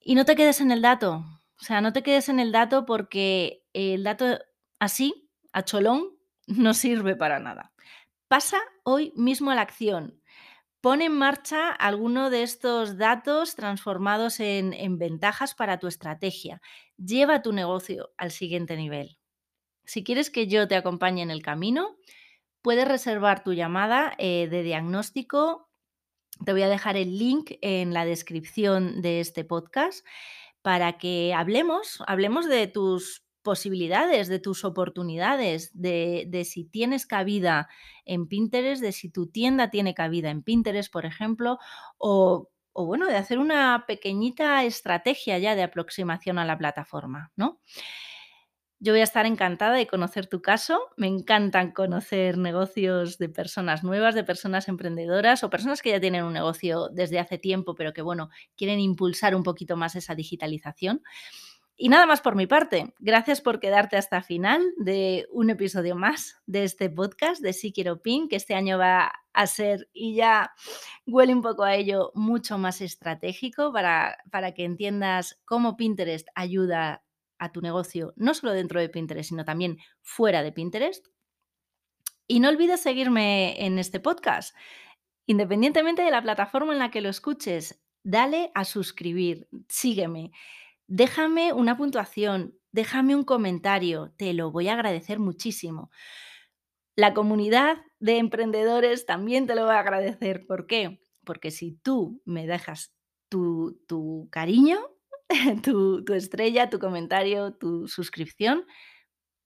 Y 0.00 0.14
no 0.14 0.24
te 0.24 0.36
quedes 0.36 0.60
en 0.60 0.70
el 0.70 0.82
dato. 0.82 1.24
O 1.60 1.64
sea, 1.64 1.80
no 1.80 1.92
te 1.92 2.02
quedes 2.02 2.28
en 2.28 2.40
el 2.40 2.52
dato 2.52 2.84
porque 2.84 3.64
el 3.72 4.04
dato 4.04 4.38
así, 4.78 5.30
a 5.52 5.64
cholón, 5.64 6.10
no 6.46 6.74
sirve 6.74 7.16
para 7.16 7.38
nada. 7.38 7.72
Pasa 8.28 8.58
hoy 8.82 9.12
mismo 9.16 9.50
a 9.50 9.54
la 9.54 9.62
acción. 9.62 10.20
Pon 10.80 11.02
en 11.02 11.12
marcha 11.12 11.70
alguno 11.70 12.30
de 12.30 12.42
estos 12.42 12.96
datos 12.96 13.56
transformados 13.56 14.38
en, 14.40 14.98
ventajas 14.98 15.54
para 15.54 15.78
tu 15.78 15.88
estrategia. 15.88 16.60
Lleva 16.96 17.42
tu 17.42 17.52
negocio 17.52 18.12
al 18.16 18.30
siguiente 18.30 18.76
nivel. 18.76 19.18
Si 19.84 20.02
quieres 20.02 20.30
que 20.30 20.46
yo 20.46 20.66
te 20.68 20.76
acompañe 20.76 21.22
en 21.22 21.30
el 21.30 21.42
camino, 21.42 21.96
puedes 22.62 22.88
reservar 22.88 23.44
tu 23.44 23.52
llamada 23.52 24.14
eh, 24.18 24.48
de 24.50 24.62
diagnóstico 24.62 25.70
Te 26.44 26.52
voy 26.52 26.62
a 26.62 26.68
dejar 26.68 26.96
el 26.96 27.18
link 27.18 27.52
en 27.62 27.94
la 27.94 28.04
descripción 28.04 29.00
de 29.02 29.20
este 29.20 29.44
podcast 29.44 30.04
para 30.62 30.98
que 30.98 31.32
hablemos, 31.32 32.02
hablemos 32.08 32.48
de 32.48 32.66
tus 32.66 33.24
posibilidades, 33.42 34.26
de 34.26 34.40
tus 34.40 34.64
oportunidades, 34.64 35.70
de, 35.72 36.24
de, 36.26 36.44
si 36.44 36.64
tienes 36.64 37.06
cabida 37.06 37.68
en 38.04 38.26
Pinterest, 38.26 38.82
de 38.82 38.90
si 38.90 39.08
tu 39.08 39.28
tienda 39.28 39.70
tiene 39.70 39.94
cabida 39.94 40.30
en 40.30 40.42
Pinterest, 40.42 40.92
por 40.92 41.06
ejemplo, 41.06 41.58
o, 41.98 42.50
o 42.78 42.84
bueno, 42.84 43.06
de 43.06 43.16
hacer 43.16 43.38
una 43.38 43.84
pequeñita 43.86 44.62
estrategia 44.64 45.38
ya 45.38 45.54
de 45.54 45.62
aproximación 45.62 46.38
a 46.38 46.44
la 46.44 46.58
plataforma, 46.58 47.32
¿no? 47.34 47.58
Yo 48.78 48.92
voy 48.92 49.00
a 49.00 49.04
estar 49.04 49.24
encantada 49.24 49.74
de 49.74 49.86
conocer 49.86 50.26
tu 50.26 50.42
caso. 50.42 50.78
Me 50.98 51.06
encantan 51.06 51.72
conocer 51.72 52.36
negocios 52.36 53.16
de 53.16 53.30
personas 53.30 53.82
nuevas, 53.82 54.14
de 54.14 54.22
personas 54.22 54.68
emprendedoras 54.68 55.42
o 55.42 55.48
personas 55.48 55.80
que 55.80 55.90
ya 55.90 56.00
tienen 56.00 56.24
un 56.24 56.34
negocio 56.34 56.90
desde 56.92 57.18
hace 57.18 57.38
tiempo, 57.38 57.74
pero 57.74 57.94
que, 57.94 58.02
bueno, 58.02 58.28
quieren 58.54 58.78
impulsar 58.78 59.34
un 59.34 59.42
poquito 59.42 59.78
más 59.78 59.96
esa 59.96 60.14
digitalización. 60.14 61.02
Y 61.78 61.90
nada 61.90 62.06
más 62.06 62.22
por 62.22 62.36
mi 62.36 62.46
parte. 62.46 62.94
Gracias 62.98 63.42
por 63.42 63.60
quedarte 63.60 63.98
hasta 63.98 64.22
final 64.22 64.62
de 64.78 65.26
un 65.30 65.50
episodio 65.50 65.94
más 65.94 66.36
de 66.46 66.64
este 66.64 66.88
podcast 66.88 67.42
de 67.42 67.52
Sí 67.52 67.70
Quiero 67.70 68.00
Pin, 68.00 68.28
que 68.28 68.36
este 68.36 68.54
año 68.54 68.78
va 68.78 69.12
a 69.34 69.46
ser, 69.46 69.86
y 69.92 70.14
ya 70.14 70.52
huele 71.04 71.34
un 71.34 71.42
poco 71.42 71.64
a 71.64 71.74
ello, 71.74 72.12
mucho 72.14 72.56
más 72.56 72.80
estratégico 72.80 73.74
para, 73.74 74.16
para 74.30 74.54
que 74.54 74.64
entiendas 74.64 75.38
cómo 75.44 75.76
Pinterest 75.76 76.26
ayuda 76.34 77.04
a 77.38 77.52
tu 77.52 77.60
negocio, 77.60 78.14
no 78.16 78.32
solo 78.32 78.54
dentro 78.54 78.80
de 78.80 78.88
Pinterest, 78.88 79.28
sino 79.28 79.44
también 79.44 79.76
fuera 80.00 80.42
de 80.42 80.52
Pinterest. 80.52 81.06
Y 82.26 82.40
no 82.40 82.48
olvides 82.48 82.80
seguirme 82.80 83.66
en 83.66 83.78
este 83.78 84.00
podcast. 84.00 84.56
Independientemente 85.26 86.00
de 86.00 86.10
la 86.10 86.22
plataforma 86.22 86.72
en 86.72 86.78
la 86.78 86.90
que 86.90 87.02
lo 87.02 87.10
escuches, 87.10 87.82
dale 88.02 88.50
a 88.54 88.64
suscribir, 88.64 89.46
sígueme, 89.68 90.32
déjame 90.86 91.52
una 91.52 91.76
puntuación, 91.76 92.58
déjame 92.72 93.16
un 93.16 93.24
comentario, 93.24 94.12
te 94.16 94.32
lo 94.32 94.50
voy 94.50 94.68
a 94.68 94.74
agradecer 94.74 95.18
muchísimo. 95.18 95.90
La 96.96 97.14
comunidad 97.14 97.78
de 97.98 98.18
emprendedores 98.18 99.06
también 99.06 99.46
te 99.46 99.54
lo 99.54 99.66
va 99.66 99.76
a 99.76 99.80
agradecer. 99.80 100.46
¿Por 100.46 100.66
qué? 100.66 101.02
Porque 101.24 101.50
si 101.50 101.72
tú 101.72 102.22
me 102.24 102.46
dejas 102.46 102.94
tu, 103.28 103.82
tu 103.86 104.28
cariño, 104.30 104.78
tu, 105.62 106.04
tu 106.04 106.14
estrella, 106.14 106.70
tu 106.70 106.78
comentario, 106.78 107.52
tu 107.52 107.88
suscripción, 107.88 108.64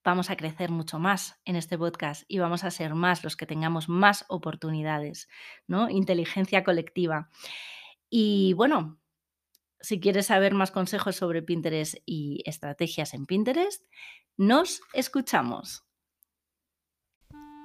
vamos 0.05 0.31
a 0.31 0.37
crecer 0.37 0.71
mucho 0.71 0.99
más 0.99 1.41
en 1.45 1.57
este 1.57 1.77
podcast 1.77 2.25
y 2.29 2.39
vamos 2.39 2.65
a 2.65 2.71
ser 2.71 2.95
más 2.95 3.25
los 3.25 3.37
que 3.37 3.47
tengamos 3.47 3.89
más 3.89 4.25
oportunidades, 4.29 5.29
¿no? 5.67 5.91
Inteligencia 5.91 6.65
colectiva. 6.65 7.31
Y 8.09 8.55
bueno, 8.55 9.01
si 9.81 10.01
quieres 10.01 10.27
saber 10.27 10.55
más 10.55 10.71
consejos 10.71 11.17
sobre 11.17 11.43
Pinterest 11.43 11.97
y 12.07 12.43
estrategias 12.45 13.15
en 13.15 13.27
Pinterest, 13.27 13.83
nos 14.37 14.81
escuchamos. 14.93 15.85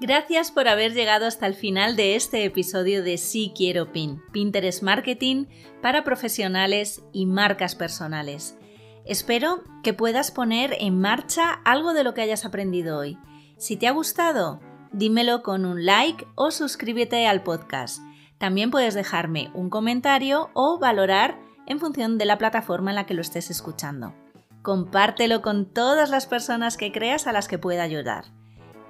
Gracias 0.02 0.52
por 0.52 0.68
haber 0.68 0.94
llegado 0.94 1.26
hasta 1.26 1.48
el 1.48 1.56
final 1.56 1.96
de 1.96 2.16
este 2.16 2.44
episodio 2.44 3.02
de 3.02 3.18
Sí 3.18 3.54
Quiero 3.56 3.94
Pin, 3.94 4.22
Pinterest 4.34 4.84
Marketing 4.84 5.46
para 5.82 6.04
profesionales 6.04 7.02
y 7.14 7.26
marcas 7.26 7.76
personales. 7.76 8.58
Espero 9.06 9.64
que 9.84 9.94
puedas 9.94 10.32
poner 10.32 10.76
en 10.80 11.00
marcha 11.00 11.62
algo 11.64 11.94
de 11.94 12.04
lo 12.04 12.14
que 12.14 12.22
hayas 12.22 12.44
aprendido 12.44 12.98
hoy. 12.98 13.18
Si 13.58 13.78
te 13.78 13.88
ha 13.88 13.92
gustado, 13.92 14.60
dímelo 14.92 15.44
con 15.44 15.66
un 15.66 15.86
like 15.86 16.28
o 16.36 16.52
suscríbete 16.52 17.26
al 17.26 17.44
podcast. 17.44 18.02
También 18.38 18.72
puedes 18.72 18.96
dejarme 18.96 19.50
un 19.54 19.70
comentario 19.70 20.50
o 20.54 20.78
valorar 20.78 21.40
en 21.68 21.80
función 21.80 22.18
de 22.18 22.26
la 22.26 22.38
plataforma 22.38 22.92
en 22.92 22.96
la 22.96 23.06
que 23.06 23.14
lo 23.14 23.22
estés 23.22 23.50
escuchando. 23.50 24.14
Compártelo 24.62 25.42
con 25.42 25.66
todas 25.66 26.10
las 26.10 26.26
personas 26.26 26.78
que 26.78 26.92
creas 26.92 27.28
a 27.28 27.32
las 27.32 27.48
que 27.48 27.58
pueda 27.58 27.84
ayudar 27.84 28.26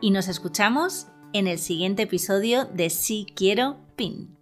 y 0.01 0.11
nos 0.11 0.27
escuchamos 0.27 1.07
en 1.33 1.47
el 1.47 1.57
siguiente 1.57 2.03
episodio 2.03 2.65
de 2.65 2.89
Si 2.89 3.25
Quiero 3.35 3.77
Pin. 3.95 4.34